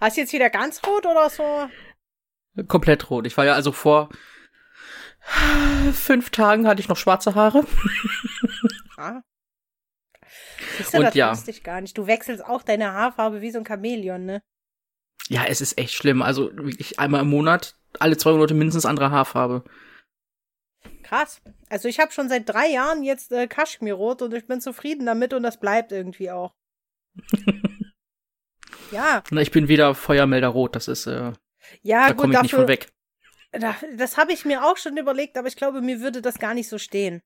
Hast 0.00 0.16
du 0.16 0.20
jetzt 0.20 0.32
wieder 0.32 0.50
ganz 0.50 0.80
rot 0.86 1.06
oder 1.06 1.30
so? 1.30 1.68
Komplett 2.66 3.10
rot. 3.10 3.26
Ich 3.26 3.36
war 3.36 3.44
ja 3.44 3.54
also 3.54 3.72
vor 3.72 4.08
fünf 5.92 6.30
Tagen 6.30 6.66
hatte 6.66 6.80
ich 6.80 6.88
noch 6.88 6.96
schwarze 6.96 7.34
Haare. 7.34 7.64
Ah. 8.96 9.20
Siehst 10.76 10.94
du, 10.94 10.98
Und 10.98 11.04
das 11.04 11.14
ja. 11.14 11.30
wusste 11.30 11.50
ich 11.50 11.62
gar 11.62 11.80
nicht. 11.80 11.96
Du 11.96 12.06
wechselst 12.06 12.44
auch 12.44 12.62
deine 12.62 12.92
Haarfarbe 12.92 13.40
wie 13.40 13.50
so 13.50 13.58
ein 13.58 13.66
Chamäleon, 13.66 14.24
ne? 14.24 14.42
Ja, 15.28 15.44
es 15.44 15.60
ist 15.60 15.78
echt 15.78 15.92
schlimm. 15.94 16.22
Also 16.22 16.50
wirklich 16.56 16.98
einmal 16.98 17.20
im 17.22 17.28
Monat, 17.28 17.76
alle 17.98 18.16
zwei 18.16 18.32
Monate 18.32 18.54
mindestens 18.54 18.86
andere 18.86 19.10
Haarfarbe. 19.10 19.62
Krass. 21.08 21.40
Also 21.70 21.88
ich 21.88 22.00
habe 22.00 22.12
schon 22.12 22.28
seit 22.28 22.46
drei 22.48 22.68
Jahren 22.68 23.02
jetzt 23.02 23.32
äh, 23.32 23.46
Kaschmirrot 23.46 24.20
und 24.20 24.34
ich 24.34 24.46
bin 24.46 24.60
zufrieden 24.60 25.06
damit 25.06 25.32
und 25.32 25.42
das 25.42 25.58
bleibt 25.58 25.90
irgendwie 25.90 26.30
auch. 26.30 26.54
ja, 28.92 29.22
Na, 29.30 29.40
ich 29.40 29.50
bin 29.50 29.68
wieder 29.68 29.94
Feuermelder 29.94 30.48
rot. 30.48 30.76
Das 30.76 30.86
ist, 30.86 31.06
äh, 31.06 31.32
ja 31.82 32.08
da 32.08 32.12
gut, 32.12 32.18
komme 32.18 32.34
ich 32.34 32.42
nicht 32.42 32.52
dafür, 32.52 32.66
von 32.66 32.68
weg. 32.68 32.92
Da, 33.52 33.74
das 33.96 34.18
habe 34.18 34.34
ich 34.34 34.44
mir 34.44 34.64
auch 34.64 34.76
schon 34.76 34.98
überlegt, 34.98 35.38
aber 35.38 35.48
ich 35.48 35.56
glaube, 35.56 35.80
mir 35.80 36.02
würde 36.02 36.20
das 36.20 36.38
gar 36.38 36.52
nicht 36.52 36.68
so 36.68 36.76
stehen. 36.76 37.22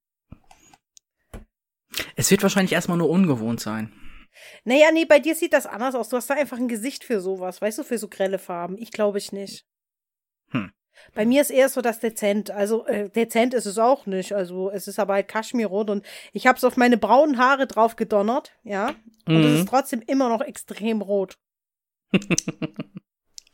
Es 2.15 2.31
wird 2.31 2.45
wahrscheinlich 2.45 2.73
erstmal 2.73 2.99
nur 2.99 3.11
ungewohnt 3.11 3.61
sein. 3.61 3.93
Naja, 4.63 4.93
nee, 4.93 5.07
bei 5.07 5.19
dir 5.19 5.35
sieht 5.35 5.53
das 5.53 5.67
anders 5.67 5.97
aus. 5.97 6.09
Du 6.09 6.17
hast 6.17 6.31
da 6.31 6.35
einfach 6.35 6.57
ein 6.57 6.69
Gesicht 6.69 7.03
für 7.03 7.21
sowas, 7.21 7.61
weißt 7.61 7.79
du, 7.79 7.83
für 7.83 7.99
so 7.99 8.07
grelle 8.07 8.39
Farben. 8.39 8.79
Ich 8.79 8.93
glaube 8.93 9.19
ich 9.19 9.33
nicht. 9.33 9.67
Hm. 10.51 10.73
Bei 11.15 11.25
mir 11.27 11.41
ist 11.43 11.51
eher 11.51 11.69
so 11.69 11.81
das 11.81 12.01
dezent. 12.01 12.51
Also 12.51 12.87
äh, 12.87 13.09
dezent 13.09 13.55
ist 13.55 13.67
es 13.67 13.79
auch 13.79 14.07
nicht. 14.07 14.33
Also 14.33 14.71
es 14.71 14.89
ist 14.89 14.99
aber 14.99 15.15
halt 15.15 15.29
Kaschmirrot 15.29 15.91
und 15.91 16.05
ich 16.33 16.47
habe 16.47 16.57
es 16.57 16.65
auf 16.65 16.77
meine 16.77 16.97
braunen 16.99 17.39
Haare 17.39 17.67
drauf 17.67 17.97
gedonnert, 17.97 18.53
ja. 18.63 18.95
Und 19.27 19.45
es 19.45 19.51
Mhm. 19.53 19.57
ist 19.61 19.69
trotzdem 19.69 20.03
immer 20.07 20.29
noch 20.29 20.41
extrem 20.41 21.01
rot. 21.03 21.39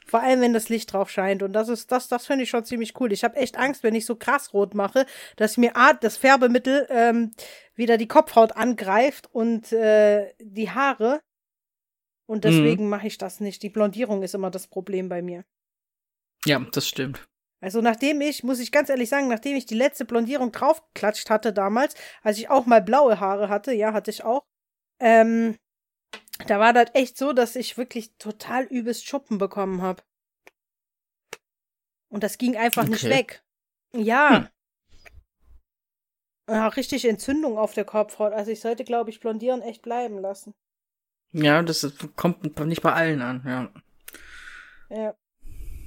Vor 0.06 0.20
allem, 0.22 0.40
wenn 0.40 0.54
das 0.54 0.70
Licht 0.70 0.90
drauf 0.92 1.10
scheint. 1.10 1.42
Und 1.42 1.52
das 1.52 1.68
ist, 1.68 1.92
das, 1.92 2.08
das 2.08 2.26
finde 2.26 2.44
ich 2.44 2.48
schon 2.50 2.64
ziemlich 2.64 2.98
cool. 2.98 3.12
Ich 3.12 3.24
habe 3.24 3.36
echt 3.36 3.58
Angst, 3.58 3.82
wenn 3.82 3.94
ich 3.94 4.06
so 4.06 4.16
krass 4.16 4.54
rot 4.54 4.72
mache, 4.74 5.04
dass 5.36 5.58
mir 5.58 5.76
A, 5.76 5.92
das 5.92 6.16
Färbemittel 6.16 6.86
ähm, 6.88 7.32
wieder 7.74 7.98
die 7.98 8.08
Kopfhaut 8.08 8.52
angreift 8.56 9.28
und 9.32 9.70
äh, 9.72 10.32
die 10.40 10.70
Haare. 10.70 11.20
Und 12.26 12.44
deswegen 12.44 12.88
mache 12.88 13.06
ich 13.06 13.18
das 13.18 13.40
nicht. 13.40 13.62
Die 13.62 13.68
Blondierung 13.68 14.22
ist 14.22 14.34
immer 14.34 14.50
das 14.50 14.66
Problem 14.66 15.10
bei 15.10 15.20
mir. 15.20 15.44
Ja, 16.44 16.58
das 16.60 16.86
stimmt. 16.86 17.26
Also 17.60 17.80
nachdem 17.80 18.20
ich, 18.20 18.44
muss 18.44 18.60
ich 18.60 18.70
ganz 18.70 18.88
ehrlich 18.88 19.08
sagen, 19.08 19.28
nachdem 19.28 19.56
ich 19.56 19.66
die 19.66 19.74
letzte 19.74 20.04
Blondierung 20.04 20.52
draufgeklatscht 20.52 21.28
hatte 21.28 21.52
damals, 21.52 21.94
als 22.22 22.38
ich 22.38 22.50
auch 22.50 22.66
mal 22.66 22.80
blaue 22.80 23.18
Haare 23.18 23.48
hatte, 23.48 23.72
ja, 23.72 23.92
hatte 23.92 24.10
ich 24.12 24.22
auch, 24.24 24.44
ähm, 25.00 25.56
da 26.46 26.60
war 26.60 26.72
das 26.72 26.90
echt 26.94 27.18
so, 27.18 27.32
dass 27.32 27.56
ich 27.56 27.76
wirklich 27.76 28.14
total 28.18 28.64
übelst 28.64 29.06
Schuppen 29.06 29.38
bekommen 29.38 29.82
habe. 29.82 30.04
Und 32.08 32.22
das 32.22 32.38
ging 32.38 32.56
einfach 32.56 32.86
nicht 32.86 33.04
Okay. 33.04 33.14
weg. 33.14 33.42
Ja. 33.92 34.38
Hm. 34.38 34.48
Ja, 36.48 36.68
richtig 36.68 37.04
Entzündung 37.04 37.58
auf 37.58 37.74
der 37.74 37.84
Kopfhaut. 37.84 38.32
Also 38.32 38.50
ich 38.50 38.60
sollte, 38.60 38.84
glaube 38.84 39.10
ich, 39.10 39.20
blondieren 39.20 39.60
echt 39.60 39.82
bleiben 39.82 40.18
lassen. 40.18 40.54
Ja, 41.32 41.62
das 41.62 41.84
ist, 41.84 42.16
kommt 42.16 42.58
nicht 42.66 42.80
bei 42.82 42.92
allen 42.92 43.20
an, 43.20 43.42
ja. 43.44 44.96
Ja. 44.96 45.17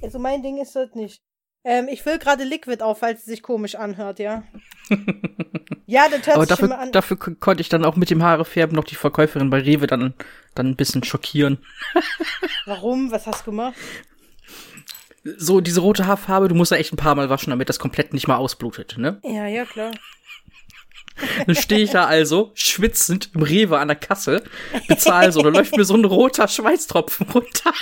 Also 0.02 0.18
mein 0.18 0.42
Ding 0.42 0.60
ist 0.60 0.74
das 0.76 0.94
nicht. 0.94 1.22
Ähm, 1.64 1.86
ich 1.88 2.02
fülle 2.02 2.18
gerade 2.18 2.44
Liquid 2.44 2.82
auf, 2.82 2.98
falls 2.98 3.20
es 3.20 3.24
sich 3.26 3.42
komisch 3.42 3.74
anhört, 3.76 4.18
ja. 4.18 4.42
Ja, 5.86 6.08
das 6.08 6.26
hört 6.26 6.36
Aber 6.36 6.46
sich 6.46 6.58
immer 6.58 6.68
dafür, 6.68 6.78
an. 6.78 6.92
dafür 6.92 7.16
konnte 7.16 7.60
ich 7.60 7.68
dann 7.68 7.84
auch 7.84 7.96
mit 7.96 8.08
dem 8.08 8.22
Haarefärben 8.22 8.74
noch 8.74 8.84
die 8.84 8.94
Verkäuferin 8.94 9.50
bei 9.50 9.58
Rewe 9.58 9.86
dann, 9.86 10.14
dann 10.54 10.68
ein 10.68 10.76
bisschen 10.76 11.04
schockieren. 11.04 11.58
Warum? 12.66 13.10
Was 13.10 13.26
hast 13.26 13.42
du 13.42 13.50
gemacht? 13.50 13.74
So, 15.24 15.60
diese 15.60 15.80
rote 15.80 16.06
Haarfarbe, 16.06 16.48
du 16.48 16.54
musst 16.54 16.70
ja 16.70 16.78
echt 16.78 16.94
ein 16.94 16.96
paar 16.96 17.14
Mal 17.14 17.28
waschen, 17.28 17.50
damit 17.50 17.68
das 17.68 17.78
komplett 17.78 18.14
nicht 18.14 18.26
mal 18.26 18.36
ausblutet, 18.36 18.96
ne? 18.96 19.20
Ja, 19.22 19.46
ja, 19.46 19.66
klar. 19.66 19.92
Dann 21.46 21.56
stehe 21.56 21.82
ich 21.82 21.90
da 21.90 22.06
also, 22.06 22.52
schwitzend 22.54 23.30
im 23.34 23.42
Rewe 23.42 23.78
an 23.78 23.88
der 23.88 23.96
Kasse, 23.96 24.42
bezahle 24.88 25.30
so, 25.30 25.42
da 25.42 25.50
läuft 25.50 25.76
mir 25.76 25.84
so 25.84 25.94
ein 25.94 26.06
roter 26.06 26.48
Schweißtropfen 26.48 27.28
runter. 27.28 27.72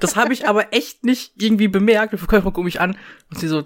Das 0.00 0.16
habe 0.16 0.32
ich 0.32 0.48
aber 0.48 0.72
echt 0.72 1.04
nicht 1.04 1.40
irgendwie 1.40 1.68
bemerkt. 1.68 2.12
Die 2.12 2.18
Verkäuferin 2.18 2.52
guckt 2.52 2.64
mich 2.64 2.80
an 2.80 2.96
und 3.30 3.38
sie 3.38 3.48
so, 3.48 3.62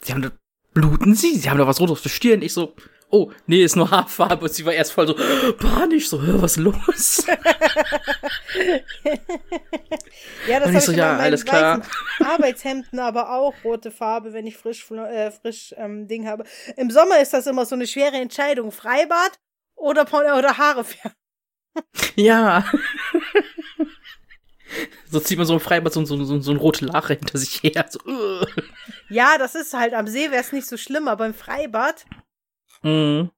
Sie 0.00 0.12
haben 0.12 0.22
da, 0.22 0.30
bluten 0.74 1.14
Sie? 1.14 1.36
Sie 1.36 1.48
haben 1.50 1.58
da 1.58 1.66
was 1.66 1.80
Rotes 1.80 1.92
auf 1.92 2.02
der 2.02 2.10
Stirn. 2.10 2.42
Ich 2.42 2.52
so, 2.52 2.74
oh, 3.10 3.30
nee, 3.46 3.62
ist 3.62 3.76
nur 3.76 3.90
Haarfarbe. 3.90 4.44
Und 4.44 4.52
sie 4.52 4.64
war 4.64 4.72
erst 4.72 4.92
voll 4.92 5.06
so, 5.06 5.14
panisch, 5.58 6.08
so, 6.08 6.20
was 6.42 6.56
ist 6.56 6.62
los? 6.62 7.26
Ja, 10.48 10.60
das 10.60 10.68
habe 10.68 10.78
ich 10.78 10.84
so, 10.84 10.92
ich 10.92 10.98
ja, 10.98 11.16
alles 11.16 11.44
klar. 11.44 11.82
Arbeitshemden, 12.24 12.98
aber 13.00 13.30
auch 13.30 13.54
rote 13.64 13.90
Farbe, 13.90 14.32
wenn 14.32 14.46
ich 14.46 14.56
frisch, 14.56 14.88
äh, 14.90 15.30
frisch 15.30 15.74
ähm, 15.76 16.06
Ding 16.06 16.26
habe. 16.26 16.44
Im 16.76 16.90
Sommer 16.90 17.20
ist 17.20 17.32
das 17.32 17.46
immer 17.46 17.66
so 17.66 17.74
eine 17.74 17.86
schwere 17.86 18.16
Entscheidung. 18.16 18.70
Freibad 18.70 19.32
oder, 19.74 20.02
oder 20.12 20.58
Haare 20.58 20.84
färben. 20.84 21.16
Ja. 22.14 22.64
So 25.08 25.20
zieht 25.20 25.38
man 25.38 25.46
so 25.46 25.54
im 25.54 25.60
Freibad 25.60 25.92
so, 25.92 26.04
so, 26.04 26.22
so, 26.24 26.40
so 26.40 26.50
eine 26.50 26.60
rote 26.60 26.84
Lache 26.84 27.14
hinter 27.14 27.38
sich 27.38 27.62
her. 27.62 27.86
So, 27.88 28.00
uh. 28.06 28.44
Ja, 29.08 29.38
das 29.38 29.54
ist 29.54 29.72
halt, 29.74 29.94
am 29.94 30.06
See 30.08 30.30
wäre 30.30 30.40
es 30.42 30.52
nicht 30.52 30.66
so 30.66 30.76
schlimm, 30.76 31.08
aber 31.08 31.26
im 31.26 31.34
Freibad, 31.34 32.04
Mhm. 32.82 33.30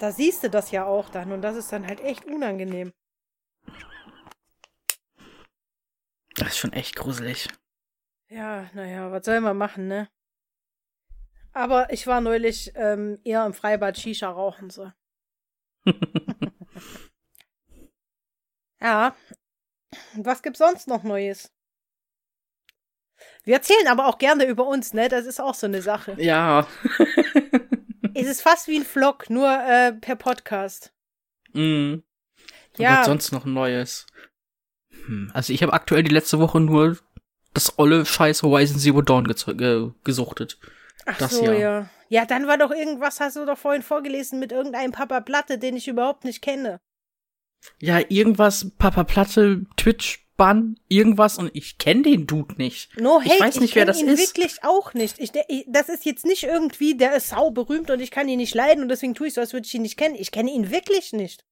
da 0.00 0.10
siehst 0.12 0.42
du 0.44 0.50
das 0.50 0.70
ja 0.70 0.84
auch 0.84 1.08
dann 1.08 1.32
und 1.32 1.42
das 1.42 1.56
ist 1.56 1.72
dann 1.72 1.86
halt 1.86 2.00
echt 2.00 2.24
unangenehm. 2.26 2.92
Das 6.36 6.48
ist 6.48 6.58
schon 6.58 6.72
echt 6.72 6.96
gruselig. 6.96 7.48
Ja, 8.28 8.68
naja, 8.74 9.10
was 9.12 9.24
soll 9.24 9.40
man 9.40 9.56
machen, 9.56 9.86
ne? 9.86 10.08
Aber 11.52 11.92
ich 11.92 12.06
war 12.08 12.20
neulich 12.20 12.72
ähm, 12.74 13.20
eher 13.22 13.46
im 13.46 13.54
Freibad 13.54 13.96
Shisha 13.96 14.28
rauchen, 14.28 14.70
so. 14.70 14.90
ja. 18.84 19.16
Was 20.16 20.42
gibt's 20.42 20.58
sonst 20.58 20.88
noch 20.88 21.02
Neues? 21.02 21.52
Wir 23.44 23.54
erzählen 23.54 23.88
aber 23.88 24.06
auch 24.06 24.18
gerne 24.18 24.44
über 24.44 24.66
uns, 24.66 24.92
ne? 24.92 25.08
Das 25.08 25.26
ist 25.26 25.40
auch 25.40 25.54
so 25.54 25.66
eine 25.66 25.82
Sache. 25.82 26.16
Ja. 26.18 26.66
Es 28.16 28.28
ist 28.28 28.42
fast 28.42 28.68
wie 28.68 28.76
ein 28.76 28.84
Vlog, 28.84 29.28
nur 29.28 29.50
äh, 29.50 29.92
per 29.92 30.14
Podcast. 30.14 30.92
mhm. 31.52 32.04
Ja. 32.76 32.98
Was 32.98 33.06
sonst 33.06 33.32
noch 33.32 33.44
Neues? 33.44 34.06
Hm. 35.06 35.30
Also 35.34 35.52
ich 35.52 35.62
habe 35.62 35.72
aktuell 35.72 36.02
die 36.04 36.14
letzte 36.14 36.38
Woche 36.38 36.60
nur 36.60 36.96
das 37.54 37.78
olle 37.78 38.06
scheiß 38.06 38.42
Horizon 38.42 38.78
Zero 38.78 39.02
Dawn 39.02 39.24
ge 39.24 39.90
gesuchtet. 40.04 40.58
Ach 41.06 41.18
das 41.18 41.32
so, 41.32 41.44
ja. 41.44 41.52
ja. 41.54 41.90
Ja, 42.08 42.24
dann 42.24 42.46
war 42.46 42.58
doch 42.58 42.70
irgendwas, 42.70 43.20
hast 43.20 43.36
du 43.36 43.44
doch 43.46 43.58
vorhin 43.58 43.82
vorgelesen 43.82 44.38
mit 44.38 44.52
irgendeinem 44.52 44.92
Papa 44.92 45.20
Platte, 45.20 45.58
den 45.58 45.76
ich 45.76 45.88
überhaupt 45.88 46.24
nicht 46.24 46.42
kenne. 46.42 46.80
Ja, 47.80 48.00
irgendwas, 48.08 48.70
Papa 48.78 49.04
Platte, 49.04 49.64
Twitch, 49.76 50.24
Twitch-Bann, 50.36 50.80
irgendwas 50.88 51.38
und 51.38 51.50
ich 51.54 51.78
kenne 51.78 52.02
den 52.02 52.26
Dude 52.26 52.56
nicht. 52.56 52.96
No 52.98 53.20
hate, 53.20 53.34
ich 53.34 53.40
weiß 53.40 53.60
nicht, 53.60 53.70
ich 53.70 53.74
wer 53.76 53.84
das 53.86 54.00
ihn 54.00 54.08
ist. 54.08 54.18
wirklich 54.18 54.64
auch 54.64 54.92
nicht. 54.92 55.20
Ich, 55.20 55.30
der, 55.30 55.44
ich, 55.48 55.64
das 55.68 55.88
ist 55.88 56.04
jetzt 56.04 56.24
nicht 56.26 56.42
irgendwie, 56.42 56.96
der 56.96 57.14
ist 57.14 57.28
sau 57.28 57.50
berühmt 57.52 57.88
und 57.90 58.00
ich 58.00 58.10
kann 58.10 58.28
ihn 58.28 58.38
nicht 58.38 58.54
leiden 58.54 58.82
und 58.82 58.88
deswegen 58.88 59.14
tue 59.14 59.28
ich 59.28 59.34
so, 59.34 59.40
als 59.40 59.52
würde 59.52 59.66
ich 59.66 59.74
ihn 59.74 59.82
nicht 59.82 59.96
kennen. 59.96 60.16
Ich 60.16 60.32
kenne 60.32 60.50
ihn 60.50 60.70
wirklich 60.72 61.12
nicht. 61.12 61.44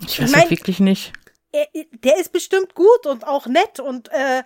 Ich 0.00 0.18
weiß 0.20 0.30
Ich 0.30 0.32
mein- 0.32 0.40
halt 0.42 0.50
wirklich 0.50 0.80
nicht. 0.80 1.12
Er, 1.52 1.66
der 1.74 2.18
ist 2.18 2.32
bestimmt 2.32 2.74
gut 2.74 3.06
und 3.06 3.26
auch 3.26 3.46
nett 3.46 3.80
und 3.80 4.08
äh, 4.12 4.42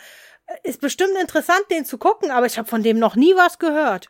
ist 0.62 0.80
bestimmt 0.80 1.16
interessant, 1.20 1.62
den 1.70 1.84
zu 1.84 1.98
gucken, 1.98 2.30
aber 2.30 2.46
ich 2.46 2.58
habe 2.58 2.68
von 2.68 2.82
dem 2.82 2.98
noch 2.98 3.16
nie 3.16 3.34
was 3.36 3.58
gehört. 3.58 4.08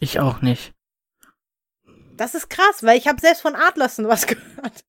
Ich 0.00 0.20
auch 0.20 0.42
nicht. 0.42 0.72
Das 2.16 2.34
ist 2.34 2.48
krass, 2.48 2.82
weil 2.82 2.98
ich 2.98 3.06
habe 3.08 3.20
selbst 3.20 3.42
von 3.42 3.54
Adlersen 3.54 4.08
was 4.08 4.26
gehört. 4.26 4.84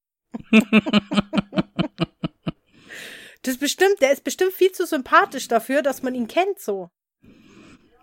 das 3.41 3.55
ist 3.55 3.59
bestimmt, 3.59 4.01
der 4.01 4.11
ist 4.11 4.23
bestimmt 4.23 4.53
viel 4.53 4.71
zu 4.71 4.85
sympathisch 4.85 5.47
dafür, 5.47 5.81
dass 5.81 6.03
man 6.03 6.15
ihn 6.15 6.27
kennt 6.27 6.59
so. 6.59 6.89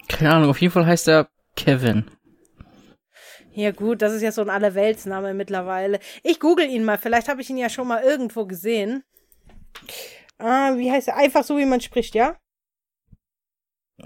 Keine 0.08 0.34
Ahnung, 0.34 0.50
auf 0.50 0.60
jeden 0.60 0.72
Fall 0.72 0.86
heißt 0.86 1.08
er 1.08 1.28
Kevin. 1.56 2.10
Ja 3.52 3.70
gut, 3.70 4.02
das 4.02 4.12
ist 4.12 4.22
ja 4.22 4.32
so 4.32 4.42
ein 4.42 4.50
Allerweltsname 4.50 5.32
mittlerweile. 5.32 6.00
Ich 6.22 6.40
google 6.40 6.66
ihn 6.68 6.84
mal, 6.84 6.98
vielleicht 6.98 7.28
habe 7.28 7.40
ich 7.40 7.48
ihn 7.50 7.56
ja 7.56 7.68
schon 7.68 7.86
mal 7.86 8.02
irgendwo 8.02 8.46
gesehen. 8.46 9.04
Ah, 10.38 10.76
wie 10.76 10.90
heißt 10.90 11.08
er? 11.08 11.16
Einfach 11.16 11.44
so, 11.44 11.56
wie 11.56 11.64
man 11.64 11.80
spricht, 11.80 12.14
ja? 12.16 12.36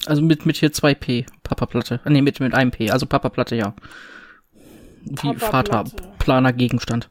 Also 0.06 0.20
mit, 0.20 0.44
mit 0.44 0.56
hier 0.58 0.70
2P, 0.70 1.26
Papa-Platte. 1.42 2.00
Ah, 2.04 2.10
Nee, 2.10 2.20
mit, 2.20 2.40
mit 2.40 2.52
einem 2.52 2.70
P, 2.70 2.90
also 2.90 3.06
Papa-Platte, 3.06 3.56
ja. 3.56 3.74
Wie 5.10 5.14
Papa-Platte. 5.14 5.90
Vater, 5.90 6.16
Planer 6.18 6.52
Gegenstand. 6.52 7.08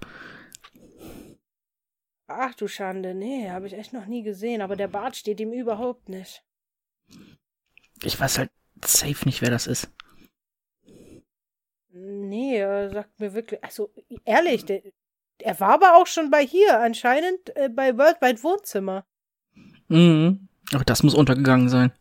Ach 2.28 2.54
du 2.56 2.68
Schande, 2.68 3.16
nee, 3.16 3.50
habe 3.50 3.68
ich 3.68 3.74
echt 3.74 3.94
noch 3.94 4.06
nie 4.06 4.22
gesehen, 4.22 4.62
aber 4.62 4.76
der 4.76 4.90
Bart 4.90 5.16
steht 5.16 5.40
ihm 5.40 5.54
überhaupt 5.54 6.10
nicht. 6.10 6.44
Ich 8.04 8.20
weiß 8.20 8.38
halt 8.38 8.52
safe 8.84 9.26
nicht, 9.26 9.42
wer 9.42 9.50
das 9.50 9.66
ist. 9.66 9.90
Nee, 11.90 12.58
er 12.58 12.92
sagt 12.92 13.20
mir 13.20 13.34
wirklich, 13.34 13.64
also 13.64 13.92
ehrlich, 14.26 14.66
der, 14.66 14.84
er 15.40 15.60
war 15.60 15.74
aber 15.74 15.96
auch 15.96 16.06
schon 16.06 16.30
bei 16.30 16.46
hier, 16.46 16.80
anscheinend 16.80 17.56
äh, 17.56 17.70
bei 17.70 17.98
Worldwide 17.98 18.44
Wohnzimmer. 18.44 19.06
Mhm. 19.88 20.48
Aber 20.74 20.84
das 20.84 21.02
muss 21.02 21.16
untergegangen 21.16 21.70
sein. 21.70 21.92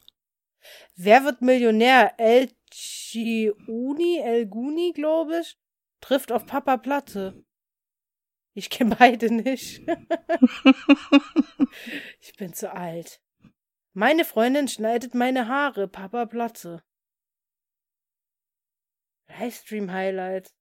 Wer 0.96 1.24
wird 1.24 1.40
Millionär? 1.40 2.14
El 2.18 2.50
Giuni, 2.70 4.18
El 4.18 4.46
Guni, 4.46 4.92
glaube 4.92 5.40
ich, 5.40 5.56
trifft 6.00 6.32
auf 6.32 6.46
Papa 6.46 6.76
Platte. 6.76 7.44
Ich 8.54 8.70
kenne 8.70 8.96
beide 8.96 9.32
nicht. 9.32 9.86
ich 12.20 12.36
bin 12.36 12.54
zu 12.54 12.72
alt. 12.72 13.20
Meine 13.92 14.24
Freundin 14.24 14.68
schneidet 14.68 15.14
meine 15.14 15.48
Haare, 15.48 15.88
Papa 15.88 16.26
Platte. 16.26 16.82
Livestream 19.28 19.92
Highlights. 19.92 20.54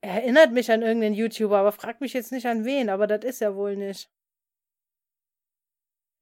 Er 0.00 0.14
erinnert 0.14 0.52
mich 0.52 0.70
an 0.70 0.82
irgendeinen 0.82 1.14
YouTuber, 1.14 1.58
aber 1.58 1.72
frag 1.72 2.00
mich 2.00 2.12
jetzt 2.12 2.32
nicht 2.32 2.46
an 2.46 2.64
wen, 2.64 2.90
aber 2.90 3.06
das 3.06 3.24
ist 3.24 3.40
er 3.40 3.54
wohl 3.54 3.76
nicht. 3.76 4.10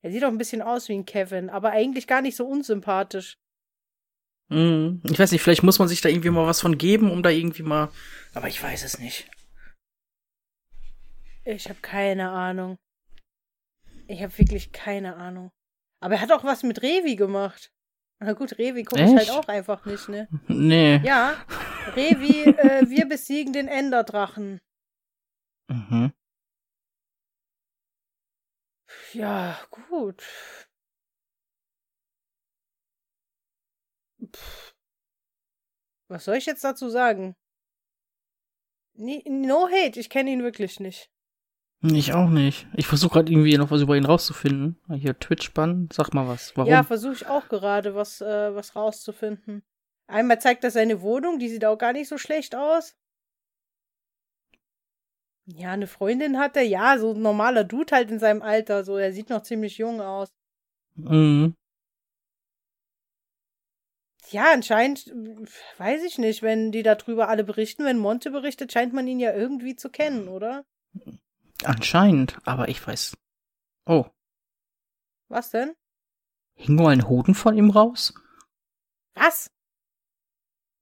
Er 0.03 0.11
sieht 0.11 0.23
doch 0.23 0.29
ein 0.29 0.39
bisschen 0.39 0.63
aus 0.63 0.89
wie 0.89 0.95
ein 0.95 1.07
Kevin, 1.07 1.51
aber 1.51 1.71
eigentlich 1.71 2.07
gar 2.07 2.23
nicht 2.23 2.37
so 2.37 2.47
unsympathisch. 2.47 3.39
Mhm. 4.51 5.01
Ich 5.05 5.19
weiß 5.19 5.33
nicht, 5.33 5.43
vielleicht 5.43 5.63
muss 5.63 5.79
man 5.79 5.89
sich 5.89 6.01
da 6.01 6.09
irgendwie 6.09 6.31
mal 6.31 6.47
was 6.47 6.61
von 6.61 6.77
geben, 6.77 7.11
um 7.11 7.23
da 7.23 7.31
irgendwie 7.31 7.63
mal. 7.63 7.89
Aber 8.35 8.49
ich 8.49 8.63
weiß 8.63 8.85
es 8.85 8.99
nicht. 8.99 9.31
Ich 11.45 11.69
habe 11.69 11.81
keine 11.81 12.31
Ahnung. 12.31 12.77
Ich 14.09 14.23
habe 14.23 14.37
wirklich 14.39 14.73
keine 14.73 15.17
Ahnung. 15.17 15.51
Aber 16.01 16.15
er 16.15 16.21
hat 16.21 16.33
auch 16.33 16.45
was 16.45 16.63
mit 16.63 16.83
Revi 16.83 17.17
gemacht. 17.17 17.71
Na 18.19 18.33
gut, 18.35 18.59
Revi 18.59 18.85
gucke 18.85 19.03
ich 19.03 19.17
halt 19.17 19.31
auch 19.31 19.49
einfach 19.49 19.87
nicht, 19.87 20.09
ne? 20.09 20.29
Nee. 20.49 20.99
Ja, 20.99 21.37
Revi, 21.95 22.43
äh, 22.43 22.87
wir 22.91 23.09
besiegen 23.09 23.53
den 23.53 23.69
Enderdrachen. 23.69 24.61
Mhm. 25.69 26.13
Ja, 29.13 29.59
gut. 29.71 30.23
Pff. 34.33 34.75
Was 36.09 36.25
soll 36.25 36.37
ich 36.37 36.47
jetzt 36.47 36.65
dazu 36.65 36.89
sagen? 36.89 37.37
No 38.95 39.69
hate, 39.69 39.99
ich 40.01 40.11
kenne 40.11 40.31
ihn 40.31 40.43
wirklich 40.43 40.81
nicht. 40.81 41.11
Ich 41.83 42.13
auch 42.13 42.29
nicht. 42.29 42.67
Ich 42.75 42.87
versuche 42.87 43.15
gerade 43.15 43.33
irgendwie 43.33 43.57
noch 43.57 43.71
was 43.71 43.81
über 43.81 43.97
ihn 43.97 44.05
rauszufinden. 44.05 44.79
Ah, 44.89 44.95
Hier, 44.95 45.19
Twitch-Bann, 45.19 45.89
sag 45.91 46.13
mal 46.13 46.29
was. 46.29 46.55
Warum? 46.57 46.71
Ja, 46.71 46.83
versuche 46.83 47.15
ich 47.15 47.27
auch 47.27 47.49
gerade, 47.49 47.95
was, 47.95 48.21
äh, 48.21 48.55
was 48.55 48.77
rauszufinden. 48.77 49.63
Einmal 50.07 50.41
zeigt 50.41 50.65
er 50.65 50.71
seine 50.71 51.01
Wohnung, 51.01 51.39
die 51.39 51.49
sieht 51.49 51.65
auch 51.65 51.79
gar 51.79 51.93
nicht 51.95 52.09
so 52.09 52.19
schlecht 52.19 52.55
aus. 52.55 52.97
Ja, 55.47 55.73
eine 55.73 55.87
Freundin 55.87 56.39
hat 56.39 56.57
er, 56.57 56.65
ja, 56.65 56.99
so 56.99 57.13
ein 57.13 57.23
normaler 57.23 57.65
Dude 57.65 57.95
halt 57.95 58.11
in 58.11 58.19
seinem 58.19 58.43
Alter, 58.43 58.85
so, 58.85 58.97
er 58.99 59.13
sieht 59.13 59.31
noch 59.31 59.43
ziemlich 59.43 59.79
jung 59.79 60.01
aus. 60.01 60.35
mhm. 60.97 61.55
Ja, 64.31 64.53
anscheinend, 64.53 65.07
weiß 65.79 66.05
ich 66.05 66.19
nicht, 66.19 66.43
wenn 66.43 66.71
die 66.73 66.83
darüber 66.83 67.29
alle 67.29 67.43
berichten, 67.45 67.85
wenn 67.85 67.99
Monte 67.99 68.31
berichtet, 68.31 68.73
scheint 68.73 68.93
man 68.93 69.07
ihn 69.09 69.19
ja 69.19 69.33
irgendwie 69.33 69.75
zu 69.77 69.91
kennen, 69.91 70.29
oder? 70.29 70.65
Anscheinend, 71.65 72.39
aber 72.45 72.69
ich 72.69 72.87
weiß. 72.87 73.17
Oh, 73.87 74.07
Was 75.29 75.51
denn? 75.51 75.75
hing 76.55 76.77
nur 76.77 76.91
ein 76.91 77.09
Hoden 77.09 77.35
von 77.35 77.57
ihm 77.57 77.71
raus? 77.71 78.15
Was? 79.15 79.51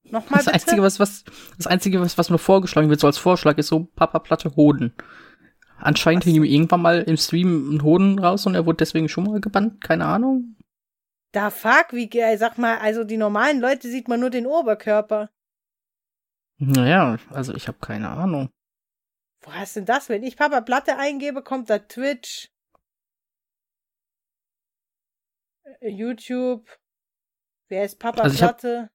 Nochmal 0.03 0.43
Das 0.45 0.47
bitte? 0.47 0.55
Einzige, 0.55 0.83
was, 0.83 0.99
was, 1.01 1.25
das 1.57 1.67
Einzige, 1.67 2.01
was, 2.01 2.19
was 2.19 2.31
mir 2.31 2.39
vorgeschlagen 2.39 2.91
wird, 2.91 3.01
so 3.01 3.07
als 3.07 3.19
Vorschlag, 3.19 3.57
ist 3.59 3.69
so 3.69 3.85
Papa 3.95 4.19
Platte 4.19 4.57
Hoden. 4.57 4.93
Anscheinend 5.79 6.25
Was? 6.25 6.27
hing 6.27 6.35
ihm 6.35 6.45
irgendwann 6.45 6.83
mal 6.83 7.03
im 7.03 7.17
Stream 7.17 7.75
ein 7.77 7.83
Hoden 7.83 8.19
raus 8.19 8.47
und 8.47 8.55
er 8.55 8.67
wurde 8.67 8.79
deswegen 8.79 9.09
schon 9.09 9.25
mal 9.25 9.41
gebannt. 9.41 9.81
Keine 9.81 10.07
Ahnung. 10.07 10.57
Da 11.39 11.51
fuck, 11.51 11.93
wie, 11.93 12.11
sag 12.37 12.59
mal, 12.59 12.79
also 12.79 13.05
die 13.05 13.17
normalen 13.17 13.61
Leute 13.61 13.89
sieht 13.89 14.09
man 14.09 14.19
nur 14.19 14.29
den 14.31 14.45
Oberkörper. 14.45 15.31
Naja, 16.59 17.17
also 17.31 17.55
ich 17.55 17.69
habe 17.69 17.79
keine 17.79 18.09
Ahnung. 18.09 18.51
Wo 19.43 19.53
hast 19.53 19.77
denn 19.77 19.85
das? 19.85 20.09
Wenn 20.09 20.25
ich 20.25 20.37
Papa 20.37 20.61
Platte 20.63 20.97
eingebe, 20.99 21.45
kommt 21.45 21.71
da 21.71 21.79
Twitch, 21.79 22.49
äh, 25.79 25.89
YouTube. 25.91 26.67
Wer 27.69 27.85
ist 27.85 28.01
Papa 28.01 28.23
Also 28.23 28.35
ich 28.35 28.43
hab- 28.43 28.59
Platte? 28.61 28.91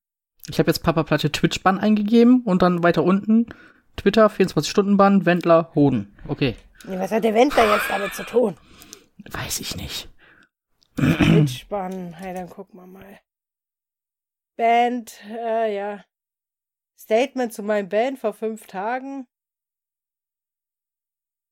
Ich 0.49 0.59
habe 0.59 0.69
jetzt 0.69 0.83
Papa 0.83 1.03
Platte 1.03 1.31
Twitch-Bann 1.31 1.79
eingegeben 1.79 2.41
und 2.43 2.61
dann 2.61 2.83
weiter 2.83 3.05
unten 3.05 3.45
Twitter, 3.95 4.29
24-Stunden-Bann, 4.29 5.25
Wendler, 5.25 5.71
Hoden. 5.75 6.13
Okay. 6.27 6.57
Was 6.83 7.11
hat 7.13 7.23
der 7.23 7.35
Wendler 7.35 7.73
jetzt 7.73 7.89
damit 7.89 8.13
zu 8.13 8.25
tun? 8.25 8.57
Weiß 9.31 9.61
ich 9.61 9.77
nicht. 9.77 10.09
Twitch-Bann. 10.95 12.13
Hey, 12.13 12.33
dann 12.33 12.49
gucken 12.49 12.79
wir 12.79 12.87
mal. 12.87 13.19
Band, 14.55 15.21
äh, 15.29 15.75
ja. 15.75 16.05
Statement 16.97 17.53
zu 17.53 17.63
meinem 17.63 17.89
Band 17.89 18.19
vor 18.19 18.33
fünf 18.33 18.67
Tagen. 18.67 19.27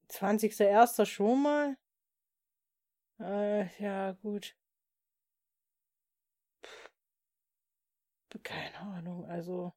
20.01. 0.09 1.05
schon 1.05 1.41
mal. 1.41 1.77
Äh, 3.19 3.67
ja, 3.81 4.11
gut. 4.13 4.55
Pff. 6.63 6.91
Keine 8.43 8.79
Ahnung, 8.79 9.25
also. 9.25 9.73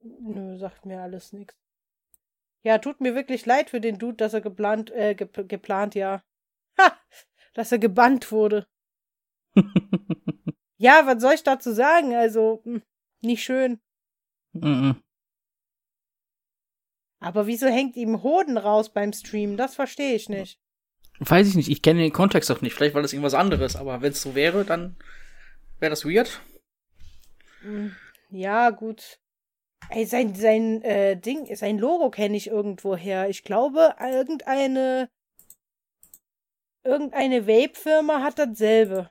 Nö, 0.00 0.56
sagt 0.58 0.84
mir 0.84 1.00
alles 1.00 1.32
nix. 1.32 1.56
Ja, 2.64 2.78
tut 2.78 3.00
mir 3.00 3.14
wirklich 3.14 3.44
leid 3.46 3.70
für 3.70 3.80
den 3.80 3.98
Dude, 3.98 4.16
dass 4.16 4.34
er 4.34 4.40
geplant, 4.40 4.90
äh, 4.90 5.14
gep 5.14 5.48
geplant, 5.48 5.94
ja. 5.94 6.22
Ha! 6.78 6.96
Dass 7.54 7.72
er 7.72 7.78
gebannt 7.78 8.32
wurde. 8.32 8.66
Ja, 10.78 11.06
was 11.06 11.22
soll 11.22 11.34
ich 11.34 11.44
dazu 11.44 11.70
sagen? 11.70 12.12
Also, 12.12 12.60
hm, 12.64 12.82
nicht 13.20 13.44
schön. 13.44 13.78
Mhm. 14.52 15.00
Aber 17.20 17.46
wieso 17.46 17.68
hängt 17.68 17.94
ihm 17.94 18.24
Hoden 18.24 18.58
raus 18.58 18.92
beim 18.92 19.12
Stream? 19.12 19.56
Das 19.56 19.76
verstehe 19.76 20.16
ich 20.16 20.28
nicht. 20.28 20.58
Weiß 21.20 21.46
ich 21.46 21.54
nicht. 21.54 21.70
Ich 21.70 21.82
kenne 21.82 22.00
den 22.00 22.12
Kontext 22.12 22.50
auch 22.50 22.62
nicht. 22.62 22.74
Vielleicht 22.74 22.96
war 22.96 23.02
das 23.02 23.12
irgendwas 23.12 23.34
anderes. 23.34 23.76
Aber 23.76 24.02
wenn 24.02 24.10
es 24.10 24.22
so 24.22 24.34
wäre, 24.34 24.64
dann 24.64 24.96
wäre 25.78 25.90
das 25.90 26.04
weird. 26.04 26.40
Hm, 27.60 27.94
Ja, 28.30 28.70
gut. 28.70 29.20
Ey, 29.88 30.04
sein, 30.04 30.34
sein 30.34 30.82
äh, 30.82 31.16
Ding, 31.16 31.54
sein 31.54 31.78
Logo 31.78 32.10
kenne 32.10 32.36
ich 32.36 32.48
irgendwoher. 32.48 33.28
Ich 33.28 33.44
glaube, 33.44 33.94
irgendeine 34.00 35.08
irgendeine 36.84 37.46
Vape-Firma 37.46 38.22
hat 38.22 38.38
dasselbe. 38.38 39.10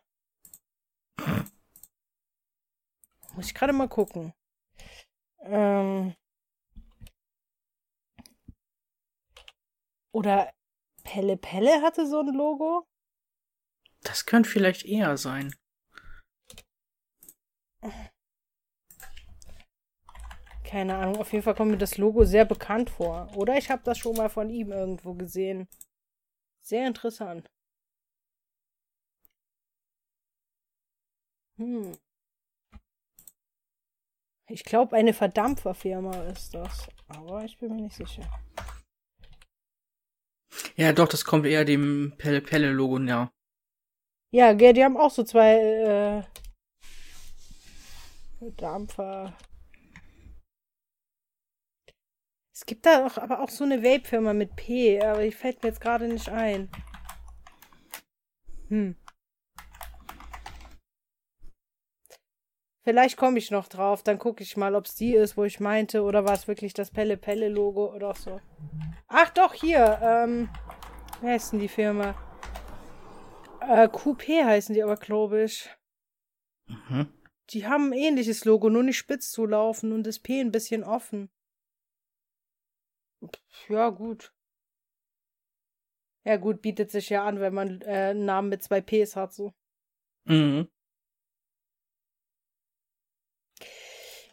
Muss 3.35 3.47
ich 3.47 3.53
gerade 3.53 3.73
mal 3.73 3.87
gucken. 3.87 4.33
Ähm. 5.43 6.15
Oder 10.11 10.53
Pelle 11.03 11.37
Pelle 11.37 11.81
hatte 11.81 12.05
so 12.07 12.19
ein 12.19 12.33
Logo? 12.33 12.85
Das 14.03 14.25
könnte 14.25 14.49
vielleicht 14.49 14.85
eher 14.85 15.17
sein. 15.17 15.53
Keine 20.63 20.97
Ahnung, 20.97 21.17
auf 21.17 21.31
jeden 21.33 21.43
Fall 21.43 21.55
kommt 21.55 21.71
mir 21.71 21.77
das 21.77 21.97
Logo 21.97 22.23
sehr 22.23 22.45
bekannt 22.45 22.89
vor. 22.89 23.27
Oder 23.35 23.57
ich 23.57 23.69
habe 23.69 23.83
das 23.83 23.97
schon 23.97 24.15
mal 24.15 24.29
von 24.29 24.49
ihm 24.49 24.71
irgendwo 24.71 25.13
gesehen. 25.13 25.67
Sehr 26.61 26.87
interessant. 26.87 27.49
Hm. 31.61 31.95
Ich 34.49 34.63
glaube, 34.63 34.95
eine 34.95 35.13
Verdampferfirma 35.13 36.23
ist 36.23 36.55
das. 36.55 36.89
Aber 37.07 37.45
ich 37.45 37.57
bin 37.59 37.75
mir 37.75 37.83
nicht 37.83 37.95
sicher. 37.95 38.23
Ja, 40.75 40.91
doch, 40.91 41.07
das 41.07 41.23
kommt 41.23 41.45
eher 41.45 41.63
dem 41.63 42.15
Pelle 42.17 42.41
Pelle 42.41 42.71
Logo, 42.71 42.97
ja. 42.99 43.31
Ja, 44.31 44.53
die 44.53 44.83
haben 44.83 44.97
auch 44.97 45.11
so 45.11 45.23
zwei 45.23 46.25
äh, 48.39 48.51
Dampfer. 48.57 49.37
Es 52.53 52.65
gibt 52.65 52.85
da 52.85 53.05
auch, 53.05 53.17
aber 53.17 53.41
auch 53.41 53.49
so 53.49 53.65
eine 53.65 53.83
Vape-Firma 53.83 54.33
mit 54.33 54.55
P, 54.55 54.99
aber 55.01 55.23
die 55.23 55.31
fällt 55.31 55.61
mir 55.61 55.69
jetzt 55.69 55.81
gerade 55.81 56.07
nicht 56.07 56.29
ein. 56.29 56.69
Hm. 58.69 58.95
Vielleicht 62.83 63.15
komme 63.15 63.37
ich 63.37 63.51
noch 63.51 63.67
drauf, 63.67 64.01
dann 64.01 64.17
gucke 64.17 64.41
ich 64.41 64.57
mal, 64.57 64.73
ob 64.73 64.85
es 64.85 64.95
die 64.95 65.13
ist, 65.13 65.37
wo 65.37 65.43
ich 65.43 65.59
meinte, 65.59 66.01
oder 66.01 66.25
war 66.25 66.33
es 66.33 66.47
wirklich 66.47 66.73
das 66.73 66.89
Pelle-Pelle-Logo 66.89 67.93
oder 67.93 68.15
so. 68.15 68.41
Ach 69.07 69.29
doch, 69.29 69.53
hier, 69.53 69.99
ähm, 70.01 70.49
wie 71.21 71.27
heißt 71.27 71.53
denn 71.53 71.59
die 71.59 71.67
Firma? 71.67 72.15
Äh, 73.61 73.87
QP 73.87 74.43
heißen 74.43 74.73
die 74.73 74.81
aber, 74.81 74.95
glaube 74.95 75.43
ich. 75.43 75.69
Mhm. 76.65 77.13
Die 77.51 77.67
haben 77.67 77.91
ein 77.91 77.93
ähnliches 77.93 78.45
Logo, 78.45 78.69
nur 78.69 78.83
nicht 78.83 78.97
spitz 78.97 79.29
zu 79.29 79.45
laufen 79.45 79.91
und 79.91 80.07
das 80.07 80.17
P 80.17 80.39
ein 80.39 80.51
bisschen 80.51 80.83
offen. 80.83 81.29
Ja, 83.69 83.89
gut. 83.89 84.33
Ja, 86.23 86.37
gut, 86.37 86.61
bietet 86.61 86.89
sich 86.89 87.09
ja 87.09 87.25
an, 87.25 87.39
wenn 87.39 87.53
man 87.53 87.81
äh, 87.81 88.11
einen 88.11 88.25
Namen 88.25 88.49
mit 88.49 88.63
zwei 88.63 88.81
Ps 88.81 89.15
hat, 89.15 89.33
so. 89.33 89.53
Mhm. 90.25 90.67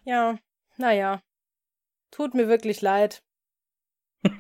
Ja, 0.09 0.39
naja. 0.79 1.21
Tut 2.11 2.33
mir 2.33 2.49
wirklich 2.49 2.81
leid. 2.81 3.23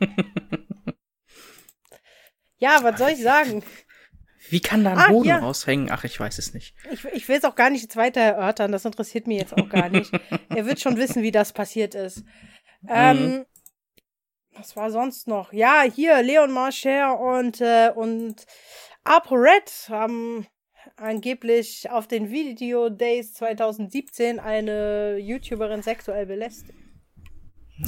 ja, 2.56 2.78
was 2.82 2.98
soll 2.98 3.10
ich 3.10 3.22
sagen? 3.22 3.62
Wie 4.48 4.60
kann 4.60 4.82
da 4.82 4.92
ein 4.92 4.98
ah, 4.98 5.08
Boden 5.08 5.28
ja. 5.28 5.38
raushängen? 5.40 5.90
Ach, 5.90 6.04
ich 6.04 6.18
weiß 6.18 6.38
es 6.38 6.54
nicht. 6.54 6.74
Ich, 6.90 7.04
ich 7.04 7.28
will 7.28 7.36
es 7.36 7.44
auch 7.44 7.54
gar 7.54 7.68
nicht 7.68 7.82
jetzt 7.82 7.96
weiter 7.96 8.22
erörtern. 8.22 8.72
Das 8.72 8.86
interessiert 8.86 9.26
mich 9.26 9.40
jetzt 9.40 9.52
auch 9.52 9.68
gar 9.68 9.90
nicht. 9.90 10.10
er 10.48 10.64
wird 10.64 10.80
schon 10.80 10.96
wissen, 10.96 11.22
wie 11.22 11.32
das 11.32 11.52
passiert 11.52 11.94
ist. 11.94 12.24
Ähm, 12.88 13.22
mhm. 13.22 13.46
Was 14.52 14.74
war 14.74 14.90
sonst 14.90 15.28
noch? 15.28 15.52
Ja, 15.52 15.82
hier, 15.82 16.22
Leon 16.22 16.50
Marcher 16.50 17.20
und, 17.20 17.60
äh, 17.60 17.92
und 17.94 18.46
ApoRed 19.04 19.90
haben 19.90 20.46
angeblich 20.96 21.90
auf 21.90 22.08
den 22.08 22.30
Video 22.30 22.88
Days 22.88 23.34
2017 23.34 24.38
eine 24.38 25.18
YouTuberin 25.18 25.82
sexuell 25.82 26.26
belästigt. 26.26 26.78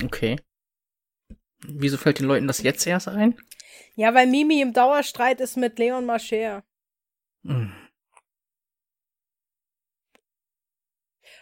Okay. 0.04 0.36
Wieso 1.66 1.98
fällt 1.98 2.18
den 2.18 2.26
Leuten 2.26 2.46
das 2.46 2.62
jetzt 2.62 2.86
erst 2.86 3.08
ein? 3.08 3.38
Ja, 3.94 4.14
weil 4.14 4.26
Mimi 4.26 4.60
im 4.60 4.72
Dauerstreit 4.72 5.40
ist 5.40 5.56
mit 5.56 5.78
Leon 5.78 6.06
Marcher. 6.06 6.64
Hm. 7.44 7.72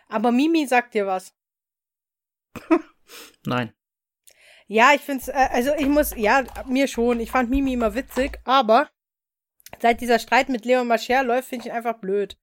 Aber 0.09 0.33
Mimi 0.33 0.67
sagt 0.67 0.95
dir 0.95 1.07
was. 1.07 1.35
Nein. 3.45 3.73
Ja, 4.67 4.93
ich 4.95 5.01
find's, 5.01 5.29
äh, 5.29 5.49
also 5.51 5.75
ich 5.75 5.87
muss, 5.87 6.15
ja, 6.17 6.45
mir 6.67 6.89
schon. 6.89 7.21
Ich 7.21 7.31
fand 7.31 7.51
Mimi 7.51 7.75
immer 7.75 7.95
witzig, 7.95 8.39
aber 8.45 8.91
seit 9.81 10.01
dieser 10.01 10.19
Streit 10.19 10.49
mit 10.49 10.65
Leon 10.65 10.87
Mascher 10.87 11.23
läuft, 11.23 11.49
finde 11.49 11.67
ich 11.67 11.73
ihn 11.73 11.77
einfach 11.77 11.99
blöd. 11.99 12.37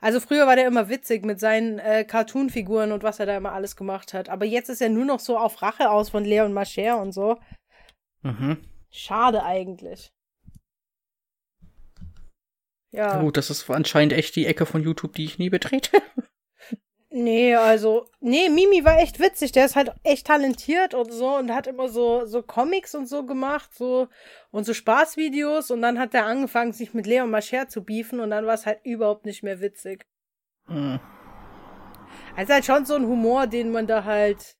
Also 0.00 0.20
früher 0.20 0.46
war 0.46 0.56
der 0.56 0.66
immer 0.66 0.88
witzig 0.88 1.24
mit 1.24 1.40
seinen 1.40 1.78
äh, 1.78 2.04
Cartoon-Figuren 2.04 2.92
und 2.92 3.02
was 3.02 3.20
er 3.20 3.26
da 3.26 3.36
immer 3.36 3.52
alles 3.52 3.76
gemacht 3.76 4.14
hat. 4.14 4.28
Aber 4.28 4.44
jetzt 4.44 4.68
ist 4.68 4.80
er 4.80 4.88
nur 4.88 5.04
noch 5.04 5.20
so 5.20 5.38
auf 5.38 5.62
Rache 5.62 5.90
aus 5.90 6.10
von 6.10 6.24
Leon 6.24 6.52
Mascher 6.52 7.00
und 7.00 7.12
so. 7.12 7.38
Mhm. 8.22 8.58
Schade 8.90 9.44
eigentlich. 9.44 10.12
Ja. 12.90 13.20
Gut, 13.20 13.36
das 13.36 13.50
ist 13.50 13.68
anscheinend 13.70 14.12
echt 14.12 14.34
die 14.34 14.46
Ecke 14.46 14.66
von 14.66 14.82
YouTube, 14.82 15.14
die 15.14 15.24
ich 15.24 15.38
nie 15.38 15.50
betrete. 15.50 16.02
Nee, 17.10 17.54
also, 17.54 18.06
nee, 18.20 18.50
Mimi 18.50 18.84
war 18.84 18.98
echt 18.98 19.18
witzig. 19.18 19.52
Der 19.52 19.64
ist 19.64 19.76
halt 19.76 19.92
echt 20.02 20.26
talentiert 20.26 20.92
und 20.92 21.10
so 21.10 21.36
und 21.36 21.54
hat 21.54 21.66
immer 21.66 21.88
so, 21.88 22.26
so 22.26 22.42
Comics 22.42 22.94
und 22.94 23.06
so 23.06 23.24
gemacht, 23.24 23.74
so, 23.74 24.08
und 24.50 24.64
so 24.64 24.74
Spaßvideos 24.74 25.70
und 25.70 25.80
dann 25.80 25.98
hat 25.98 26.12
er 26.12 26.26
angefangen, 26.26 26.72
sich 26.72 26.92
mit 26.92 27.06
Leon 27.06 27.30
Mascher 27.30 27.66
zu 27.68 27.82
beefen 27.82 28.20
und 28.20 28.30
dann 28.30 28.44
war 28.44 28.54
es 28.54 28.66
halt 28.66 28.80
überhaupt 28.84 29.24
nicht 29.24 29.42
mehr 29.42 29.60
witzig. 29.60 30.04
Hm. 30.66 31.00
Also 32.36 32.52
halt 32.52 32.66
schon 32.66 32.84
so 32.84 32.94
ein 32.94 33.06
Humor, 33.06 33.46
den 33.46 33.72
man 33.72 33.86
da 33.86 34.04
halt, 34.04 34.56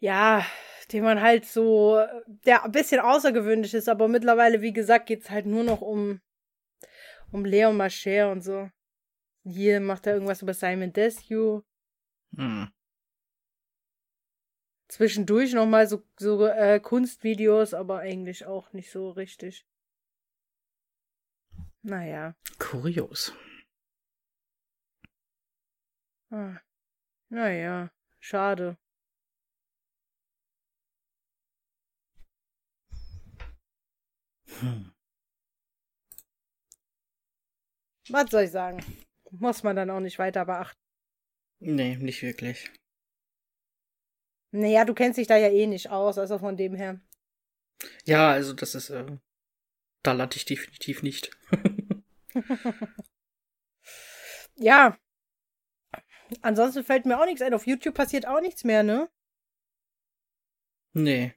ja, 0.00 0.44
den 0.92 1.02
man 1.02 1.22
halt 1.22 1.46
so, 1.46 2.04
der 2.44 2.64
ein 2.64 2.72
bisschen 2.72 3.00
außergewöhnlich 3.00 3.72
ist, 3.72 3.88
aber 3.88 4.06
mittlerweile, 4.06 4.60
wie 4.60 4.74
gesagt, 4.74 5.06
geht's 5.06 5.30
halt 5.30 5.46
nur 5.46 5.64
noch 5.64 5.80
um, 5.80 6.20
um 7.32 7.46
Leon 7.46 7.76
Mascher 7.76 8.30
und 8.30 8.42
so. 8.42 8.68
Hier 9.50 9.80
macht 9.80 10.06
er 10.06 10.12
irgendwas 10.12 10.42
über 10.42 10.52
Simon 10.52 10.92
Desue. 10.92 11.64
Hm. 12.36 12.70
Zwischendurch 14.88 15.54
nochmal 15.54 15.86
so, 15.86 16.02
so 16.18 16.46
äh, 16.46 16.80
Kunstvideos, 16.80 17.72
aber 17.72 18.00
eigentlich 18.00 18.44
auch 18.44 18.72
nicht 18.74 18.90
so 18.90 19.10
richtig. 19.10 19.66
Naja. 21.82 22.34
Kurios. 22.58 23.32
Ah. 26.30 26.58
Naja, 27.30 27.90
schade. 28.20 28.76
Hm. 34.60 34.92
Was 38.10 38.30
soll 38.30 38.42
ich 38.42 38.50
sagen? 38.50 38.82
Muss 39.30 39.62
man 39.62 39.76
dann 39.76 39.90
auch 39.90 40.00
nicht 40.00 40.18
weiter 40.18 40.44
beachten. 40.44 40.80
Nee, 41.60 41.96
nicht 41.96 42.22
wirklich. 42.22 42.70
Naja, 44.50 44.84
du 44.84 44.94
kennst 44.94 45.18
dich 45.18 45.26
da 45.26 45.36
ja 45.36 45.48
eh 45.48 45.66
nicht 45.66 45.90
aus, 45.90 46.18
also 46.18 46.38
von 46.38 46.56
dem 46.56 46.74
her. 46.74 47.00
Ja, 48.04 48.30
also 48.30 48.54
das 48.54 48.74
ist, 48.74 48.90
äh, 48.90 49.18
da 50.02 50.12
lande 50.12 50.36
ich 50.36 50.44
definitiv 50.44 51.02
nicht. 51.02 51.36
ja. 54.56 54.98
Ansonsten 56.42 56.84
fällt 56.84 57.06
mir 57.06 57.20
auch 57.20 57.26
nichts 57.26 57.42
ein. 57.42 57.54
Auf 57.54 57.66
YouTube 57.66 57.94
passiert 57.94 58.26
auch 58.26 58.40
nichts 58.40 58.64
mehr, 58.64 58.82
ne? 58.82 59.10
Nee. 60.92 61.34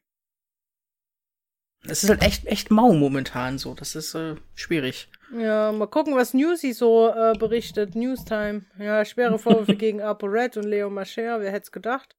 Es 1.84 2.04
ist 2.04 2.10
halt 2.10 2.22
echt, 2.22 2.46
echt 2.46 2.72
mau 2.72 2.94
momentan 2.94 3.58
so. 3.58 3.74
Das 3.74 3.96
ist 3.96 4.14
äh, 4.16 4.36
schwierig. 4.54 5.10
Ja, 5.34 5.72
mal 5.72 5.88
gucken, 5.88 6.16
was 6.16 6.34
Newsy 6.34 6.74
so 6.74 7.10
äh, 7.10 7.34
berichtet. 7.38 7.96
Newstime. 7.96 8.66
Ja, 8.78 9.06
schwere 9.06 9.40
Vorwürfe 9.40 9.76
gegen 9.76 10.02
ApoRed 10.02 10.58
und 10.58 10.66
Leo 10.66 10.90
Mascher. 10.90 11.40
Wer 11.40 11.52
hätte 11.52 11.64
es 11.64 11.72
gedacht? 11.72 12.18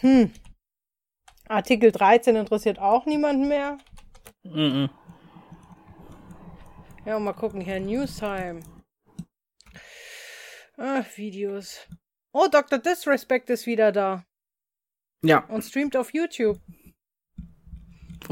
Hm. 0.00 0.32
Artikel 1.48 1.92
13 1.92 2.36
interessiert 2.36 2.78
auch 2.78 3.04
niemanden 3.04 3.48
mehr. 3.48 3.78
Mhm. 4.42 4.88
Ja, 7.04 7.18
mal 7.18 7.34
gucken 7.34 7.60
hier. 7.60 7.78
Newstime. 7.78 8.60
Ach, 10.78 11.04
Videos. 11.16 11.86
Oh, 12.32 12.48
Dr. 12.50 12.78
Disrespect 12.78 13.50
ist 13.50 13.66
wieder 13.66 13.92
da. 13.92 14.24
Ja. 15.22 15.44
Und 15.48 15.62
streamt 15.62 15.96
auf 15.96 16.14
YouTube. 16.14 16.58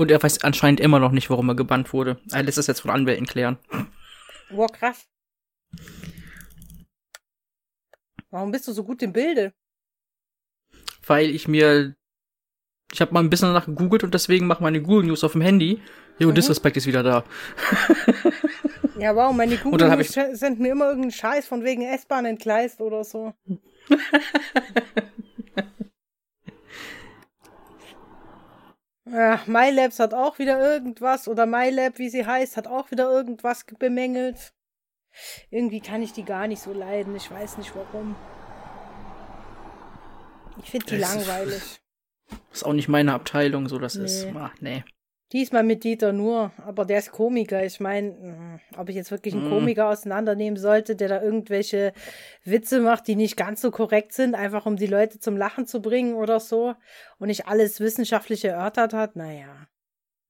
Und 0.01 0.11
er 0.11 0.22
weiß 0.22 0.44
anscheinend 0.44 0.80
immer 0.80 0.98
noch 0.98 1.12
nicht, 1.12 1.28
warum 1.28 1.51
er 1.51 1.55
gebannt 1.55 1.92
wurde. 1.92 2.18
Er 2.32 2.42
lässt 2.42 2.57
das 2.57 2.66
jetzt 2.68 2.80
von 2.80 2.90
Anwälten 2.90 3.26
klären. 3.26 3.59
Boah, 4.48 4.66
krass. 4.72 5.07
Warum 8.30 8.51
bist 8.51 8.66
du 8.66 8.72
so 8.72 8.82
gut 8.82 9.03
im 9.03 9.12
Bilde? 9.12 9.53
Weil 11.07 11.28
ich 11.28 11.48
mir. 11.48 11.94
Ich 12.90 13.03
habe 13.03 13.12
mal 13.12 13.20
ein 13.20 13.28
bisschen 13.28 13.48
danach 13.48 13.66
gegoogelt 13.66 14.03
und 14.03 14.14
deswegen 14.14 14.46
mache 14.46 14.62
meine 14.62 14.80
Google 14.80 15.05
News 15.05 15.22
auf 15.22 15.32
dem 15.32 15.42
Handy. 15.42 15.82
Jo, 16.18 16.30
mhm. 16.30 16.34
Disrespect 16.34 16.78
ist 16.78 16.86
wieder 16.86 17.03
da. 17.03 17.24
ja, 18.98 19.14
wow, 19.14 19.36
meine 19.36 19.57
Google 19.62 19.86
News 19.86 20.16
sind 20.32 20.61
mir 20.61 20.72
immer 20.72 20.88
irgendein 20.88 21.12
Scheiß 21.12 21.46
von 21.46 21.62
wegen 21.62 21.82
S-Bahn 21.82 22.24
entgleist 22.24 22.80
oder 22.80 23.05
so. 23.05 23.34
Ja, 29.11 29.41
MyLabs 29.47 29.99
hat 29.99 30.15
auch 30.15 30.39
wieder 30.39 30.61
irgendwas, 30.61 31.27
oder 31.27 31.47
MyLab, 31.47 31.99
wie 31.99 32.09
sie 32.09 32.25
heißt, 32.27 32.57
hat 32.57 32.67
auch 32.69 32.91
wieder 32.91 33.11
irgendwas 33.11 33.65
bemängelt. 33.79 34.53
Irgendwie 35.51 35.81
kann 35.81 36.03
ich 36.03 36.13
die 36.13 36.25
gar 36.25 36.47
nicht 36.47 36.63
so 36.63 36.73
leiden. 36.73 37.17
Ich 37.17 37.31
weiß 37.31 37.59
nicht 37.59 37.73
warum. 37.75 38.15
Ich 40.63 40.71
finde 40.71 40.87
die 40.87 40.95
ist- 40.97 41.01
langweilig. 41.15 41.81
Ist 42.53 42.65
auch 42.65 42.73
nicht 42.73 42.89
meine 42.89 43.13
Abteilung, 43.15 43.69
so 43.69 43.79
das 43.79 43.97
Nee. 43.97 44.05
ist. 44.05 44.27
Ach, 44.37 44.53
nee. 44.61 44.85
Diesmal 45.33 45.62
mit 45.62 45.85
Dieter 45.85 46.12
nur, 46.12 46.51
aber 46.59 46.85
der 46.85 46.99
ist 46.99 47.12
Komiker. 47.12 47.64
Ich 47.64 47.78
meine, 47.78 48.59
ob 48.76 48.89
ich 48.89 48.97
jetzt 48.97 49.12
wirklich 49.12 49.33
einen 49.35 49.47
Mm. 49.47 49.51
Komiker 49.51 49.89
auseinandernehmen 49.89 50.59
sollte, 50.59 50.97
der 50.97 51.09
da 51.09 51.22
irgendwelche 51.22 51.93
Witze 52.45 52.81
macht, 52.81 53.07
die 53.07 53.14
nicht 53.14 53.37
ganz 53.37 53.61
so 53.61 53.70
korrekt 53.70 54.12
sind, 54.12 54.35
einfach 54.35 54.66
um 54.66 54.76
die 54.76 54.89
Leute 54.89 55.20
zum 55.20 55.37
Lachen 55.37 55.66
zu 55.66 55.81
bringen 55.81 56.14
oder 56.14 56.41
so 56.41 56.74
und 57.18 57.28
nicht 57.28 57.47
alles 57.47 57.78
wissenschaftlich 57.78 58.45
erörtert 58.45 58.93
hat, 58.93 59.14
naja. 59.14 59.68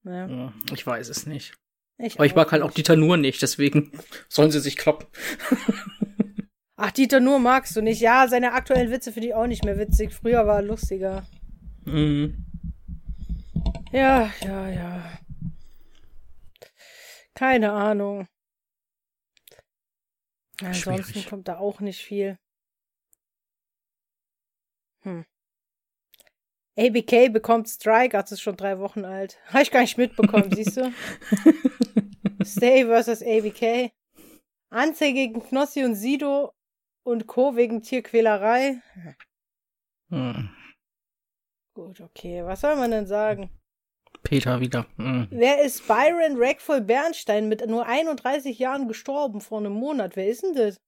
Ja, 0.05 0.26
Ja, 0.26 0.53
Ich 0.74 0.86
weiß 0.86 1.09
es 1.09 1.26
nicht. 1.26 1.55
ich 1.96 2.16
Aber 2.16 2.26
ich 2.26 2.34
mag 2.34 2.53
halt 2.53 2.62
auch. 2.62 2.70
Dieter 2.72 2.96
Nur 2.96 3.16
nicht, 3.16 3.40
deswegen 3.40 3.92
sollen 4.28 4.51
sie 4.51 4.61
sich 4.61 4.76
kloppen. 4.76 5.07
Ach, 6.76 6.90
Dieter 6.90 7.20
nur 7.20 7.38
magst 7.38 7.76
du 7.76 7.82
nicht. 7.82 8.01
Ja, 8.01 8.26
seine 8.28 8.53
aktuellen 8.53 8.90
Witze 8.90 9.12
finde 9.12 9.28
ich 9.28 9.34
auch 9.34 9.46
nicht 9.46 9.64
mehr 9.64 9.78
witzig. 9.78 10.12
Früher 10.14 10.46
war 10.46 10.57
er 10.57 10.62
lustiger. 10.62 11.26
Mhm. 11.84 12.46
Ja, 13.93 14.32
ja, 14.41 14.68
ja. 14.68 15.18
Keine 17.34 17.72
Ahnung. 17.72 18.28
Ansonsten 20.62 21.12
Schwierig. 21.12 21.28
kommt 21.28 21.49
da 21.49 21.59
auch 21.59 21.80
nicht 21.80 22.05
viel. 22.05 22.38
Hm. 25.03 25.24
ABK 26.76 27.32
bekommt 27.32 27.68
Strike, 27.68 28.16
das 28.16 28.32
ist 28.32 28.43
schon 28.43 28.57
drei 28.57 28.78
Wochen 28.78 29.05
alt. 29.05 29.38
Habe 29.47 29.62
ich 29.62 29.70
gar 29.70 29.80
nicht 29.80 29.99
mitbekommen, 29.99 30.53
siehst 30.55 30.76
du? 30.76 30.93
Stay 32.45 32.84
versus 32.84 33.22
ABK. 33.22 33.93
Anzeige 34.70 35.14
gegen 35.14 35.43
Knossi 35.43 35.84
und 35.84 35.97
Sido 35.97 36.53
und 37.03 37.26
Co. 37.26 37.57
wegen 37.57 37.82
Tierquälerei. 37.82 38.80
Hm. 40.11 40.51
Gut, 41.74 42.01
okay. 42.01 42.45
Was 42.45 42.61
soll 42.61 42.76
man 42.76 42.91
denn 42.93 43.07
sagen? 43.07 43.51
Peter 44.22 44.60
wieder. 44.60 44.86
Hm. 44.96 45.28
Wer 45.30 45.62
ist 45.62 45.86
Byron 45.86 46.36
Rackful 46.36 46.80
Bernstein 46.80 47.48
mit 47.48 47.66
nur 47.66 47.86
31 47.86 48.58
Jahren 48.58 48.88
gestorben 48.88 49.40
vor 49.40 49.58
einem 49.58 49.72
Monat? 49.72 50.16
Wer 50.16 50.28
ist 50.28 50.42
denn 50.42 50.54
das? 50.54 50.80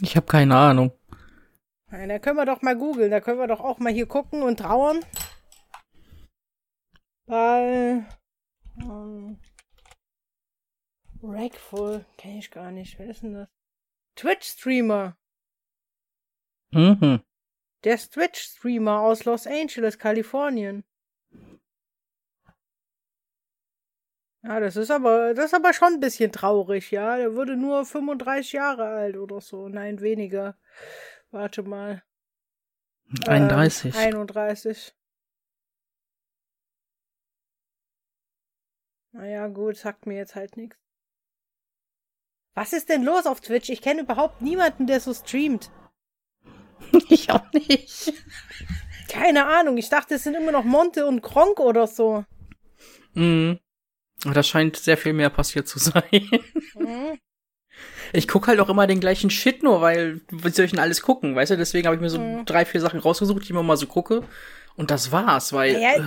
Ich 0.00 0.16
habe 0.16 0.26
keine 0.26 0.56
Ahnung. 0.56 0.92
Na, 1.90 2.06
Da 2.06 2.18
können 2.18 2.36
wir 2.36 2.46
doch 2.46 2.62
mal 2.62 2.76
googeln. 2.76 3.10
Da 3.10 3.20
können 3.20 3.38
wir 3.38 3.48
doch 3.48 3.60
auch 3.60 3.78
mal 3.78 3.92
hier 3.92 4.06
gucken 4.06 4.42
und 4.42 4.58
trauern. 4.58 5.00
Bei 7.26 8.04
ähm, 8.80 9.38
Rackful 11.22 12.04
kenne 12.16 12.38
ich 12.38 12.50
gar 12.50 12.70
nicht. 12.70 12.98
Wer 12.98 13.10
ist 13.10 13.22
denn 13.22 13.34
das? 13.34 13.48
Twitch-Streamer. 14.16 15.16
Mhm. 16.72 17.22
Der 17.84 17.94
ist 17.94 18.12
Twitch-Streamer 18.12 19.00
aus 19.00 19.24
Los 19.24 19.46
Angeles, 19.46 19.98
Kalifornien. 19.98 20.84
Ja, 24.42 24.58
das 24.58 24.76
ist 24.76 24.90
aber, 24.90 25.34
das 25.34 25.46
ist 25.46 25.54
aber 25.54 25.74
schon 25.74 25.94
ein 25.94 26.00
bisschen 26.00 26.32
traurig, 26.32 26.90
ja. 26.90 27.16
Der 27.18 27.34
wurde 27.34 27.56
nur 27.56 27.84
35 27.84 28.52
Jahre 28.52 28.84
alt 28.84 29.16
oder 29.16 29.40
so. 29.40 29.68
Nein, 29.68 30.00
weniger. 30.00 30.56
Warte 31.30 31.62
mal. 31.62 32.02
31. 33.26 33.94
Ähm, 33.94 34.00
31. 34.00 34.94
Naja, 39.12 39.48
gut, 39.48 39.76
sagt 39.76 40.06
mir 40.06 40.16
jetzt 40.16 40.36
halt 40.36 40.56
nichts. 40.56 40.76
Was 42.54 42.72
ist 42.72 42.88
denn 42.88 43.02
los 43.02 43.26
auf 43.26 43.40
Twitch? 43.40 43.68
Ich 43.68 43.82
kenne 43.82 44.02
überhaupt 44.02 44.40
niemanden, 44.42 44.86
der 44.86 45.00
so 45.00 45.12
streamt. 45.12 45.70
ich 47.08 47.30
auch 47.30 47.52
nicht. 47.52 48.12
Keine 49.08 49.46
Ahnung. 49.46 49.76
Ich 49.76 49.88
dachte, 49.88 50.14
es 50.14 50.24
sind 50.24 50.34
immer 50.34 50.52
noch 50.52 50.64
Monte 50.64 51.06
und 51.06 51.20
Kronk 51.20 51.60
oder 51.60 51.86
so. 51.86 52.24
Mhm. 53.14 53.58
Da 54.24 54.42
scheint 54.42 54.76
sehr 54.76 54.96
viel 54.96 55.12
mehr 55.12 55.30
passiert 55.30 55.66
zu 55.68 55.78
sein. 55.78 56.02
Mhm. 56.74 57.18
Ich 58.12 58.26
guck 58.28 58.48
halt 58.48 58.60
auch 58.60 58.68
immer 58.68 58.86
den 58.86 59.00
gleichen 59.00 59.30
Shit 59.30 59.62
nur, 59.62 59.80
weil 59.80 60.20
wie 60.30 60.50
soll 60.50 60.64
ich 60.64 60.72
denn 60.72 60.80
alles 60.80 61.00
gucken, 61.00 61.34
weißt 61.36 61.52
du? 61.52 61.56
Deswegen 61.56 61.86
habe 61.86 61.96
ich 61.96 62.02
mir 62.02 62.10
so 62.10 62.18
Mhm. 62.18 62.44
drei, 62.44 62.64
vier 62.64 62.80
Sachen 62.80 63.00
rausgesucht, 63.00 63.40
die 63.40 63.44
ich 63.44 63.50
immer 63.50 63.62
mal 63.62 63.76
so 63.76 63.86
gucke. 63.86 64.24
Und 64.76 64.90
das 64.90 65.12
war's, 65.12 65.52
weil. 65.52 65.80
Ja, 65.80 65.94
äh, 65.96 66.02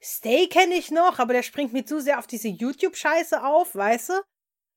Stay 0.00 0.46
kenne 0.46 0.74
ich 0.74 0.90
noch, 0.90 1.18
aber 1.18 1.32
der 1.32 1.42
springt 1.42 1.72
mir 1.72 1.84
zu 1.84 2.00
sehr 2.00 2.18
auf 2.18 2.26
diese 2.28 2.48
YouTube-Scheiße 2.48 3.42
auf, 3.42 3.74
weißt 3.74 4.10
du? 4.10 4.12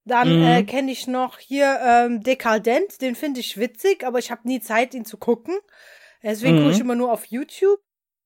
Dann 0.06 0.30
Mhm. 0.30 0.42
äh, 0.42 0.64
kenne 0.64 0.92
ich 0.92 1.06
noch 1.06 1.38
hier 1.38 1.80
ähm, 1.84 2.24
Dekadent, 2.24 3.02
den 3.02 3.16
finde 3.16 3.40
ich 3.40 3.58
witzig, 3.58 4.04
aber 4.04 4.18
ich 4.18 4.32
habe 4.32 4.48
nie 4.48 4.60
Zeit, 4.62 4.96
ihn 4.96 5.06
zu 5.06 5.18
gucken. 5.18 5.60
Deswegen 6.24 6.56
Mhm. 6.56 6.60
gucke 6.62 6.72
ich 6.72 6.80
immer 6.80 6.96
nur 6.96 7.12
auf 7.12 7.26
YouTube. 7.26 7.80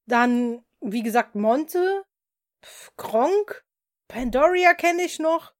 Dann, 0.07 0.63
wie 0.79 1.03
gesagt, 1.03 1.35
Monte, 1.35 2.03
pf, 2.63 2.91
Gronk, 2.95 3.64
Pandoria 4.07 4.73
kenne 4.73 5.03
ich 5.03 5.19
noch. 5.19 5.53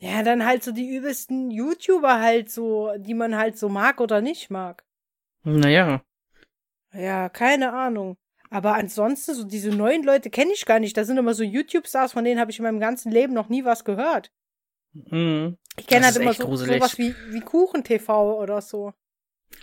Ja, 0.00 0.22
dann 0.22 0.46
halt 0.46 0.62
so 0.62 0.72
die 0.72 0.88
übelsten 0.88 1.50
YouTuber 1.50 2.20
halt 2.20 2.50
so, 2.50 2.92
die 2.98 3.14
man 3.14 3.36
halt 3.36 3.58
so 3.58 3.68
mag 3.68 4.00
oder 4.00 4.20
nicht 4.20 4.50
mag. 4.50 4.84
naja. 5.42 6.02
Ja, 6.92 7.28
keine 7.28 7.72
Ahnung. 7.72 8.16
Aber 8.50 8.74
ansonsten, 8.74 9.34
so 9.34 9.44
diese 9.44 9.70
neuen 9.70 10.02
Leute 10.02 10.30
kenne 10.30 10.52
ich 10.52 10.64
gar 10.64 10.78
nicht. 10.78 10.96
Da 10.96 11.04
sind 11.04 11.18
immer 11.18 11.34
so 11.34 11.42
YouTube-Stars, 11.42 12.12
von 12.12 12.24
denen 12.24 12.40
habe 12.40 12.50
ich 12.50 12.58
in 12.58 12.64
meinem 12.64 12.80
ganzen 12.80 13.12
Leben 13.12 13.34
noch 13.34 13.50
nie 13.50 13.64
was 13.64 13.84
gehört. 13.84 14.32
Mhm. 14.92 15.58
Ich 15.76 15.86
kenne 15.86 16.06
halt 16.06 16.16
immer 16.16 16.32
so 16.32 16.46
gruselig. 16.46 16.76
sowas 16.76 16.96
wie, 16.98 17.14
wie 17.28 17.40
Kuchen-TV 17.40 18.40
oder 18.40 18.62
so. 18.62 18.94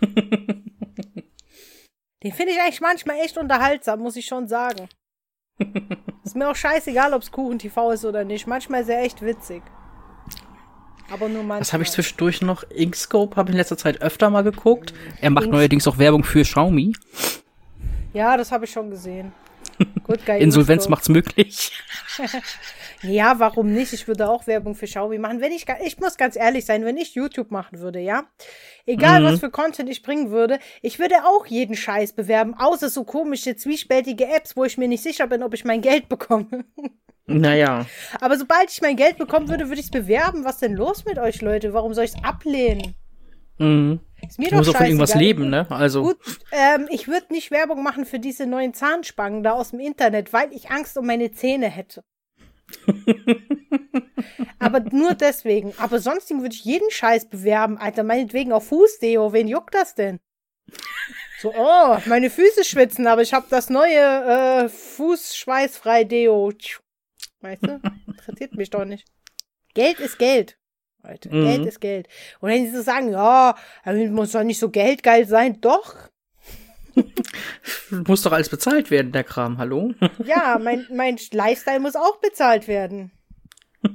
Den 2.22 2.32
finde 2.32 2.52
ich 2.52 2.60
eigentlich 2.60 2.80
manchmal 2.80 3.18
echt 3.20 3.36
unterhaltsam, 3.36 4.00
muss 4.00 4.16
ich 4.16 4.26
schon 4.26 4.48
sagen. 4.48 4.88
Ist 6.24 6.36
mir 6.36 6.48
auch 6.50 6.56
scheißegal, 6.56 7.14
ob 7.14 7.22
es 7.22 7.30
Kuchen-TV 7.30 7.90
ist 7.92 8.04
oder 8.04 8.24
nicht. 8.24 8.46
Manchmal 8.46 8.82
er 8.88 9.02
echt 9.02 9.22
witzig. 9.22 9.62
Aber 11.10 11.28
nur 11.28 11.38
manchmal. 11.42 11.60
Was 11.60 11.72
habe 11.72 11.82
ich 11.84 11.90
zwischendurch 11.90 12.42
noch? 12.42 12.64
Inkscope 12.64 13.36
habe 13.36 13.48
ich 13.50 13.54
in 13.54 13.58
letzter 13.58 13.76
Zeit 13.76 14.02
öfter 14.02 14.28
mal 14.28 14.42
geguckt. 14.42 14.92
Er 15.20 15.30
macht 15.30 15.44
Inks- 15.46 15.52
neuerdings 15.52 15.86
auch 15.88 15.98
Werbung 15.98 16.24
für 16.24 16.42
Xiaomi. 16.42 16.94
Ja, 18.12 18.36
das 18.36 18.50
habe 18.50 18.64
ich 18.64 18.70
schon 18.72 18.90
gesehen. 18.90 19.32
Gut, 20.04 20.24
geil. 20.26 20.40
Insolvenz 20.42 20.84
Inkscope. 20.84 20.90
macht's 20.90 21.08
möglich. 21.08 21.72
Ja, 23.02 23.38
warum 23.38 23.72
nicht? 23.72 23.92
Ich 23.92 24.08
würde 24.08 24.28
auch 24.28 24.46
Werbung 24.46 24.74
für 24.74 24.86
Xiaomi 24.86 25.18
machen. 25.18 25.40
Wenn 25.40 25.52
ich, 25.52 25.66
ich 25.84 25.98
muss 25.98 26.16
ganz 26.16 26.34
ehrlich 26.36 26.64
sein, 26.64 26.84
wenn 26.84 26.96
ich 26.96 27.14
YouTube 27.14 27.50
machen 27.50 27.80
würde, 27.80 28.00
ja, 28.00 28.24
egal 28.86 29.20
Mhm. 29.20 29.24
was 29.26 29.40
für 29.40 29.50
Content 29.50 29.90
ich 29.90 30.02
bringen 30.02 30.30
würde, 30.30 30.58
ich 30.82 30.98
würde 30.98 31.16
auch 31.24 31.46
jeden 31.46 31.76
Scheiß 31.76 32.14
bewerben, 32.14 32.54
außer 32.54 32.88
so 32.88 33.04
komische, 33.04 33.54
zwiespältige 33.56 34.26
Apps, 34.26 34.56
wo 34.56 34.64
ich 34.64 34.78
mir 34.78 34.88
nicht 34.88 35.02
sicher 35.02 35.26
bin, 35.26 35.42
ob 35.42 35.52
ich 35.54 35.64
mein 35.64 35.80
Geld 35.82 36.08
bekomme. 36.08 36.64
Naja. 37.28 37.86
Aber 38.20 38.38
sobald 38.38 38.70
ich 38.70 38.80
mein 38.82 38.94
Geld 38.94 39.18
bekommen 39.18 39.48
würde, 39.48 39.66
würde 39.66 39.80
ich 39.80 39.86
es 39.86 39.90
bewerben. 39.90 40.44
Was 40.44 40.58
denn 40.58 40.74
los 40.74 41.04
mit 41.04 41.18
euch, 41.18 41.42
Leute? 41.42 41.74
Warum 41.74 41.92
soll 41.92 42.04
ich 42.04 42.12
es 42.14 42.22
ablehnen? 42.24 42.94
Mhm. 43.58 43.98
Ist 44.24 44.38
mir 44.38 44.44
Ich 44.44 44.50
doch 44.50 44.58
muss 44.58 44.68
auch 44.68 44.76
von 44.76 44.86
irgendwas 44.86 45.16
leben, 45.16 45.50
ne? 45.50 45.66
Also. 45.68 46.02
Gut, 46.04 46.18
ähm, 46.52 46.86
ich 46.88 47.08
würde 47.08 47.26
nicht 47.32 47.50
Werbung 47.50 47.82
machen 47.82 48.04
für 48.06 48.20
diese 48.20 48.46
neuen 48.46 48.74
Zahnspangen 48.74 49.42
da 49.42 49.54
aus 49.54 49.70
dem 49.72 49.80
Internet, 49.80 50.32
weil 50.32 50.52
ich 50.52 50.70
Angst 50.70 50.96
um 50.96 51.04
meine 51.04 51.32
Zähne 51.32 51.68
hätte. 51.68 52.04
Aber 54.58 54.80
nur 54.80 55.14
deswegen. 55.14 55.72
Aber 55.78 55.98
sonst 55.98 56.30
würde 56.30 56.54
ich 56.54 56.64
jeden 56.64 56.90
Scheiß 56.90 57.28
bewerben, 57.28 57.78
Alter. 57.78 58.02
Meinetwegen 58.02 58.52
auf 58.52 58.68
Fußdeo. 58.68 59.32
Wen 59.32 59.48
juckt 59.48 59.74
das 59.74 59.94
denn? 59.94 60.20
So, 61.40 61.52
oh, 61.54 61.98
meine 62.06 62.30
Füße 62.30 62.64
schwitzen, 62.64 63.06
aber 63.06 63.22
ich 63.22 63.34
habe 63.34 63.46
das 63.50 63.68
neue 63.70 64.64
äh, 64.64 64.68
Fußschweißfrei 64.68 66.04
Deo. 66.04 66.52
Weißt 67.40 67.62
du? 67.62 67.80
Interessiert 68.06 68.54
mich 68.54 68.70
doch 68.70 68.84
nicht. 68.84 69.06
Geld 69.74 70.00
ist 70.00 70.18
Geld. 70.18 70.58
Leute, 71.02 71.28
Mhm. 71.28 71.44
Geld 71.44 71.66
ist 71.66 71.80
Geld. 71.80 72.08
Und 72.40 72.48
wenn 72.48 72.64
sie 72.64 72.76
so 72.76 72.82
sagen, 72.82 73.12
ja, 73.12 73.54
muss 74.10 74.32
doch 74.32 74.42
nicht 74.42 74.58
so 74.58 74.70
geldgeil 74.70 75.26
sein, 75.26 75.60
doch. 75.60 76.08
Muss 78.06 78.22
doch 78.22 78.32
alles 78.32 78.48
bezahlt 78.48 78.90
werden, 78.90 79.12
der 79.12 79.24
Kram, 79.24 79.58
hallo? 79.58 79.92
Ja, 80.24 80.58
mein, 80.62 80.86
mein 80.92 81.16
Lifestyle 81.32 81.80
muss 81.80 81.96
auch 81.96 82.20
bezahlt 82.20 82.68
werden. 82.68 83.12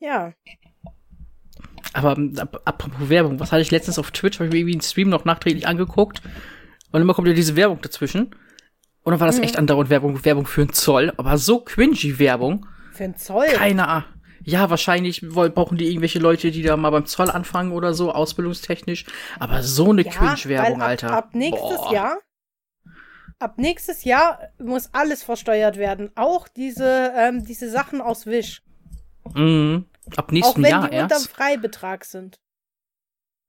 Ja. 0.00 0.32
Aber 1.92 2.16
ähm, 2.16 2.34
ap 2.38 2.60
apropos 2.64 3.08
Werbung, 3.08 3.40
was 3.40 3.50
hatte 3.50 3.62
ich 3.62 3.70
letztens 3.72 3.98
auf 3.98 4.10
Twitch? 4.12 4.38
Habe 4.38 4.46
ich 4.46 4.52
mir 4.52 4.58
irgendwie 4.60 4.74
einen 4.74 4.80
Stream 4.80 5.08
noch 5.08 5.24
nachträglich 5.24 5.66
angeguckt. 5.66 6.22
Und 6.92 7.00
immer 7.00 7.14
kommt 7.14 7.26
ja 7.26 7.34
diese 7.34 7.56
Werbung 7.56 7.80
dazwischen. 7.80 8.26
Und 9.02 9.10
dann 9.10 9.18
war 9.20 9.26
das 9.26 9.38
Mhm. 9.38 9.42
echt 9.42 9.56
andauernd 9.56 9.90
Werbung, 9.90 10.24
Werbung 10.24 10.46
für 10.46 10.60
einen 10.62 10.72
Zoll. 10.72 11.12
Aber 11.16 11.36
so 11.38 11.60
cringy 11.64 12.18
Werbung. 12.20 12.66
Für 12.92 13.04
einen 13.04 13.16
Zoll. 13.16 13.46
Keine 13.48 13.88
Ahnung. 13.88 14.08
Ja, 14.42 14.70
wahrscheinlich 14.70 15.20
brauchen 15.28 15.78
die 15.78 15.88
irgendwelche 15.88 16.18
Leute, 16.18 16.50
die 16.50 16.62
da 16.62 16.76
mal 16.76 16.90
beim 16.90 17.06
Zoll 17.06 17.30
anfangen 17.30 17.72
oder 17.72 17.94
so, 17.94 18.12
ausbildungstechnisch. 18.12 19.04
Aber 19.38 19.62
so 19.62 19.90
eine 19.90 20.02
ja, 20.04 20.10
Cringe-Werbung, 20.10 20.80
Alter. 20.82 21.10
Ab 21.12 21.34
nächstes 21.34 21.76
Boah. 21.78 21.92
Jahr 21.92 22.18
ab 23.38 23.58
nächstes 23.58 24.04
Jahr 24.04 24.50
muss 24.58 24.92
alles 24.92 25.22
versteuert 25.22 25.76
werden. 25.76 26.10
Auch 26.16 26.48
diese, 26.48 27.12
ähm, 27.16 27.44
diese 27.44 27.70
Sachen 27.70 28.00
aus 28.00 28.26
Wish. 28.26 28.62
Mhm. 29.34 29.86
Ab 30.16 30.32
nächsten 30.32 30.60
Auch 30.60 30.64
wenn 30.64 30.70
Jahr 30.70 30.88
die 30.90 30.96
unterm 30.96 31.10
erst. 31.10 31.28
Freibetrag 31.30 32.04
sind. 32.04 32.40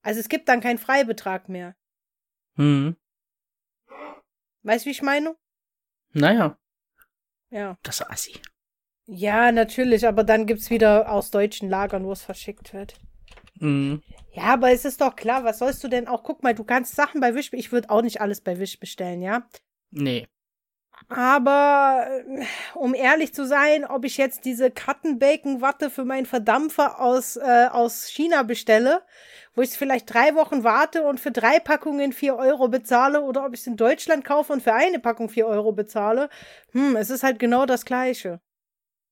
Also 0.02 0.20
es 0.20 0.30
gibt 0.30 0.48
dann 0.50 0.62
keinen 0.62 0.78
Freibetrag 0.78 1.50
mehr. 1.50 1.76
Mhm. 2.56 2.98
Weißt 4.64 4.86
du, 4.86 4.88
wie 4.88 4.92
ich 4.92 5.02
meine? 5.02 5.36
Naja, 6.12 6.58
Ja. 7.50 7.78
das 7.84 8.02
ist 8.02 8.10
assi. 8.12 8.42
Ja, 9.12 9.52
natürlich, 9.52 10.08
aber 10.08 10.24
dann 10.24 10.46
gibt's 10.46 10.70
wieder 10.70 11.12
aus 11.12 11.32
deutschen 11.32 11.68
Lagern, 11.68 12.06
wo 12.06 12.12
es 12.12 12.22
verschickt 12.22 12.74
wird. 12.74 12.94
Mhm. 13.60 14.04
Ja, 14.34 14.44
aber 14.44 14.72
es 14.72 14.86
ist 14.86 15.02
doch 15.02 15.16
klar, 15.16 15.44
was 15.44 15.58
sollst 15.58 15.84
du 15.84 15.88
denn 15.88 16.08
auch? 16.08 16.24
Guck 16.24 16.44
mal, 16.44 16.54
du 16.54 16.64
kannst 16.64 16.96
Sachen 16.96 17.20
bei 17.20 17.34
Wish, 17.34 17.52
ich 17.54 17.72
würde 17.72 17.90
auch 17.90 18.04
nicht 18.04 18.22
alles 18.22 18.42
bei 18.42 18.60
Wish 18.60 18.80
bestellen, 18.80 19.24
ja? 19.24 19.48
Nee. 19.90 20.28
Aber 21.08 22.06
äh, 22.28 22.46
um 22.76 22.94
ehrlich 22.94 23.34
zu 23.34 23.48
sein, 23.48 23.84
ob 23.84 24.06
ich 24.06 24.18
jetzt 24.18 24.46
diese 24.46 24.70
Kartenbacon-Watte 24.70 25.90
für 25.90 26.06
meinen 26.06 26.28
Verdampfer 26.28 27.02
aus, 27.02 27.36
äh, 27.36 27.68
aus 27.72 28.06
China 28.08 28.44
bestelle, 28.44 29.02
wo 29.56 29.64
ich 29.64 29.70
es 29.70 29.76
vielleicht 29.76 30.14
drei 30.14 30.36
Wochen 30.36 30.64
warte 30.64 31.02
und 31.04 31.20
für 31.20 31.32
drei 31.32 31.60
Packungen 31.60 32.14
vier 32.14 32.36
Euro 32.36 32.68
bezahle, 32.68 33.22
oder 33.22 33.44
ob 33.46 33.56
ich 33.56 33.62
es 33.62 33.68
in 33.68 33.78
Deutschland 33.78 34.24
kaufe 34.24 34.54
und 34.54 34.62
für 34.62 34.74
eine 34.74 35.00
Packung 35.00 35.30
vier 35.30 35.48
Euro 35.48 35.72
bezahle, 35.72 36.30
hm, 36.74 36.96
es 36.96 37.10
ist 37.10 37.24
halt 37.24 37.40
genau 37.40 37.66
das 37.66 37.86
Gleiche. 37.86 38.40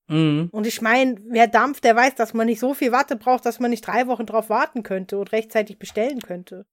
Mhm. 0.08 0.48
Und 0.52 0.66
ich 0.66 0.80
meine, 0.82 1.16
wer 1.28 1.46
dampft, 1.46 1.84
der 1.84 1.94
weiß, 1.94 2.14
dass 2.14 2.34
man 2.34 2.46
nicht 2.46 2.60
so 2.60 2.74
viel 2.74 2.92
Watte 2.92 3.16
braucht, 3.16 3.46
dass 3.46 3.60
man 3.60 3.70
nicht 3.70 3.86
drei 3.86 4.06
Wochen 4.06 4.26
drauf 4.26 4.48
warten 4.48 4.82
könnte 4.82 5.18
und 5.18 5.32
rechtzeitig 5.32 5.78
bestellen 5.78 6.20
könnte. 6.20 6.66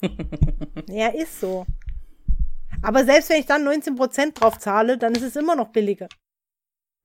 ja, 0.88 1.08
ist 1.08 1.40
so. 1.40 1.66
Aber 2.82 3.04
selbst 3.04 3.30
wenn 3.30 3.40
ich 3.40 3.46
dann 3.46 3.66
19% 3.66 4.34
drauf 4.34 4.58
zahle, 4.58 4.98
dann 4.98 5.14
ist 5.14 5.22
es 5.22 5.36
immer 5.36 5.54
noch 5.54 5.68
billiger. 5.68 6.08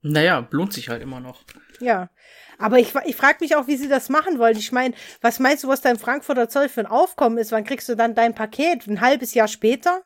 Naja, 0.01 0.47
lohnt 0.51 0.74
sich 0.74 0.89
halt 0.89 1.01
immer 1.01 1.20
noch. 1.20 1.43
Ja. 1.80 2.09
Aber 2.57 2.80
ich, 2.80 2.93
ich 3.05 3.15
frage 3.15 3.38
mich 3.41 3.55
auch, 3.55 3.68
wie 3.68 3.78
sie 3.78 3.89
das 3.89 4.09
machen 4.09 4.39
wollen. 4.39 4.57
Ich 4.57 4.72
meine, 4.72 4.95
was 5.22 5.39
meinst 5.39 5.63
du, 5.63 5.68
was 5.68 5.82
da 5.82 5.91
im 5.91 5.99
Frankfurter 5.99 6.49
Zoll 6.49 6.70
für 6.70 6.82
ein 6.82 6.88
Aufkommen 6.88 7.38
ist? 7.38 7.51
Wann 7.51 7.65
kriegst 7.65 7.89
du 7.89 7.95
dann 7.95 8.15
dein 8.15 8.34
Paket? 8.34 8.88
Ein 8.88 9.01
halbes 9.01 9.34
Jahr 9.34 9.47
später? 9.47 10.03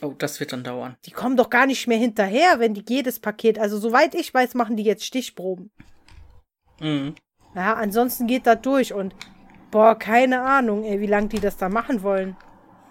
Oh, 0.00 0.14
das 0.16 0.40
wird 0.40 0.52
dann 0.52 0.64
dauern. 0.64 0.96
Die 1.04 1.10
kommen 1.10 1.36
doch 1.36 1.50
gar 1.50 1.66
nicht 1.66 1.86
mehr 1.86 1.98
hinterher, 1.98 2.58
wenn 2.58 2.74
die 2.74 2.84
jedes 2.88 3.20
Paket, 3.20 3.58
also 3.58 3.78
soweit 3.78 4.14
ich 4.14 4.32
weiß, 4.32 4.54
machen 4.54 4.76
die 4.76 4.84
jetzt 4.84 5.04
Stichproben. 5.04 5.70
Mhm. 6.80 7.14
Ja, 7.54 7.74
ansonsten 7.74 8.26
geht 8.26 8.46
das 8.46 8.62
durch 8.62 8.94
und 8.94 9.14
boah, 9.70 9.94
keine 9.98 10.42
Ahnung, 10.42 10.84
ey, 10.84 11.00
wie 11.00 11.06
lange 11.06 11.28
die 11.28 11.40
das 11.40 11.58
da 11.58 11.68
machen 11.68 12.02
wollen. 12.02 12.36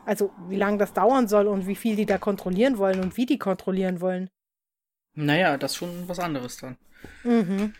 Also, 0.05 0.31
wie 0.47 0.55
lange 0.57 0.77
das 0.77 0.93
dauern 0.93 1.27
soll 1.27 1.47
und 1.47 1.67
wie 1.67 1.75
viel 1.75 1.95
die 1.95 2.05
da 2.05 2.17
kontrollieren 2.17 2.77
wollen 2.77 2.99
und 2.99 3.17
wie 3.17 3.25
die 3.25 3.37
kontrollieren 3.37 4.01
wollen. 4.01 4.29
Naja, 5.13 5.57
das 5.57 5.71
ist 5.71 5.77
schon 5.77 6.07
was 6.07 6.19
anderes 6.19 6.57
dann. 6.57 6.77
Mhm. 7.23 7.73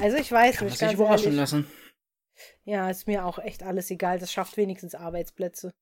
Also, 0.00 0.16
ich 0.16 0.30
weiß 0.32 0.56
Kann 0.56 0.66
nicht, 0.66 0.78
sich 0.78 0.80
ganz 0.80 0.94
überraschen 0.94 1.24
ehrlich. 1.26 1.38
lassen. 1.38 1.66
Ja, 2.64 2.90
ist 2.90 3.06
mir 3.06 3.24
auch 3.24 3.38
echt 3.38 3.62
alles 3.62 3.90
egal. 3.90 4.18
Das 4.18 4.32
schafft 4.32 4.56
wenigstens 4.56 4.94
Arbeitsplätze. 4.94 5.72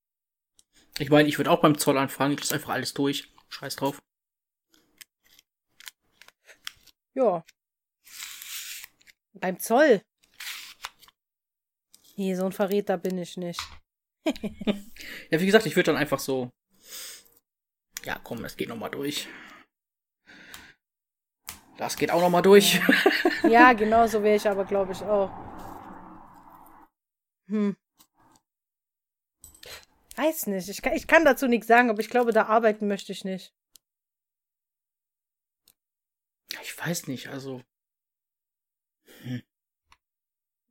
Ich 1.01 1.09
meine, 1.09 1.27
ich 1.27 1.39
würde 1.39 1.49
auch 1.49 1.61
beim 1.61 1.79
Zoll 1.79 1.97
anfangen. 1.97 2.33
Ich 2.33 2.41
lasse 2.41 2.53
einfach 2.53 2.73
alles 2.73 2.93
durch. 2.93 3.27
Scheiß 3.49 3.75
drauf. 3.75 3.99
Ja. 7.15 7.43
Beim 9.33 9.59
Zoll. 9.59 10.03
Nee, 12.17 12.35
so 12.35 12.45
ein 12.45 12.51
Verräter 12.51 12.97
bin 12.97 13.17
ich 13.17 13.35
nicht. 13.37 13.61
Ja, 15.31 15.39
wie 15.39 15.45
gesagt, 15.45 15.65
ich 15.65 15.75
würde 15.75 15.91
dann 15.91 15.97
einfach 15.97 16.19
so. 16.19 16.51
Ja, 18.03 18.19
komm, 18.23 18.43
das 18.43 18.57
geht 18.57 18.67
noch 18.67 18.77
mal 18.77 18.89
durch. 18.89 19.27
Das 21.77 21.95
geht 21.95 22.11
auch 22.11 22.21
noch 22.21 22.29
mal 22.29 22.41
durch. 22.41 22.79
Ja, 23.49 23.73
genau 23.81 24.05
so 24.05 24.21
wäre 24.21 24.35
ich 24.35 24.47
aber, 24.47 24.65
glaube 24.65 24.91
ich, 24.91 25.01
auch. 25.01 25.31
Hm. 27.47 27.75
Weiß 30.15 30.47
nicht. 30.47 30.69
Ich 30.69 30.81
kann, 30.81 30.93
ich 30.93 31.07
kann 31.07 31.25
dazu 31.25 31.47
nichts 31.47 31.67
sagen, 31.67 31.89
aber 31.89 31.99
ich 32.01 32.09
glaube, 32.09 32.33
da 32.33 32.45
arbeiten 32.47 32.87
möchte 32.87 33.11
ich 33.11 33.23
nicht. 33.23 33.53
Ich 36.61 36.77
weiß 36.77 37.07
nicht, 37.07 37.29
also. 37.29 37.61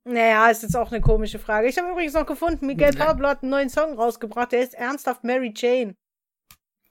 Naja, 0.04 0.50
ist 0.50 0.62
jetzt 0.62 0.76
auch 0.76 0.90
eine 0.92 1.00
komische 1.00 1.38
Frage. 1.38 1.68
Ich 1.68 1.78
habe 1.78 1.90
übrigens 1.90 2.14
noch 2.14 2.26
gefunden, 2.26 2.66
Miguel. 2.66 2.92
Pablo 2.92 3.28
hat 3.28 3.42
einen 3.42 3.50
neuen 3.50 3.70
Song 3.70 3.94
rausgebracht. 3.94 4.52
Der 4.52 4.62
ist 4.62 4.74
ernsthaft 4.74 5.24
Mary 5.24 5.52
Jane. 5.54 5.94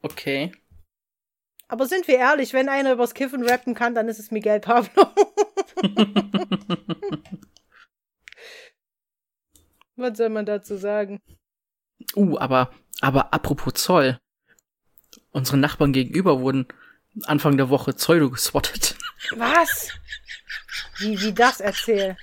Okay. 0.01 0.51
Aber 1.67 1.85
sind 1.87 2.07
wir 2.07 2.17
ehrlich, 2.17 2.53
wenn 2.53 2.69
einer 2.69 2.93
übers 2.93 3.13
Kiffen 3.13 3.47
rappen 3.47 3.75
kann, 3.75 3.93
dann 3.93 4.07
ist 4.07 4.19
es 4.19 4.31
Miguel 4.31 4.59
Pablo. 4.59 5.05
Was 9.95 10.17
soll 10.17 10.29
man 10.29 10.45
dazu 10.45 10.77
sagen? 10.77 11.19
Uh, 12.15 12.37
aber, 12.37 12.71
aber 13.01 13.33
apropos 13.33 13.73
Zoll. 13.73 14.19
Unsere 15.31 15.57
Nachbarn 15.57 15.93
gegenüber 15.93 16.39
wurden 16.39 16.67
Anfang 17.23 17.57
der 17.57 17.69
Woche 17.69 17.93
Pseudo 17.93 18.29
geswattet. 18.29 18.95
Was? 19.35 19.91
Wie, 20.97 21.19
wie 21.21 21.33
das 21.33 21.59
erzähl? 21.59 22.17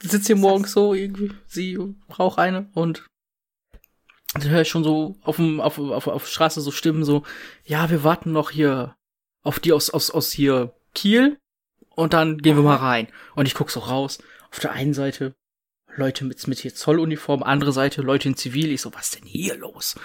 Sitzt 0.00 0.26
hier 0.26 0.36
morgens 0.36 0.72
so 0.72 0.94
irgendwie, 0.94 1.32
sie 1.46 1.78
braucht 2.08 2.38
eine 2.38 2.68
und 2.74 3.04
dann 4.34 4.48
höre 4.48 4.62
ich 4.62 4.68
schon 4.68 4.82
so 4.82 5.16
auf 5.22 5.36
dem, 5.36 5.60
auf, 5.60 5.78
auf, 5.78 6.06
auf 6.06 6.28
Straße 6.28 6.60
so 6.60 6.70
Stimmen 6.70 7.04
so, 7.04 7.24
ja, 7.64 7.90
wir 7.90 8.02
warten 8.02 8.32
noch 8.32 8.50
hier 8.50 8.96
auf 9.42 9.60
die 9.60 9.72
aus, 9.72 9.90
aus, 9.90 10.10
aus 10.10 10.32
hier 10.32 10.74
Kiel 10.94 11.38
und 11.90 12.14
dann 12.14 12.38
gehen 12.38 12.56
wir 12.56 12.62
mal 12.62 12.76
rein. 12.76 13.08
Und 13.34 13.46
ich 13.46 13.54
guck 13.54 13.70
so 13.70 13.80
raus. 13.80 14.18
Auf 14.50 14.58
der 14.58 14.72
einen 14.72 14.94
Seite 14.94 15.34
Leute 15.96 16.24
mit, 16.24 16.46
mit 16.46 16.58
hier 16.58 16.74
Zolluniform, 16.74 17.42
andere 17.42 17.72
Seite 17.72 18.02
Leute 18.02 18.28
in 18.28 18.36
Zivil. 18.36 18.70
Ich 18.70 18.80
so, 18.80 18.94
was 18.94 19.10
denn 19.10 19.24
hier 19.24 19.56
los? 19.56 19.96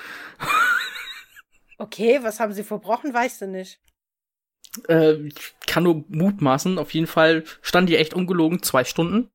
Okay, 1.77 2.19
was 2.23 2.39
haben 2.39 2.53
sie 2.53 2.63
verbrochen, 2.63 3.13
weißt 3.13 3.41
du 3.41 3.47
nicht. 3.47 3.79
Äh, 4.88 5.13
ich 5.27 5.55
kann 5.65 5.83
nur 5.83 6.03
mutmaßen. 6.09 6.77
Auf 6.79 6.93
jeden 6.93 7.07
Fall 7.07 7.43
standen 7.61 7.88
die 7.88 7.97
echt 7.97 8.13
ungelogen 8.13 8.63
zwei 8.63 8.83
Stunden. 8.83 9.29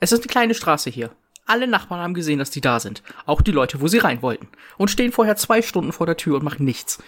Es 0.00 0.12
ist 0.12 0.20
eine 0.20 0.28
kleine 0.28 0.54
Straße 0.54 0.90
hier. 0.90 1.14
Alle 1.46 1.66
Nachbarn 1.66 2.00
haben 2.00 2.14
gesehen, 2.14 2.38
dass 2.38 2.50
die 2.50 2.62
da 2.62 2.80
sind. 2.80 3.02
Auch 3.26 3.42
die 3.42 3.52
Leute, 3.52 3.80
wo 3.80 3.88
sie 3.88 3.98
rein 3.98 4.22
wollten. 4.22 4.48
Und 4.78 4.90
stehen 4.90 5.12
vorher 5.12 5.36
zwei 5.36 5.60
Stunden 5.60 5.92
vor 5.92 6.06
der 6.06 6.16
Tür 6.16 6.36
und 6.36 6.44
machen 6.44 6.64
nichts. 6.64 7.02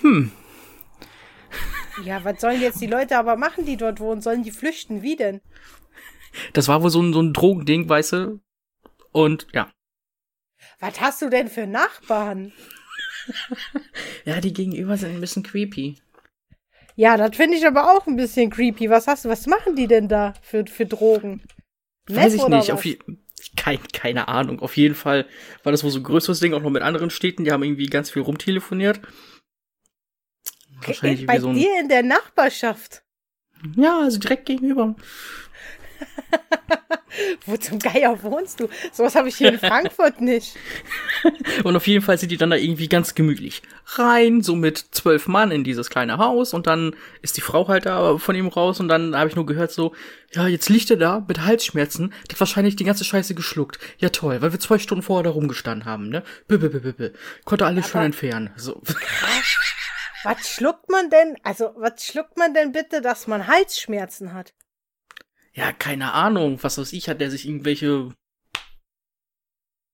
Hm. 0.00 0.30
Ja, 2.04 2.24
was 2.24 2.40
sollen 2.40 2.60
jetzt 2.60 2.80
die 2.80 2.86
Leute 2.86 3.18
aber 3.18 3.36
machen, 3.36 3.66
die 3.66 3.76
dort 3.76 4.00
wohnen? 4.00 4.22
Sollen 4.22 4.44
die 4.44 4.50
flüchten? 4.50 5.02
Wie 5.02 5.16
denn? 5.16 5.40
Das 6.52 6.68
war 6.68 6.82
wohl 6.82 6.90
so 6.90 7.00
ein, 7.00 7.12
so 7.12 7.20
ein 7.20 7.32
Drogending, 7.32 7.88
weißt 7.88 8.12
du? 8.12 8.40
Und 9.12 9.46
ja. 9.52 9.70
Was 10.80 11.00
hast 11.00 11.22
du 11.22 11.28
denn 11.28 11.48
für 11.48 11.66
Nachbarn? 11.66 12.52
Ja, 14.24 14.40
die 14.40 14.52
gegenüber 14.52 14.96
sind 14.96 15.14
ein 15.14 15.20
bisschen 15.20 15.42
creepy. 15.44 15.96
Ja, 16.96 17.16
das 17.16 17.36
finde 17.36 17.56
ich 17.56 17.66
aber 17.66 17.92
auch 17.92 18.06
ein 18.06 18.16
bisschen 18.16 18.50
creepy. 18.50 18.90
Was 18.90 19.06
hast 19.06 19.24
du, 19.24 19.28
was 19.28 19.46
machen 19.46 19.76
die 19.76 19.86
denn 19.86 20.08
da 20.08 20.34
für, 20.42 20.66
für 20.66 20.86
Drogen? 20.86 21.42
Weiß 22.08 22.32
Meth 22.32 22.42
ich 22.42 22.48
nicht. 22.48 22.72
Auf 22.72 22.84
je 22.84 22.98
kein, 23.56 23.80
keine 23.92 24.28
Ahnung. 24.28 24.60
Auf 24.60 24.76
jeden 24.76 24.94
Fall 24.94 25.26
war 25.62 25.72
das 25.72 25.82
wohl 25.82 25.90
so 25.90 25.98
ein 25.98 26.04
größeres 26.04 26.40
Ding, 26.40 26.54
auch 26.54 26.62
noch 26.62 26.70
mit 26.70 26.82
anderen 26.82 27.10
Städten. 27.10 27.44
Die 27.44 27.52
haben 27.52 27.62
irgendwie 27.62 27.86
ganz 27.86 28.10
viel 28.10 28.22
rumtelefoniert. 28.22 29.00
Wahrscheinlich 30.86 31.26
Bei 31.26 31.36
wie 31.36 31.40
so 31.40 31.48
ein. 31.48 31.56
dir 31.56 31.80
in 31.80 31.88
der 31.88 32.02
Nachbarschaft. 32.02 33.02
Ja, 33.76 34.00
also 34.00 34.18
direkt 34.18 34.46
gegenüber. 34.46 34.96
Wo 37.46 37.56
zum 37.56 37.78
Geier 37.78 38.22
wohnst 38.22 38.60
du? 38.60 38.68
Sowas 38.92 39.14
habe 39.14 39.28
ich 39.28 39.36
hier 39.36 39.52
in 39.52 39.58
Frankfurt 39.58 40.20
nicht. 40.20 40.56
Und 41.64 41.76
auf 41.76 41.86
jeden 41.86 42.04
Fall 42.04 42.18
sind 42.18 42.30
die 42.32 42.36
dann 42.36 42.50
da 42.50 42.56
irgendwie 42.56 42.88
ganz 42.88 43.14
gemütlich 43.14 43.62
rein, 43.86 44.42
so 44.42 44.56
mit 44.56 44.78
zwölf 44.92 45.28
Mann 45.28 45.50
in 45.50 45.64
dieses 45.64 45.90
kleine 45.90 46.18
Haus 46.18 46.54
und 46.54 46.66
dann 46.66 46.96
ist 47.20 47.36
die 47.36 47.40
Frau 47.40 47.68
halt 47.68 47.86
da 47.86 48.16
von 48.18 48.34
ihm 48.34 48.48
raus 48.48 48.80
und 48.80 48.88
dann 48.88 49.16
habe 49.16 49.28
ich 49.28 49.36
nur 49.36 49.46
gehört 49.46 49.72
so, 49.72 49.94
ja, 50.32 50.46
jetzt 50.46 50.68
liegt 50.68 50.90
er 50.90 50.96
da 50.96 51.24
mit 51.26 51.40
Halsschmerzen, 51.40 52.14
der 52.28 52.34
hat 52.34 52.40
wahrscheinlich 52.40 52.76
die 52.76 52.84
ganze 52.84 53.04
Scheiße 53.04 53.34
geschluckt. 53.34 53.78
Ja 53.98 54.08
toll, 54.08 54.40
weil 54.40 54.52
wir 54.52 54.60
zwei 54.60 54.78
Stunden 54.78 55.02
vorher 55.02 55.24
da 55.24 55.30
rumgestanden 55.30 55.84
haben, 55.84 56.08
ne? 56.08 56.22
Bö, 56.48 56.58
bö, 56.58 56.68
bö. 56.68 57.10
Konnte 57.44 57.66
alles 57.66 57.90
schön 57.90 58.02
entfernen. 58.02 58.50
So. 58.56 58.80
Was 60.24 60.48
schluckt 60.48 60.88
man 60.88 61.10
denn? 61.10 61.36
Also, 61.42 61.72
was 61.76 62.04
schluckt 62.04 62.38
man 62.38 62.54
denn 62.54 62.72
bitte, 62.72 63.00
dass 63.00 63.26
man 63.26 63.46
Halsschmerzen 63.46 64.32
hat? 64.32 64.54
Ja, 65.54 65.72
keine 65.72 66.12
Ahnung, 66.12 66.62
was 66.62 66.78
weiß 66.78 66.92
ich, 66.92 67.08
hat 67.08 67.20
der 67.20 67.30
sich 67.30 67.46
irgendwelche 67.46 68.14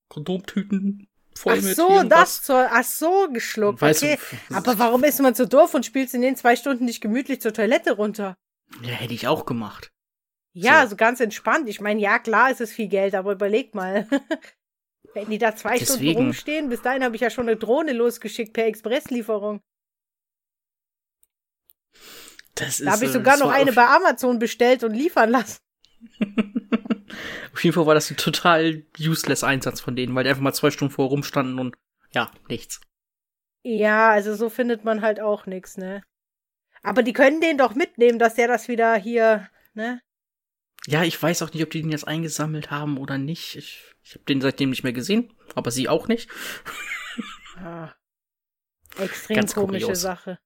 Kondomtüten 0.08 1.08
voll 1.36 1.58
Ach 1.58 1.62
mit 1.62 1.76
so, 1.76 2.02
das 2.02 2.42
zur, 2.42 2.68
ach 2.70 2.84
so, 2.84 3.28
geschluckt. 3.32 3.80
Weißt 3.80 4.02
okay. 4.02 4.18
du, 4.48 4.54
Aber 4.54 4.78
warum 4.78 5.04
ist 5.04 5.20
man 5.20 5.34
so 5.34 5.46
doof 5.46 5.74
und 5.74 5.86
spielst 5.86 6.14
in 6.14 6.22
den 6.22 6.36
zwei 6.36 6.56
Stunden 6.56 6.84
nicht 6.84 7.00
gemütlich 7.00 7.40
zur 7.40 7.52
Toilette 7.52 7.92
runter? 7.92 8.36
Ja, 8.82 8.90
hätte 8.90 9.14
ich 9.14 9.26
auch 9.28 9.46
gemacht. 9.46 9.90
Ja, 10.52 10.82
So. 10.84 10.90
so, 10.90 10.96
ganz 10.96 11.20
entspannt. 11.20 11.68
Ich 11.68 11.80
meine, 11.80 12.00
ja, 12.00 12.18
klar, 12.18 12.50
es 12.50 12.60
ist 12.60 12.72
viel 12.72 12.88
Geld, 12.88 13.14
aber 13.14 13.32
überleg 13.32 13.74
mal. 13.74 14.06
Wenn 15.14 15.30
die 15.30 15.38
da 15.38 15.56
zwei 15.56 15.76
Stunden 15.76 15.92
Deswegen. 15.92 16.18
rumstehen, 16.20 16.68
bis 16.68 16.82
dahin 16.82 17.02
habe 17.02 17.14
ich 17.16 17.22
ja 17.22 17.30
schon 17.30 17.48
eine 17.48 17.56
Drohne 17.56 17.92
losgeschickt 17.92 18.52
per 18.52 18.66
Expresslieferung. 18.66 19.60
Das 22.58 22.78
Da 22.78 22.92
habe 22.92 23.04
ich 23.04 23.12
sogar 23.12 23.38
noch 23.38 23.50
eine 23.50 23.72
bei 23.72 23.86
Amazon 23.86 24.38
bestellt 24.38 24.84
und 24.84 24.92
liefern 24.94 25.30
lassen. 25.30 25.58
auf 27.52 27.64
jeden 27.64 27.74
Fall 27.74 27.86
war 27.86 27.94
das 27.94 28.10
ein 28.10 28.16
total 28.16 28.84
useless 28.98 29.44
Einsatz 29.44 29.80
von 29.80 29.96
denen, 29.96 30.14
weil 30.14 30.24
die 30.24 30.30
einfach 30.30 30.42
mal 30.42 30.52
zwei 30.52 30.70
Stunden 30.70 30.92
vorher 30.92 31.10
rumstanden 31.10 31.58
und 31.58 31.76
ja, 32.12 32.30
nichts. 32.48 32.80
Ja, 33.62 34.10
also 34.10 34.34
so 34.34 34.48
findet 34.48 34.84
man 34.84 35.02
halt 35.02 35.20
auch 35.20 35.46
nichts, 35.46 35.76
ne? 35.76 36.02
Aber 36.82 37.02
die 37.02 37.12
können 37.12 37.40
den 37.40 37.58
doch 37.58 37.74
mitnehmen, 37.74 38.18
dass 38.18 38.34
der 38.34 38.48
das 38.48 38.68
wieder 38.68 38.94
hier, 38.94 39.48
ne? 39.74 40.00
Ja, 40.86 41.02
ich 41.02 41.20
weiß 41.20 41.42
auch 41.42 41.52
nicht, 41.52 41.62
ob 41.62 41.70
die 41.70 41.82
den 41.82 41.90
jetzt 41.90 42.06
eingesammelt 42.06 42.70
haben 42.70 42.96
oder 42.98 43.18
nicht. 43.18 43.56
Ich, 43.56 43.82
ich 44.02 44.14
habe 44.14 44.24
den 44.24 44.40
seitdem 44.40 44.70
nicht 44.70 44.84
mehr 44.84 44.92
gesehen, 44.92 45.34
aber 45.54 45.70
sie 45.70 45.88
auch 45.88 46.08
nicht. 46.08 46.30
Ah, 47.60 47.92
extrem 49.00 49.34
Ganz 49.34 49.52
komische 49.52 49.86
kurios. 49.86 50.00
Sache. 50.00 50.38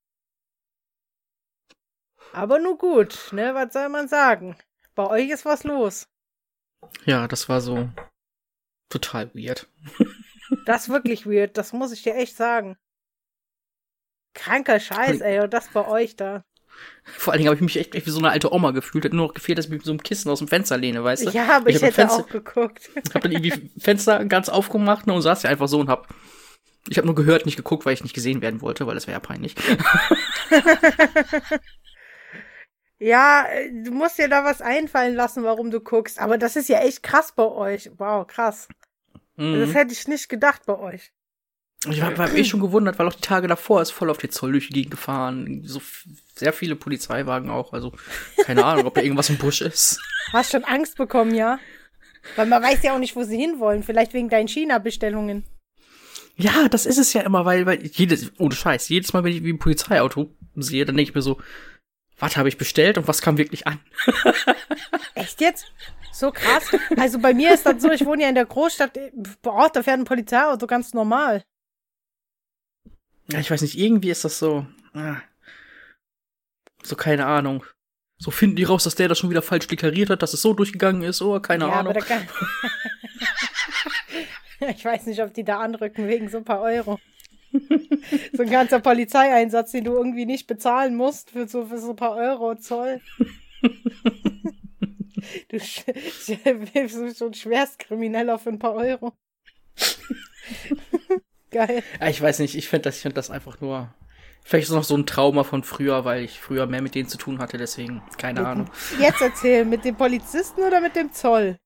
Aber 2.32 2.58
nur 2.58 2.78
gut, 2.78 3.28
ne? 3.32 3.54
Was 3.54 3.72
soll 3.72 3.88
man 3.88 4.08
sagen? 4.08 4.56
Bei 4.94 5.06
euch 5.06 5.30
ist 5.30 5.44
was 5.44 5.64
los. 5.64 6.08
Ja, 7.04 7.28
das 7.28 7.48
war 7.48 7.60
so 7.60 7.88
total 8.88 9.30
weird. 9.34 9.68
Das 10.66 10.82
ist 10.82 10.88
wirklich 10.90 11.24
weird, 11.24 11.56
das 11.56 11.72
muss 11.72 11.92
ich 11.92 12.02
dir 12.02 12.14
echt 12.14 12.36
sagen. 12.36 12.76
Kranker 14.34 14.78
Scheiß, 14.80 15.22
ey, 15.22 15.40
und 15.40 15.54
das 15.54 15.68
bei 15.68 15.86
euch 15.88 16.14
da. 16.14 16.44
Vor 17.04 17.32
allen 17.32 17.38
Dingen 17.38 17.48
habe 17.48 17.56
ich 17.56 17.62
mich 17.62 17.78
echt, 17.78 17.94
echt 17.94 18.06
wie 18.06 18.10
so 18.10 18.18
eine 18.18 18.28
alte 18.28 18.52
Oma 18.52 18.72
gefühlt. 18.72 19.06
Hat 19.06 19.14
nur 19.14 19.28
noch 19.28 19.34
gefehlt, 19.34 19.56
dass 19.56 19.64
ich 19.64 19.70
mich 19.70 19.78
mit 19.78 19.86
so 19.86 19.92
einem 19.92 20.02
Kissen 20.02 20.30
aus 20.30 20.40
dem 20.40 20.48
Fenster 20.48 20.76
lehne, 20.76 21.02
weißt 21.02 21.24
du? 21.24 21.30
Ja, 21.30 21.56
aber 21.56 21.70
ich, 21.70 21.76
im 21.76 21.82
hätte 21.82 21.94
Fenster- 21.94 22.20
auch 22.20 22.28
geguckt. 22.28 22.90
Hab 23.14 23.22
dann 23.22 23.32
irgendwie 23.32 23.70
Fenster 23.78 24.22
ganz 24.26 24.50
aufgemacht 24.50 25.06
ne, 25.06 25.14
und 25.14 25.22
saß 25.22 25.42
ja 25.44 25.48
einfach 25.50 25.68
so 25.68 25.80
und 25.80 25.88
hab. 25.88 26.14
Ich 26.90 26.98
habe 26.98 27.06
nur 27.06 27.14
gehört, 27.14 27.46
nicht 27.46 27.56
geguckt, 27.56 27.86
weil 27.86 27.94
ich 27.94 28.02
nicht 28.02 28.14
gesehen 28.14 28.42
werden 28.42 28.60
wollte, 28.60 28.86
weil 28.86 28.94
das 28.94 29.06
wäre 29.06 29.14
ja 29.16 29.20
peinlich. 29.20 29.54
Ja, 33.02 33.46
äh, 33.50 33.70
du 33.82 33.90
musst 33.90 34.18
dir 34.18 34.28
da 34.28 34.44
was 34.44 34.60
einfallen 34.62 35.14
lassen, 35.14 35.42
warum 35.42 35.70
du 35.70 35.80
guckst. 35.80 36.20
Aber 36.20 36.38
das 36.38 36.54
ist 36.56 36.68
ja 36.68 36.80
echt 36.80 37.02
krass 37.02 37.32
bei 37.34 37.44
euch. 37.44 37.90
Wow, 37.98 38.26
krass. 38.26 38.68
Das 39.36 39.44
Mhm. 39.46 39.72
hätte 39.72 39.92
ich 39.92 40.06
nicht 40.06 40.28
gedacht 40.28 40.62
bei 40.66 40.78
euch. 40.78 41.10
Ich 41.90 42.00
habe 42.00 42.16
hab 42.22 42.32
eh 42.36 42.44
schon 42.44 42.60
gewundert, 42.60 42.98
weil 43.00 43.08
auch 43.08 43.14
die 43.14 43.20
Tage 43.22 43.48
davor 43.48 43.82
ist 43.82 43.90
voll 43.90 44.08
auf 44.08 44.18
die 44.18 44.28
Zoll 44.28 44.52
durch 44.52 44.68
die 44.68 44.74
Gegend 44.74 44.92
gefahren. 44.92 45.62
So 45.64 45.82
sehr 46.36 46.52
viele 46.52 46.76
Polizeiwagen 46.76 47.50
auch. 47.50 47.72
Also 47.72 47.92
keine 48.44 48.64
Ahnung, 48.64 48.86
ob 48.86 48.94
da 48.94 49.00
irgendwas 49.02 49.30
im 49.30 49.38
Busch 49.38 49.62
ist. 49.62 49.98
Hast 50.32 50.52
schon 50.52 50.62
Angst 50.62 50.96
bekommen, 50.96 51.34
ja? 51.34 51.58
Weil 52.36 52.46
man 52.46 52.62
weiß 52.62 52.84
ja 52.84 52.94
auch 52.94 53.00
nicht, 53.00 53.16
wo 53.16 53.24
sie 53.24 53.36
hinwollen. 53.36 53.82
Vielleicht 53.82 54.12
wegen 54.14 54.28
deinen 54.28 54.46
China-Bestellungen. 54.46 55.42
Ja, 56.36 56.68
das 56.68 56.86
ist 56.86 56.98
es 56.98 57.12
ja 57.14 57.22
immer, 57.22 57.44
weil, 57.44 57.66
weil 57.66 57.84
jedes, 57.84 58.30
ohne 58.38 58.54
Scheiß, 58.54 58.88
jedes 58.88 59.12
Mal, 59.12 59.24
wenn 59.24 59.32
ich 59.32 59.42
wie 59.42 59.52
ein 59.52 59.58
Polizeiauto 59.58 60.30
sehe, 60.54 60.84
dann 60.84 60.96
denke 60.96 61.10
ich 61.10 61.14
mir 61.16 61.22
so, 61.22 61.40
was 62.22 62.36
habe 62.36 62.48
ich 62.48 62.56
bestellt 62.56 62.98
und 62.98 63.08
was 63.08 63.20
kam 63.20 63.36
wirklich 63.36 63.66
an? 63.66 63.80
Echt 65.14 65.40
jetzt? 65.40 65.72
So 66.12 66.30
krass. 66.30 66.70
Also 66.96 67.18
bei 67.18 67.34
mir 67.34 67.52
ist 67.52 67.66
das 67.66 67.82
so, 67.82 67.90
ich 67.90 68.06
wohne 68.06 68.22
ja 68.22 68.28
in 68.28 68.36
der 68.36 68.46
Großstadt. 68.46 68.96
Boah, 69.42 69.68
da 69.72 69.82
fährt 69.82 69.98
ein 69.98 70.04
Polizeiauto 70.04 70.68
ganz 70.68 70.94
normal. 70.94 71.42
Ja, 73.28 73.40
ich 73.40 73.50
weiß 73.50 73.62
nicht, 73.62 73.76
irgendwie 73.76 74.10
ist 74.10 74.24
das 74.24 74.38
so, 74.38 74.64
ah, 74.94 75.16
so 76.84 76.94
keine 76.94 77.26
Ahnung. 77.26 77.64
So 78.18 78.30
finden 78.30 78.54
die 78.54 78.62
raus, 78.62 78.84
dass 78.84 78.94
der 78.94 79.08
das 79.08 79.18
schon 79.18 79.30
wieder 79.30 79.42
falsch 79.42 79.66
deklariert 79.66 80.10
hat, 80.10 80.22
dass 80.22 80.32
es 80.32 80.42
so 80.42 80.54
durchgegangen 80.54 81.02
ist, 81.02 81.22
oh, 81.22 81.40
keine 81.40 81.64
ja, 81.64 81.72
Ahnung. 81.72 81.90
aber 81.90 82.00
da 82.00 82.06
kann... 82.06 82.28
ich 84.76 84.84
weiß 84.84 85.06
nicht, 85.06 85.20
ob 85.20 85.34
die 85.34 85.42
da 85.42 85.58
anrücken 85.58 86.06
wegen 86.06 86.28
so 86.28 86.38
ein 86.38 86.44
paar 86.44 86.60
Euro. 86.60 87.00
so 88.32 88.42
ein 88.42 88.50
ganzer 88.50 88.80
Polizeieinsatz, 88.80 89.72
den 89.72 89.84
du 89.84 89.92
irgendwie 89.92 90.26
nicht 90.26 90.46
bezahlen 90.46 90.96
musst 90.96 91.30
für 91.30 91.46
so, 91.48 91.66
für 91.66 91.78
so 91.78 91.90
ein 91.90 91.96
paar 91.96 92.16
Euro 92.16 92.54
Zoll. 92.56 93.00
du 93.62 95.58
bist 95.58 95.86
so 97.18 97.26
ein 97.26 97.34
Schwerstkrimineller 97.34 98.38
für 98.38 98.50
ein 98.50 98.58
paar 98.58 98.74
Euro. 98.74 99.12
Geil. 101.50 101.82
Ich 102.08 102.20
weiß 102.20 102.38
nicht, 102.38 102.54
ich 102.54 102.68
finde 102.68 102.84
das, 102.84 102.96
ich 102.96 103.02
find 103.02 103.16
das 103.16 103.30
einfach 103.30 103.60
nur. 103.60 103.94
Vielleicht 104.44 104.64
ist 104.64 104.70
es 104.70 104.76
noch 104.76 104.84
so 104.84 104.96
ein 104.96 105.06
Trauma 105.06 105.44
von 105.44 105.62
früher, 105.62 106.04
weil 106.04 106.24
ich 106.24 106.40
früher 106.40 106.66
mehr 106.66 106.82
mit 106.82 106.96
denen 106.96 107.08
zu 107.08 107.16
tun 107.16 107.38
hatte, 107.38 107.58
deswegen, 107.58 108.02
keine 108.18 108.44
Ahnung. 108.44 108.68
Jetzt 108.98 109.20
erzähl, 109.20 109.64
mit 109.64 109.84
dem 109.84 109.94
Polizisten 109.94 110.62
oder 110.62 110.80
mit 110.80 110.96
dem 110.96 111.12
Zoll? 111.12 111.58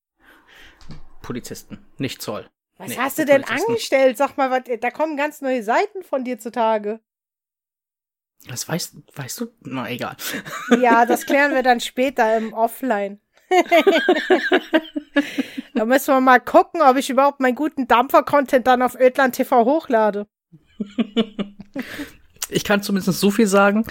Polizisten, 1.22 1.78
nicht 1.96 2.20
Zoll. 2.20 2.46
Was 2.78 2.88
Nee, 2.88 2.96
hast 2.98 3.18
du 3.18 3.24
denn 3.24 3.44
angestellt? 3.44 4.18
Sag 4.18 4.36
mal, 4.36 4.50
was, 4.50 4.64
da 4.80 4.90
kommen 4.90 5.16
ganz 5.16 5.40
neue 5.40 5.62
Seiten 5.62 6.02
von 6.02 6.24
dir 6.24 6.38
zutage. 6.38 7.00
Das 8.48 8.68
weißt, 8.68 8.96
weißt 9.14 9.40
du? 9.40 9.46
Na, 9.60 9.88
egal. 9.88 10.16
Ja, 10.80 11.06
das 11.06 11.26
klären 11.26 11.54
wir 11.54 11.62
dann 11.62 11.80
später 11.80 12.36
im 12.36 12.52
Offline. 12.52 13.20
da 15.74 15.84
müssen 15.84 16.14
wir 16.14 16.20
mal 16.20 16.40
gucken, 16.40 16.82
ob 16.82 16.96
ich 16.96 17.08
überhaupt 17.08 17.40
meinen 17.40 17.54
guten 17.54 17.86
Dampfer-Content 17.86 18.66
dann 18.66 18.82
auf 18.82 18.98
Ödland 18.98 19.36
TV 19.36 19.64
hochlade. 19.64 20.26
Ich 22.48 22.64
kann 22.64 22.82
zumindest 22.82 23.20
so 23.20 23.30
viel 23.30 23.46
sagen. 23.46 23.86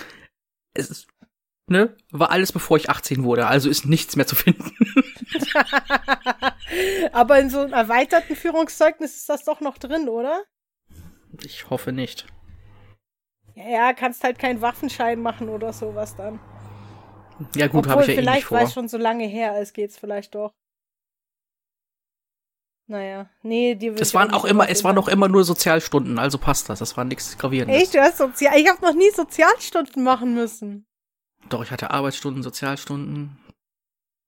Es 0.73 0.89
ist, 0.89 1.07
ne, 1.67 1.95
war 2.11 2.31
alles 2.31 2.51
bevor 2.51 2.77
ich 2.77 2.89
18 2.89 3.23
wurde, 3.23 3.47
also 3.47 3.69
ist 3.69 3.85
nichts 3.85 4.15
mehr 4.15 4.27
zu 4.27 4.35
finden. 4.35 4.71
Aber 7.11 7.39
in 7.39 7.49
so 7.49 7.59
einem 7.59 7.73
erweiterten 7.73 8.35
Führungszeugnis 8.35 9.15
ist 9.15 9.29
das 9.29 9.45
doch 9.45 9.61
noch 9.61 9.77
drin, 9.77 10.09
oder? 10.09 10.43
Ich 11.43 11.69
hoffe 11.69 11.91
nicht. 11.91 12.25
Ja, 13.55 13.69
ja, 13.69 13.93
kannst 13.93 14.23
halt 14.23 14.37
keinen 14.37 14.61
Waffenschein 14.61 15.21
machen 15.21 15.49
oder 15.49 15.73
sowas 15.73 16.15
dann. 16.15 16.39
Ja, 17.55 17.67
gut, 17.67 17.87
habe 17.87 18.01
ich 18.01 18.07
ja 18.07 18.13
eh 18.13 18.17
nicht 18.17 18.25
vielleicht, 18.25 18.47
vor. 18.47 18.57
weil 18.57 18.65
es 18.65 18.73
schon 18.73 18.87
so 18.87 18.97
lange 18.97 19.25
her 19.25 19.61
ist, 19.61 19.73
geht's 19.73 19.97
vielleicht 19.97 20.35
doch. 20.35 20.51
Naja, 22.87 23.29
nee, 23.41 23.73
die 23.73 23.87
Es 23.87 24.13
waren 24.13 24.31
auch 24.31 24.45
immer, 24.45 24.69
es 24.69 24.83
waren 24.83 24.97
auch 24.99 25.07
immer 25.07 25.27
nur 25.27 25.43
Sozialstunden, 25.43 26.19
also 26.19 26.37
passt 26.37 26.69
das. 26.69 26.79
Das 26.79 26.95
war 26.95 27.03
nichts 27.03 27.37
gravierendes. 27.37 27.81
Echt, 27.81 27.95
du 27.95 27.99
hast 27.99 28.17
Sozial 28.17 28.59
ich 28.59 28.69
habe 28.69 28.81
noch 28.81 28.93
nie 28.93 29.09
Sozialstunden 29.09 30.03
machen 30.03 30.35
müssen. 30.35 30.85
Doch, 31.49 31.63
ich 31.63 31.71
hatte 31.71 31.91
Arbeitsstunden, 31.91 32.43
Sozialstunden. 32.43 33.37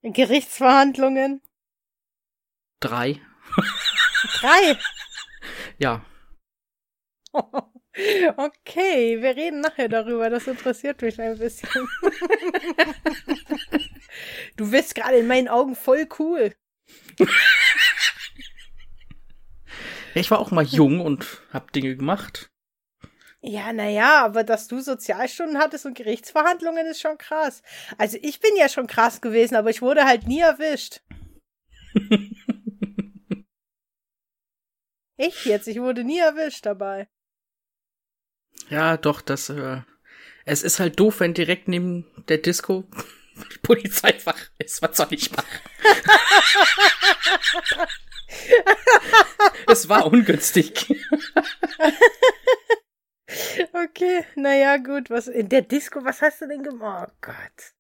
Gerichtsverhandlungen. 0.04 1.42
Drei. 2.80 3.22
Drei. 4.40 4.78
Ja. 5.80 6.04
Okay, 8.38 9.22
wir 9.22 9.36
reden 9.36 9.62
nachher 9.62 9.90
darüber. 9.90 10.30
Das 10.30 10.46
interessiert 10.46 11.02
mich 11.02 11.20
ein 11.20 11.38
bisschen. 11.38 11.70
Du 14.56 14.70
bist 14.70 14.94
gerade 14.96 15.18
in 15.18 15.28
meinen 15.28 15.48
Augen 15.48 15.76
voll 15.76 16.08
cool. 16.20 16.54
ja. 17.20 17.28
Ich 20.14 20.30
war 20.32 20.40
auch 20.40 20.52
mal 20.52 20.64
jung 20.64 21.02
und 21.02 21.42
hab 21.54 21.72
Dinge 21.74 21.96
gemacht. 21.96 22.50
Ja, 23.42 23.72
naja, 23.72 24.26
aber 24.26 24.44
dass 24.44 24.68
du 24.68 24.82
Sozialstunden 24.82 25.60
hattest 25.60 25.86
und 25.86 25.96
Gerichtsverhandlungen 25.96 26.88
ist 26.88 27.00
schon 27.00 27.18
krass. 27.18 27.62
Also 27.98 28.18
ich 28.22 28.40
bin 28.40 28.52
ja 28.58 28.68
schon 28.68 28.88
krass 28.88 29.22
gewesen, 29.22 29.56
aber 29.56 29.70
ich 29.70 29.82
wurde 29.82 30.06
halt 30.06 30.28
nie 30.28 30.40
erwischt. 30.40 31.02
Echt 35.18 35.46
jetzt? 35.46 35.68
Ich 35.68 35.80
wurde 35.80 36.04
nie 36.04 36.20
erwischt 36.20 36.66
dabei. 36.66 37.08
Ja, 38.70 38.98
doch, 38.98 39.22
das, 39.22 39.50
äh, 39.50 39.82
es 40.46 40.64
ist 40.64 40.80
halt 40.80 41.00
doof, 41.00 41.20
wenn 41.20 41.34
direkt 41.34 41.68
neben 41.68 42.06
der 42.28 42.40
Disco 42.40 42.86
die 43.54 43.60
Polizeifach 43.60 44.50
ist. 44.58 44.82
Was 44.82 44.98
soll 44.98 45.08
ich 45.12 45.32
machen? 45.32 45.60
es 49.68 49.90
war 49.90 50.08
ungünstig. 50.08 50.88
Okay, 53.84 54.24
naja, 54.36 54.78
gut. 54.78 55.10
Was 55.10 55.28
in 55.28 55.50
der 55.50 55.62
Disco, 55.62 56.04
was 56.04 56.22
hast 56.22 56.42
du 56.42 56.48
denn 56.48 56.64
gemacht? 56.64 57.10
Oh 57.12 57.18
Gott. 57.22 57.74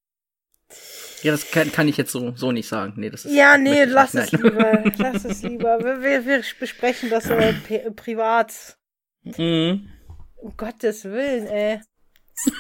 Ja, 1.23 1.31
das 1.31 1.49
kann, 1.49 1.71
kann 1.71 1.87
ich 1.87 1.95
jetzt 1.97 2.11
so, 2.11 2.35
so 2.35 2.51
nicht 2.51 2.67
sagen. 2.67 2.93
Nee, 2.97 3.09
das 3.09 3.23
ist, 3.25 3.33
Ja, 3.33 3.57
nee, 3.57 3.69
möchte 3.69 3.85
ich 3.87 3.93
lass 3.93 4.13
es 4.15 4.31
nein. 4.33 4.41
lieber. 4.43 4.83
Lass 4.97 5.25
es 5.25 5.41
lieber. 5.43 5.79
Wir, 5.79 6.01
wir, 6.01 6.25
wir 6.25 6.43
besprechen 6.59 7.09
das 7.09 7.29
äh, 7.29 7.53
pri- 7.67 7.89
privat. 7.91 8.77
Mhm. 9.23 9.89
Um 10.35 10.57
Gottes 10.57 11.05
Willen, 11.05 11.47
ey. 11.47 11.81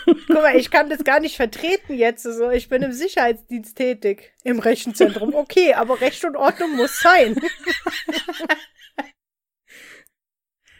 Guck 0.05 0.29
mal, 0.29 0.55
ich 0.55 0.71
kann 0.71 0.89
das 0.89 1.03
gar 1.03 1.19
nicht 1.19 1.35
vertreten 1.35 1.93
jetzt. 1.93 2.23
So, 2.23 2.49
ich 2.49 2.67
bin 2.69 2.81
im 2.81 2.93
Sicherheitsdienst 2.93 3.75
tätig. 3.77 4.33
Im 4.43 4.57
Rechenzentrum. 4.59 5.35
Okay, 5.35 5.73
aber 5.75 6.01
Recht 6.01 6.23
und 6.25 6.35
Ordnung 6.35 6.75
muss 6.77 6.99
sein. 6.99 7.35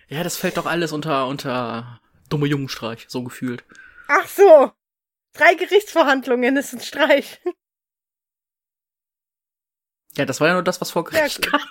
Ja, 0.09 0.23
das 0.23 0.37
fällt 0.37 0.55
doch 0.55 0.65
alles 0.65 0.93
unter, 0.93 1.27
unter 1.27 1.99
dumme 2.29 2.47
Jungenstreich, 2.47 3.05
so 3.07 3.23
gefühlt. 3.23 3.63
Ach 4.07 4.27
so. 4.27 4.71
Drei 5.33 5.53
Gerichtsverhandlungen 5.55 6.57
ist 6.57 6.73
ein 6.73 6.79
Streich. 6.79 7.39
Ja, 10.15 10.25
das 10.25 10.41
war 10.41 10.47
ja 10.47 10.53
nur 10.53 10.63
das, 10.63 10.81
was 10.81 10.91
vor 10.91 11.03
Gericht 11.03 11.45
Ja, 11.45 11.51
kam. 11.51 11.61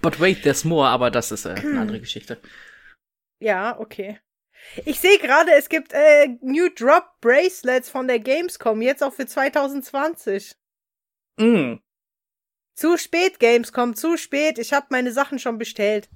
But 0.00 0.20
wait, 0.20 0.42
there's 0.42 0.64
more, 0.64 0.88
aber 0.88 1.10
das 1.10 1.32
ist 1.32 1.46
äh, 1.46 1.50
eine 1.50 1.80
andere 1.80 2.00
Geschichte. 2.00 2.40
Ja, 3.40 3.78
okay. 3.78 4.20
Ich 4.84 5.00
sehe 5.00 5.18
gerade, 5.18 5.52
es 5.52 5.68
gibt 5.68 5.92
äh, 5.92 6.28
New 6.40 6.68
Drop 6.70 7.04
Bracelets 7.20 7.90
von 7.90 8.06
der 8.06 8.18
Gamescom, 8.18 8.80
jetzt 8.82 9.02
auch 9.02 9.12
für 9.12 9.26
2020. 9.26 10.56
Mm. 11.38 11.74
Zu 12.74 12.96
spät, 12.96 13.38
Gamescom, 13.40 13.94
zu 13.94 14.16
spät. 14.16 14.58
Ich 14.58 14.72
habe 14.72 14.86
meine 14.90 15.12
Sachen 15.12 15.38
schon 15.38 15.58
bestellt. 15.58 16.08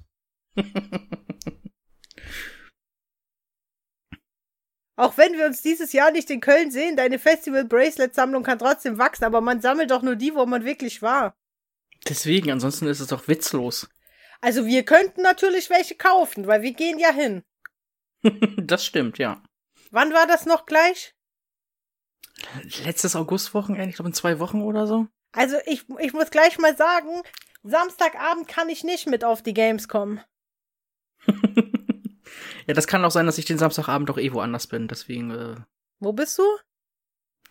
Auch 4.95 5.17
wenn 5.17 5.37
wir 5.37 5.45
uns 5.45 5.61
dieses 5.61 5.93
Jahr 5.93 6.11
nicht 6.11 6.29
in 6.29 6.41
Köln 6.41 6.71
sehen, 6.71 6.97
deine 6.97 7.19
Festival-Bracelet-Sammlung 7.19 8.43
kann 8.43 8.59
trotzdem 8.59 8.97
wachsen, 8.97 9.23
aber 9.23 9.39
man 9.39 9.61
sammelt 9.61 9.91
doch 9.91 10.01
nur 10.01 10.17
die, 10.17 10.35
wo 10.35 10.45
man 10.45 10.65
wirklich 10.65 11.01
war. 11.01 11.37
Deswegen, 12.09 12.51
ansonsten 12.51 12.85
ist 12.87 12.99
es 12.99 13.07
doch 13.07 13.27
witzlos. 13.27 13.89
Also 14.41 14.65
wir 14.65 14.83
könnten 14.83 15.21
natürlich 15.21 15.69
welche 15.69 15.95
kaufen, 15.95 16.47
weil 16.47 16.61
wir 16.61 16.71
gehen 16.71 16.97
ja 16.97 17.11
hin. 17.11 17.43
das 18.57 18.85
stimmt, 18.85 19.17
ja. 19.17 19.43
Wann 19.91 20.13
war 20.13 20.27
das 20.27 20.45
noch 20.45 20.65
gleich? 20.65 21.13
Letztes 22.85 23.17
Augustwochenende, 23.17 23.89
ich 23.89 23.95
glaube 23.95 24.07
in 24.07 24.13
zwei 24.13 24.39
Wochen 24.39 24.61
oder 24.61 24.87
so. 24.87 25.07
Also 25.33 25.57
ich, 25.65 25.85
ich 25.99 26.13
muss 26.13 26.31
gleich 26.31 26.57
mal 26.57 26.77
sagen, 26.77 27.21
Samstagabend 27.63 28.47
kann 28.47 28.69
ich 28.69 28.85
nicht 28.85 29.07
mit 29.07 29.25
auf 29.25 29.41
die 29.41 29.53
Games 29.53 29.89
kommen. 29.89 30.21
ja, 32.67 32.73
das 32.73 32.87
kann 32.87 33.03
auch 33.05 33.11
sein, 33.11 33.25
dass 33.25 33.37
ich 33.37 33.45
den 33.45 33.57
Samstagabend 33.57 34.09
doch 34.09 34.17
eh 34.17 34.33
woanders 34.33 34.67
bin, 34.67 34.87
deswegen. 34.87 35.31
Äh, 35.31 35.55
Wo 35.99 36.13
bist 36.13 36.37
du? 36.37 36.43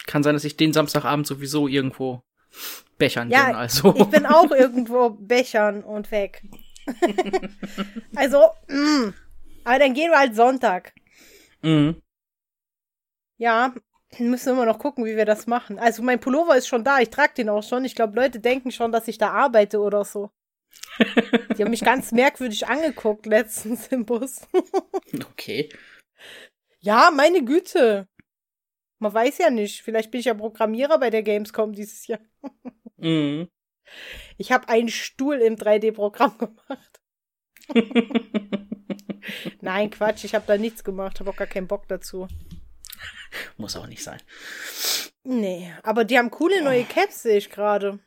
Kann 0.07 0.22
sein, 0.22 0.35
dass 0.35 0.45
ich 0.45 0.57
den 0.57 0.72
Samstagabend 0.72 1.26
sowieso 1.26 1.68
irgendwo 1.68 2.22
bechern 2.97 3.31
ja, 3.31 3.47
bin. 3.47 3.55
Also. 3.57 3.95
Ich 3.97 4.07
bin 4.07 4.26
auch 4.26 4.51
irgendwo 4.51 5.11
bechern 5.11 5.83
und 5.83 6.11
weg. 6.11 6.43
also, 8.16 8.45
mh. 8.68 9.07
Mm. 9.07 9.14
aber 9.64 9.79
dann 9.79 9.95
gehen 9.95 10.11
wir 10.11 10.18
halt 10.18 10.35
Sonntag. 10.35 10.95
Mhm. 11.62 12.01
Ja, 13.37 13.74
müssen 14.18 14.47
wir 14.47 14.53
immer 14.53 14.66
noch 14.66 14.79
gucken, 14.79 15.05
wie 15.05 15.16
wir 15.16 15.26
das 15.26 15.47
machen. 15.47 15.79
Also 15.79 16.03
mein 16.03 16.20
Pullover 16.20 16.57
ist 16.57 16.66
schon 16.66 16.85
da, 16.85 17.01
ich 17.01 17.11
trage 17.11 17.35
den 17.35 17.49
auch 17.49 17.62
schon. 17.62 17.85
Ich 17.85 17.95
glaube, 17.95 18.16
Leute 18.16 18.41
denken 18.41 18.70
schon, 18.70 18.91
dass 18.91 19.09
ich 19.09 19.18
da 19.18 19.31
arbeite 19.31 19.81
oder 19.81 20.05
so. 20.05 20.31
Die 21.56 21.62
haben 21.62 21.70
mich 21.70 21.84
ganz 21.84 22.12
merkwürdig 22.12 22.66
angeguckt 22.66 23.26
letztens 23.26 23.88
im 23.88 24.04
Bus. 24.04 24.40
okay. 25.30 25.68
Ja, 26.80 27.10
meine 27.14 27.44
Güte. 27.44 28.08
Man 28.98 29.12
weiß 29.12 29.38
ja 29.38 29.50
nicht. 29.50 29.82
Vielleicht 29.82 30.10
bin 30.10 30.20
ich 30.20 30.26
ja 30.26 30.34
Programmierer 30.34 30.98
bei 30.98 31.10
der 31.10 31.22
Gamescom 31.22 31.72
dieses 31.72 32.06
Jahr. 32.06 32.20
mhm. 32.96 33.48
Ich 34.36 34.52
habe 34.52 34.68
einen 34.68 34.88
Stuhl 34.88 35.36
im 35.36 35.56
3D-Programm 35.56 36.36
gemacht. 36.38 37.00
Nein, 39.60 39.90
Quatsch, 39.90 40.24
ich 40.24 40.34
habe 40.34 40.44
da 40.46 40.56
nichts 40.56 40.84
gemacht, 40.84 41.20
habe 41.20 41.30
auch 41.30 41.36
gar 41.36 41.46
keinen 41.46 41.68
Bock 41.68 41.88
dazu. 41.88 42.28
Muss 43.56 43.76
auch 43.76 43.86
nicht 43.86 44.02
sein. 44.02 44.20
Nee, 45.24 45.72
aber 45.82 46.04
die 46.04 46.18
haben 46.18 46.30
coole 46.30 46.62
neue 46.62 46.84
Caps, 46.84 47.22
sehe 47.22 47.38
ich 47.38 47.50
gerade. 47.50 47.98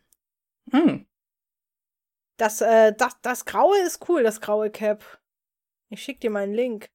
Hm. 0.71 1.05
Das, 2.41 2.59
äh, 2.59 2.91
das, 2.97 3.21
das 3.21 3.45
graue 3.45 3.77
ist 3.85 4.09
cool, 4.09 4.23
das 4.23 4.41
graue 4.41 4.71
Cap. 4.71 5.21
Ich 5.89 6.01
schick 6.01 6.19
dir 6.21 6.31
mal 6.31 6.41
einen 6.41 6.55
Link. 6.55 6.89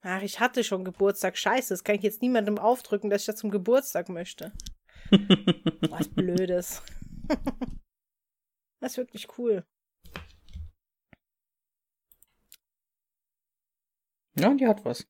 Ach, 0.00 0.22
ich 0.22 0.40
hatte 0.40 0.64
schon 0.64 0.84
Geburtstag. 0.84 1.38
Scheiße, 1.38 1.72
das 1.72 1.84
kann 1.84 1.94
ich 1.94 2.02
jetzt 2.02 2.20
niemandem 2.20 2.58
aufdrücken, 2.58 3.10
dass 3.10 3.22
ich 3.22 3.26
das 3.26 3.36
zum 3.36 3.52
Geburtstag 3.52 4.08
möchte. 4.08 4.52
Was 5.88 6.08
Blödes. 6.08 6.82
das 8.80 8.90
ist 8.90 8.98
wirklich 8.98 9.28
cool. 9.38 9.64
Ja, 14.34 14.52
die 14.52 14.66
hat 14.66 14.84
was. 14.84 15.06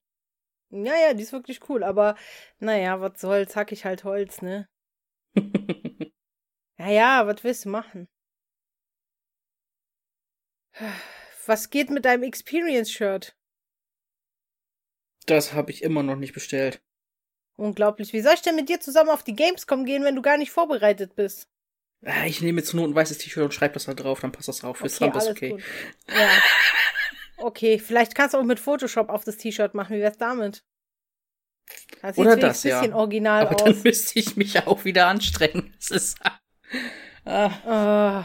Ja, 0.69 0.95
ja, 0.97 1.15
die 1.15 1.23
ist 1.23 1.33
wirklich 1.33 1.67
cool, 1.71 1.83
aber 1.83 2.15
naja, 2.59 3.01
was 3.01 3.19
soll's, 3.19 3.57
hack 3.57 3.73
ich 3.73 3.87
halt 3.87 4.05
Holz, 4.05 4.43
ne? 4.43 4.69
naja, 6.79 7.27
was 7.27 7.45
willst 7.45 7.65
du 7.65 7.69
machen? 7.71 8.09
Was 11.47 11.71
geht 11.71 11.91
mit 11.91 12.05
deinem 12.05 12.23
Experience-Shirt? 12.23 13.37
Das 15.27 15.53
habe 15.53 15.71
ich 15.71 15.83
immer 15.83 16.03
noch 16.03 16.17
nicht 16.17 16.33
bestellt. 16.33 16.81
Unglaublich. 17.57 18.13
Wie 18.13 18.21
soll 18.21 18.35
ich 18.35 18.43
denn 18.43 18.55
mit 18.57 18.69
dir 18.69 18.81
zusammen 18.81 19.11
auf 19.11 19.25
die 19.25 19.35
Gamescom 19.35 19.85
gehen, 19.85 20.05
wenn 20.05 20.15
du 20.15 20.23
gar 20.23 20.39
nicht 20.39 20.53
vorbereitet 20.53 21.17
bist? 21.17 21.49
Ich 22.27 22.41
nehme 22.41 22.61
jetzt 22.61 22.75
nur 22.75 22.87
ein 22.87 22.95
weißes 22.95 23.19
T-Shirt 23.19 23.43
und 23.43 23.53
schreibe 23.53 23.75
das 23.75 23.87
da 23.87 23.95
drauf, 23.95 24.21
dann 24.21 24.31
passt 24.31 24.47
das 24.47 24.61
drauf. 24.61 24.79
Fürs 24.79 25.01
okay, 25.03 25.19
ist 25.19 25.29
okay. 25.29 25.51
Gut. 25.51 25.63
Ja. 26.09 26.31
Okay, 27.39 27.79
vielleicht 27.79 28.15
kannst 28.15 28.35
du 28.35 28.39
auch 28.39 28.45
mit 28.45 28.61
Photoshop 28.61 29.09
auf 29.09 29.25
das 29.25 29.37
T-Shirt 29.37 29.75
machen. 29.75 29.97
Wie 29.97 30.01
wär's 30.01 30.19
damit? 30.19 30.65
Das 32.03 32.17
Oder 32.17 32.37
das, 32.37 32.65
ein 32.65 32.71
bisschen 32.71 32.91
ja. 32.93 32.97
original 32.97 33.47
Aber 33.47 33.57
aus. 33.57 33.65
dann 33.65 33.83
müsste 33.85 34.19
ich 34.19 34.37
mich 34.37 34.67
auch 34.67 34.85
wieder 34.85 35.09
anstrengen. 35.09 35.75
Das 35.79 35.91
ist. 35.91 36.19
Ah. 37.25 38.25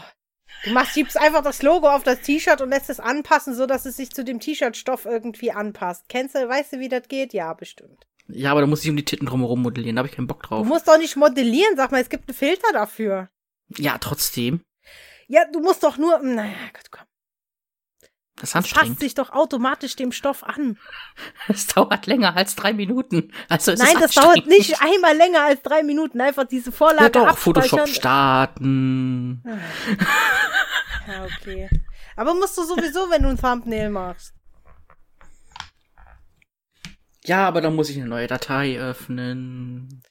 Du 0.64 0.70
machst, 0.72 0.94
schiebst 0.94 1.18
einfach 1.18 1.42
das 1.42 1.62
Logo 1.62 1.88
auf 1.88 2.04
das 2.04 2.20
T-Shirt 2.22 2.60
und 2.62 2.70
lässt 2.70 2.88
es 2.88 3.00
anpassen, 3.00 3.54
so 3.54 3.66
dass 3.66 3.84
es 3.84 3.96
sich 3.96 4.10
zu 4.10 4.24
dem 4.24 4.40
T-Shirt-Stoff 4.40 5.04
irgendwie 5.04 5.52
anpasst. 5.52 6.04
Kennst 6.08 6.34
du, 6.34 6.48
weißt 6.48 6.74
du, 6.74 6.78
wie 6.78 6.88
das 6.88 7.08
geht? 7.08 7.34
Ja, 7.34 7.52
bestimmt. 7.52 8.06
Ja, 8.28 8.52
aber 8.52 8.62
da 8.62 8.66
muss 8.66 8.82
ich 8.82 8.88
um 8.88 8.96
die 8.96 9.04
Titten 9.04 9.26
drumherum 9.26 9.60
modellieren, 9.62 9.96
da 9.96 10.00
habe 10.00 10.08
ich 10.08 10.16
keinen 10.16 10.26
Bock 10.26 10.42
drauf. 10.42 10.62
Du 10.62 10.68
musst 10.68 10.88
doch 10.88 10.96
nicht 10.96 11.16
modellieren, 11.16 11.76
sag 11.76 11.92
mal, 11.92 12.00
es 12.00 12.08
gibt 12.08 12.28
einen 12.28 12.36
Filter 12.36 12.72
dafür. 12.72 13.28
Ja, 13.76 13.98
trotzdem. 13.98 14.62
Ja, 15.26 15.44
du 15.50 15.60
musst 15.60 15.82
doch 15.82 15.98
nur, 15.98 16.18
naja, 16.20 16.54
Gott, 16.72 16.90
komm. 16.90 17.03
Das 18.44 18.50
ist 18.50 18.56
anstrengend. 18.56 18.90
passt 18.90 19.00
sich 19.00 19.14
doch 19.14 19.30
automatisch 19.30 19.96
dem 19.96 20.12
Stoff 20.12 20.44
an. 20.44 20.76
Es 21.48 21.66
dauert 21.66 22.06
länger 22.06 22.36
als 22.36 22.54
drei 22.54 22.74
Minuten. 22.74 23.32
Also 23.48 23.72
es 23.72 23.80
Nein, 23.80 23.96
das 23.98 24.12
dauert 24.12 24.46
nicht 24.46 24.82
einmal 24.82 25.16
länger 25.16 25.44
als 25.44 25.62
drei 25.62 25.82
Minuten. 25.82 26.20
Einfach 26.20 26.44
diese 26.44 26.70
Vorlage 26.70 27.04
ja, 27.04 27.08
doch, 27.08 27.38
Photoshop 27.38 27.88
starten. 27.88 29.42
Ja, 31.06 31.24
okay. 31.24 31.70
Aber 32.16 32.34
musst 32.34 32.58
du 32.58 32.64
sowieso, 32.64 33.08
wenn 33.10 33.22
du 33.22 33.30
ein 33.30 33.38
Thumbnail 33.38 33.88
machst. 33.88 34.34
Ja, 37.24 37.48
aber 37.48 37.62
dann 37.62 37.74
muss 37.74 37.88
ich 37.88 37.96
eine 37.96 38.08
neue 38.08 38.26
Datei 38.26 38.78
öffnen. 38.78 40.02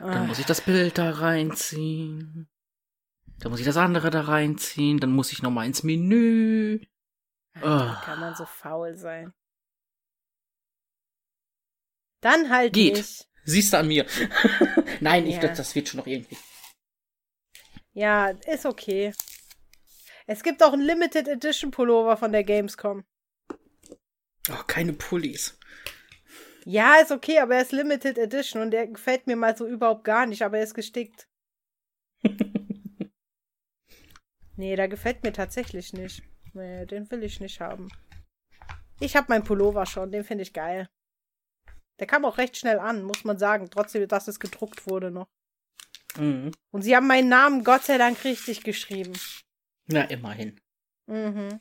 Dann 0.00 0.26
muss 0.26 0.40
ich 0.40 0.46
das 0.46 0.60
Bild 0.60 0.98
da 0.98 1.10
reinziehen. 1.10 2.48
Dann 3.38 3.50
muss 3.50 3.60
ich 3.60 3.66
das 3.66 3.76
andere 3.76 4.10
da 4.10 4.22
reinziehen. 4.22 4.98
Dann 4.98 5.12
muss 5.12 5.30
ich 5.30 5.40
nochmal 5.42 5.66
ins 5.66 5.84
Menü. 5.84 6.80
Oh. 7.56 7.94
Kann 8.04 8.20
man 8.20 8.34
so 8.34 8.46
faul 8.46 8.96
sein. 8.96 9.32
Dann 12.20 12.50
halt 12.50 12.72
Geht. 12.72 12.96
nicht. 12.96 13.28
Siehst 13.44 13.72
du 13.72 13.78
an 13.78 13.88
mir. 13.88 14.06
Nein, 15.00 15.26
ich, 15.26 15.34
ja. 15.34 15.40
das, 15.40 15.58
das 15.58 15.74
wird 15.74 15.88
schon 15.88 15.98
noch 15.98 16.06
irgendwie. 16.06 16.38
Ja, 17.92 18.28
ist 18.46 18.64
okay. 18.64 19.12
Es 20.26 20.42
gibt 20.42 20.62
auch 20.62 20.72
einen 20.72 20.82
Limited 20.82 21.28
Edition 21.28 21.72
Pullover 21.72 22.16
von 22.16 22.32
der 22.32 22.44
Gamescom. 22.44 23.04
Oh, 24.48 24.62
keine 24.66 24.92
Pullis. 24.92 25.58
Ja, 26.64 27.00
ist 27.00 27.10
okay, 27.10 27.40
aber 27.40 27.56
er 27.56 27.62
ist 27.62 27.72
Limited 27.72 28.18
Edition 28.18 28.62
und 28.62 28.70
der 28.70 28.86
gefällt 28.86 29.26
mir 29.26 29.36
mal 29.36 29.56
so 29.56 29.66
überhaupt 29.66 30.04
gar 30.04 30.26
nicht, 30.26 30.42
aber 30.42 30.58
er 30.58 30.64
ist 30.64 30.74
gestickt. 30.74 31.28
nee, 34.56 34.76
der 34.76 34.88
gefällt 34.88 35.24
mir 35.24 35.32
tatsächlich 35.32 35.92
nicht. 35.92 36.22
Nee, 36.54 36.86
den 36.86 37.10
will 37.10 37.22
ich 37.22 37.40
nicht 37.40 37.60
haben. 37.60 37.88
Ich 39.00 39.16
habe 39.16 39.26
meinen 39.28 39.44
Pullover 39.44 39.86
schon, 39.86 40.12
den 40.12 40.24
finde 40.24 40.42
ich 40.42 40.52
geil. 40.52 40.88
Der 41.98 42.06
kam 42.06 42.24
auch 42.24 42.38
recht 42.38 42.56
schnell 42.56 42.78
an, 42.78 43.02
muss 43.02 43.24
man 43.24 43.38
sagen, 43.38 43.68
trotzdem, 43.70 44.06
dass 44.08 44.28
es 44.28 44.40
gedruckt 44.40 44.86
wurde 44.86 45.10
noch. 45.10 45.28
Mhm. 46.16 46.52
Und 46.70 46.82
sie 46.82 46.94
haben 46.94 47.06
meinen 47.06 47.28
Namen 47.28 47.64
Gott 47.64 47.84
sei 47.84 47.98
Dank 47.98 48.24
richtig 48.24 48.64
geschrieben. 48.64 49.12
Na, 49.86 50.02
immerhin. 50.04 50.60
Mhm. 51.06 51.60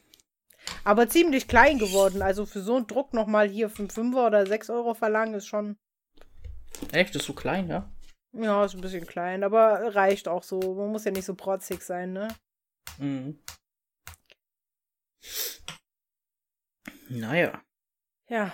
Aber 0.84 1.10
ziemlich 1.10 1.48
klein 1.48 1.80
geworden. 1.80 2.22
Also 2.22 2.46
für 2.46 2.62
so 2.62 2.76
einen 2.76 2.88
Druck 2.88 3.14
nochmal 3.14 3.50
hier 3.50 3.70
5 3.70 3.94
Fünfer 3.94 4.28
oder 4.28 4.46
6 4.46 4.70
Euro 4.70 4.94
verlangen 4.94 5.36
ist 5.36 5.48
schon. 5.48 5.78
Echt? 6.92 7.16
Ist 7.16 7.26
so 7.26 7.34
klein, 7.34 7.68
ja? 7.68 7.92
Ja, 8.34 8.64
ist 8.64 8.76
ein 8.76 8.82
bisschen 8.82 9.06
klein, 9.06 9.44
aber 9.44 9.96
reicht 9.96 10.28
auch 10.28 10.44
so. 10.44 10.60
Man 10.60 10.92
muss 10.92 11.06
ja 11.06 11.12
nicht 11.12 11.26
so 11.26 11.36
protzig 11.36 11.82
sein, 11.82 12.14
ne? 12.14 12.28
Mhm. 12.98 13.40
Naja. 17.10 17.62
Ja. 18.30 18.54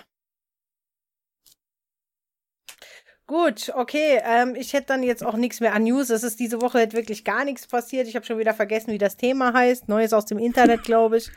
Gut, 3.26 3.70
okay. 3.74 4.20
Ähm, 4.24 4.54
ich 4.56 4.72
hätte 4.72 4.86
dann 4.86 5.02
jetzt 5.02 5.22
auch 5.22 5.36
nichts 5.36 5.60
mehr 5.60 5.74
an 5.74 5.84
News. 5.84 6.08
Es 6.08 6.22
ist 6.22 6.40
diese 6.40 6.62
Woche 6.62 6.78
halt 6.78 6.94
wirklich 6.94 7.24
gar 7.24 7.44
nichts 7.44 7.66
passiert. 7.66 8.08
Ich 8.08 8.16
habe 8.16 8.24
schon 8.24 8.38
wieder 8.38 8.54
vergessen, 8.54 8.90
wie 8.90 8.98
das 8.98 9.16
Thema 9.18 9.52
heißt. 9.52 9.86
Neues 9.88 10.12
aus 10.12 10.24
dem 10.24 10.38
Internet, 10.38 10.82
glaube 10.84 11.18
ich. 11.18 11.30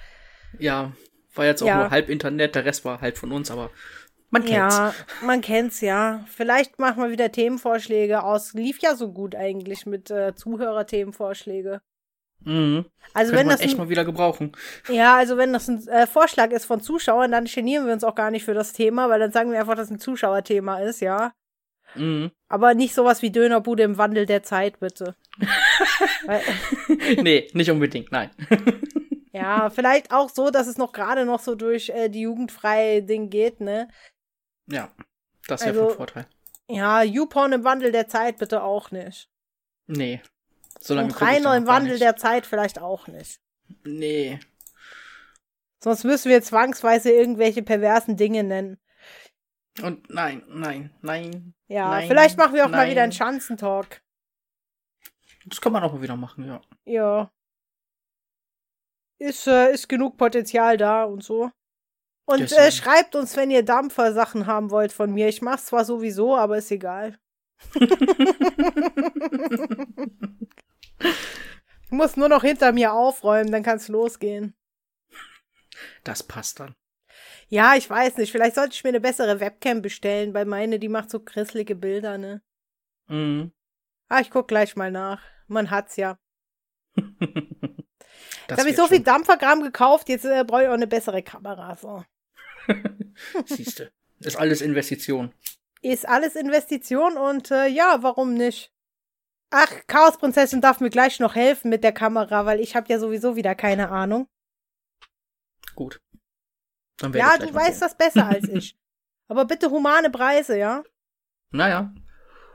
Ja, 0.58 0.94
war 1.36 1.46
jetzt 1.46 1.62
auch 1.62 1.68
ja. 1.68 1.80
nur 1.80 1.92
halb 1.92 2.10
Internet, 2.10 2.56
der 2.56 2.66
Rest 2.66 2.86
war 2.86 3.02
halb 3.02 3.18
von 3.18 3.32
uns, 3.32 3.52
aber 3.52 3.72
man 4.30 4.46
kennt's. 4.46 4.78
Ja, 4.78 4.94
man 5.22 5.42
kennt's, 5.42 5.82
ja. 5.82 6.26
Vielleicht 6.30 6.80
machen 6.80 7.04
wir 7.04 7.12
wieder 7.12 7.32
Themenvorschläge 7.32 8.24
aus. 8.24 8.54
Lief 8.54 8.80
ja 8.80 8.96
so 8.96 9.12
gut 9.12 9.36
eigentlich 9.36 9.86
mit 9.86 10.10
äh, 10.10 10.34
Zuhörer-Themenvorschläge. 10.34 11.82
Mhm. 12.44 12.86
Also 13.14 13.32
Könnte 13.32 13.36
wenn 13.46 13.50
das 13.50 13.62
echt 13.62 13.74
ein, 13.76 13.78
mal 13.78 13.90
wieder 13.90 14.06
gebrauchen. 14.06 14.52
ja, 14.90 15.16
also 15.18 15.38
wenn 15.38 15.52
das 15.54 15.68
ein 15.68 15.86
äh, 15.88 16.08
Vorschlag 16.08 16.52
ist 16.52 16.66
von 16.66 16.82
Zuschauern, 16.82 17.32
dann 17.32 17.46
genieren 17.46 17.86
wir 17.86 17.94
uns 17.94 18.04
auch 18.04 18.16
gar 18.16 18.32
nicht 18.32 18.46
für 18.46 18.54
das 18.54 18.74
Thema, 18.74 19.10
weil 19.10 19.20
dann 19.20 19.32
sagen 19.32 19.52
wir 19.52 19.60
einfach, 19.60 19.76
dass 19.76 19.86
es 19.88 19.92
ein 19.92 20.00
Zuschauerthema 20.00 20.80
ist, 20.80 21.02
ja. 21.02 21.34
Mhm. 21.96 22.32
Aber 22.48 22.74
nicht 22.74 22.94
sowas 22.94 23.22
wie 23.22 23.32
Dönerbude 23.32 23.84
im 23.84 23.98
Wandel 23.98 24.26
der 24.26 24.44
Zeit, 24.44 24.80
bitte. 24.80 25.16
nee, 27.22 27.50
nicht 27.54 27.70
unbedingt, 27.72 28.12
nein. 28.12 28.30
ja, 29.34 29.70
vielleicht 29.70 30.12
auch 30.12 30.30
so, 30.30 30.50
dass 30.50 30.68
es 30.68 30.78
noch 30.78 30.94
gerade 30.94 31.26
noch 31.26 31.40
so 31.40 31.56
durch 31.56 31.90
äh, 31.90 32.10
die 32.10 32.22
jugendfreie 32.22 33.04
Ding 33.04 33.30
geht, 33.30 33.60
ne? 33.62 33.88
ja, 34.68 34.90
das 35.48 35.62
wäre 35.66 35.72
Also- 35.72 35.88
von 35.90 35.98
Vorteil. 35.98 36.26
Ja, 36.74 37.02
YouPorn 37.04 37.52
im 37.52 37.64
Wandel 37.66 37.92
der 37.92 38.08
Zeit 38.08 38.38
bitte 38.38 38.64
auch 38.64 38.92
nicht. 38.92 39.28
Nee. 39.88 40.22
Solange 40.80 41.14
Und 41.14 41.22
da 41.22 41.58
im 41.58 41.68
Wandel 41.68 42.00
der 42.00 42.16
Zeit 42.16 42.46
vielleicht 42.46 42.80
auch 42.80 43.08
nicht. 43.08 43.40
Nee. 43.84 44.40
Sonst 45.84 46.04
müssen 46.04 46.30
wir 46.30 46.42
zwangsweise 46.42 47.12
irgendwelche 47.12 47.64
perversen 47.64 48.16
Dinge 48.16 48.44
nennen. 48.44 48.80
Und 49.82 50.10
nein, 50.10 50.44
nein, 50.48 50.94
nein. 51.02 51.54
Ja, 51.68 51.90
Nein, 51.90 52.08
vielleicht 52.08 52.38
machen 52.38 52.54
wir 52.54 52.66
auch 52.66 52.70
mal 52.70 52.78
nein. 52.78 52.92
wieder 52.92 53.04
einen 53.04 53.14
Schanzentalk. 53.14 54.02
Das 55.46 55.62
kann 55.62 55.72
man 55.72 55.84
auch 55.84 55.94
mal 55.94 56.02
wieder 56.02 56.18
machen, 56.18 56.46
ja. 56.46 56.62
Ja. 56.86 57.32
Ist, 59.18 59.48
äh, 59.48 59.72
ist 59.72 59.88
genug 59.88 60.18
Potenzial 60.18 60.78
da 60.78 61.06
und 61.06 61.24
so. 61.24 61.50
Und 62.26 62.52
äh, 62.52 62.72
schreibt 62.72 63.16
uns, 63.16 63.36
wenn 63.38 63.50
ihr 63.50 63.64
Dampfer-Sachen 63.64 64.46
haben 64.46 64.70
wollt 64.70 64.92
von 64.92 65.14
mir. 65.14 65.30
Ich 65.30 65.42
mach's 65.42 65.68
zwar 65.68 65.86
sowieso, 65.86 66.36
aber 66.36 66.58
ist 66.58 66.72
egal. 66.72 67.18
ich 71.04 71.92
muss 71.92 72.18
nur 72.18 72.30
noch 72.30 72.44
hinter 72.44 72.72
mir 72.72 72.94
aufräumen, 72.94 73.52
dann 73.52 73.64
kann's 73.64 73.88
losgehen. 73.88 74.56
Das 76.04 76.24
passt 76.24 76.60
dann. 76.60 76.76
Ja, 77.48 77.76
ich 77.76 77.90
weiß 77.90 78.18
nicht. 78.18 78.32
Vielleicht 78.32 78.56
sollte 78.56 78.74
ich 78.74 78.84
mir 78.84 78.90
eine 78.90 79.02
bessere 79.02 79.40
Webcam 79.40 79.82
bestellen, 79.82 80.34
weil 80.34 80.46
meine, 80.46 80.80
die 80.80 80.90
macht 80.90 81.10
so 81.10 81.20
grisselige 81.20 81.76
Bilder, 81.76 82.18
ne? 82.18 82.42
Mhm. 83.08 83.52
Ah, 84.08 84.22
ich 84.22 84.30
guck 84.30 84.48
gleich 84.48 84.76
mal 84.76 84.92
nach. 84.92 85.22
Man 85.48 85.70
hat's 85.70 85.98
ja. 85.98 86.18
Das 88.48 88.58
Jetzt 88.58 88.60
habe 88.60 88.70
ich 88.72 88.76
so 88.76 88.88
viel 88.88 88.98
schon. 88.98 89.06
Dampferkram 89.06 89.64
gekauft, 89.64 90.10
jetzt 90.10 90.26
äh, 90.26 90.44
brauche 90.46 90.64
ich 90.64 90.68
auch 90.68 90.74
eine 90.74 90.88
bessere 90.88 91.24
Kamera. 91.24 91.76
So. 91.76 92.04
Siehste. 93.46 93.94
Ist 94.20 94.36
alles 94.36 94.60
Investition. 94.60 95.34
Ist 95.82 96.06
alles 96.06 96.36
Investition 96.36 97.18
und 97.18 97.50
äh, 97.52 97.68
ja, 97.68 98.00
warum 98.02 98.34
nicht? 98.34 98.74
Ach, 99.52 99.70
Chaosprinzessin 99.88 100.62
darf 100.62 100.80
mir 100.80 100.90
gleich 100.90 101.20
noch 101.20 101.36
helfen 101.36 101.70
mit 101.70 101.84
der 101.84 101.92
Kamera, 101.92 102.46
weil 102.46 102.62
ich 102.62 102.76
habe 102.76 102.88
ja 102.90 103.00
sowieso 103.00 103.36
wieder 103.36 103.54
keine 103.54 103.90
Ahnung. 103.90 104.28
Gut. 105.76 106.02
Dann 106.98 107.14
Ja, 107.14 107.38
du 107.38 107.54
weißt 107.54 107.82
das 107.82 107.98
besser 107.98 108.26
als 108.30 108.48
ich. 108.48 108.78
Aber 109.28 109.46
bitte 109.46 109.70
humane 109.70 110.10
Preise, 110.10 110.58
ja? 110.58 110.84
Naja. 111.52 111.94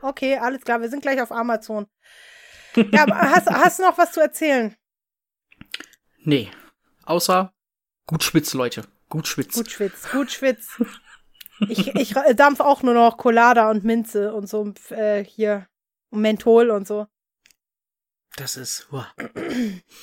Okay, 0.01 0.37
alles 0.37 0.61
klar, 0.63 0.81
wir 0.81 0.89
sind 0.89 1.01
gleich 1.01 1.21
auf 1.21 1.31
Amazon. 1.31 1.87
Ja, 2.91 3.05
hast, 3.07 3.47
hast 3.47 3.79
du 3.79 3.83
noch 3.83 3.97
was 3.97 4.11
zu 4.11 4.19
erzählen? 4.19 4.75
Nee. 6.19 6.51
Außer 7.05 7.53
gut 8.05 8.23
schwitz, 8.23 8.53
Leute. 8.53 8.83
Gut 9.09 9.27
schwitz. 9.27 9.55
Gut 9.55 9.71
schwitz, 9.71 10.11
gut 10.11 10.31
schwitz. 10.31 10.81
Ich, 11.69 11.95
ich 11.95 12.13
dampf 12.35 12.59
auch 12.59 12.83
nur 12.83 12.93
noch 12.93 13.17
Colada 13.17 13.71
und 13.71 13.83
Minze 13.83 14.33
und 14.33 14.47
so 14.47 14.73
äh, 14.89 15.23
hier 15.23 15.67
Menthol 16.11 16.69
und 16.69 16.87
so. 16.87 17.07
Das 18.35 18.55
ist. 18.55 18.87
Uah. 18.91 19.11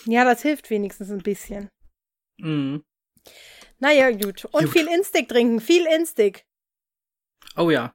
Ja, 0.06 0.24
das 0.24 0.42
hilft 0.42 0.70
wenigstens 0.70 1.10
ein 1.10 1.22
bisschen. 1.22 1.68
Mhm. 2.38 2.84
Naja, 3.78 4.10
gut. 4.10 4.44
Und 4.46 4.64
Gut. 4.64 4.72
viel 4.72 4.88
Instig 4.88 5.28
trinken, 5.28 5.60
viel 5.60 5.86
Instig. 5.86 6.46
Oh 7.56 7.70
ja. 7.70 7.94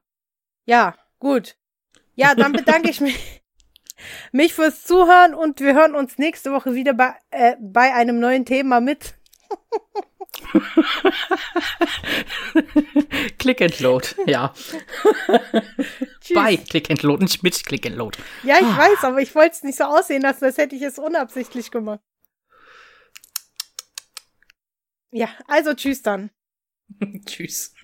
Ja, 0.66 0.96
gut. 1.18 1.56
Ja, 2.14 2.34
dann 2.34 2.52
bedanke 2.52 2.90
ich 2.90 3.00
mich, 3.00 3.42
mich 4.32 4.54
fürs 4.54 4.84
Zuhören 4.84 5.34
und 5.34 5.60
wir 5.60 5.74
hören 5.74 5.94
uns 5.94 6.18
nächste 6.18 6.52
Woche 6.52 6.74
wieder 6.74 6.94
bei, 6.94 7.14
äh, 7.30 7.56
bei 7.60 7.94
einem 7.94 8.18
neuen 8.20 8.44
Thema 8.44 8.80
mit. 8.80 9.14
Click 13.38 13.60
and 13.60 13.78
Load. 13.80 14.08
Ja. 14.26 14.54
Bei 16.34 16.56
Click 16.56 16.90
and 16.90 17.02
Load, 17.02 17.22
nicht 17.22 17.42
mit 17.42 17.64
Click 17.64 17.86
and 17.86 17.96
Load. 17.96 18.18
Ja, 18.42 18.58
ich 18.58 18.66
weiß, 18.66 19.04
aber 19.04 19.20
ich 19.20 19.34
wollte 19.34 19.56
es 19.56 19.62
nicht 19.62 19.78
so 19.78 19.84
aussehen 19.84 20.22
lassen, 20.22 20.44
als 20.44 20.58
hätte 20.58 20.76
ich 20.76 20.82
es 20.82 20.98
unabsichtlich 20.98 21.70
gemacht. 21.70 22.00
Ja, 25.12 25.28
also 25.46 25.74
tschüss 25.74 26.02
dann. 26.02 26.30
Tschüss. 27.26 27.74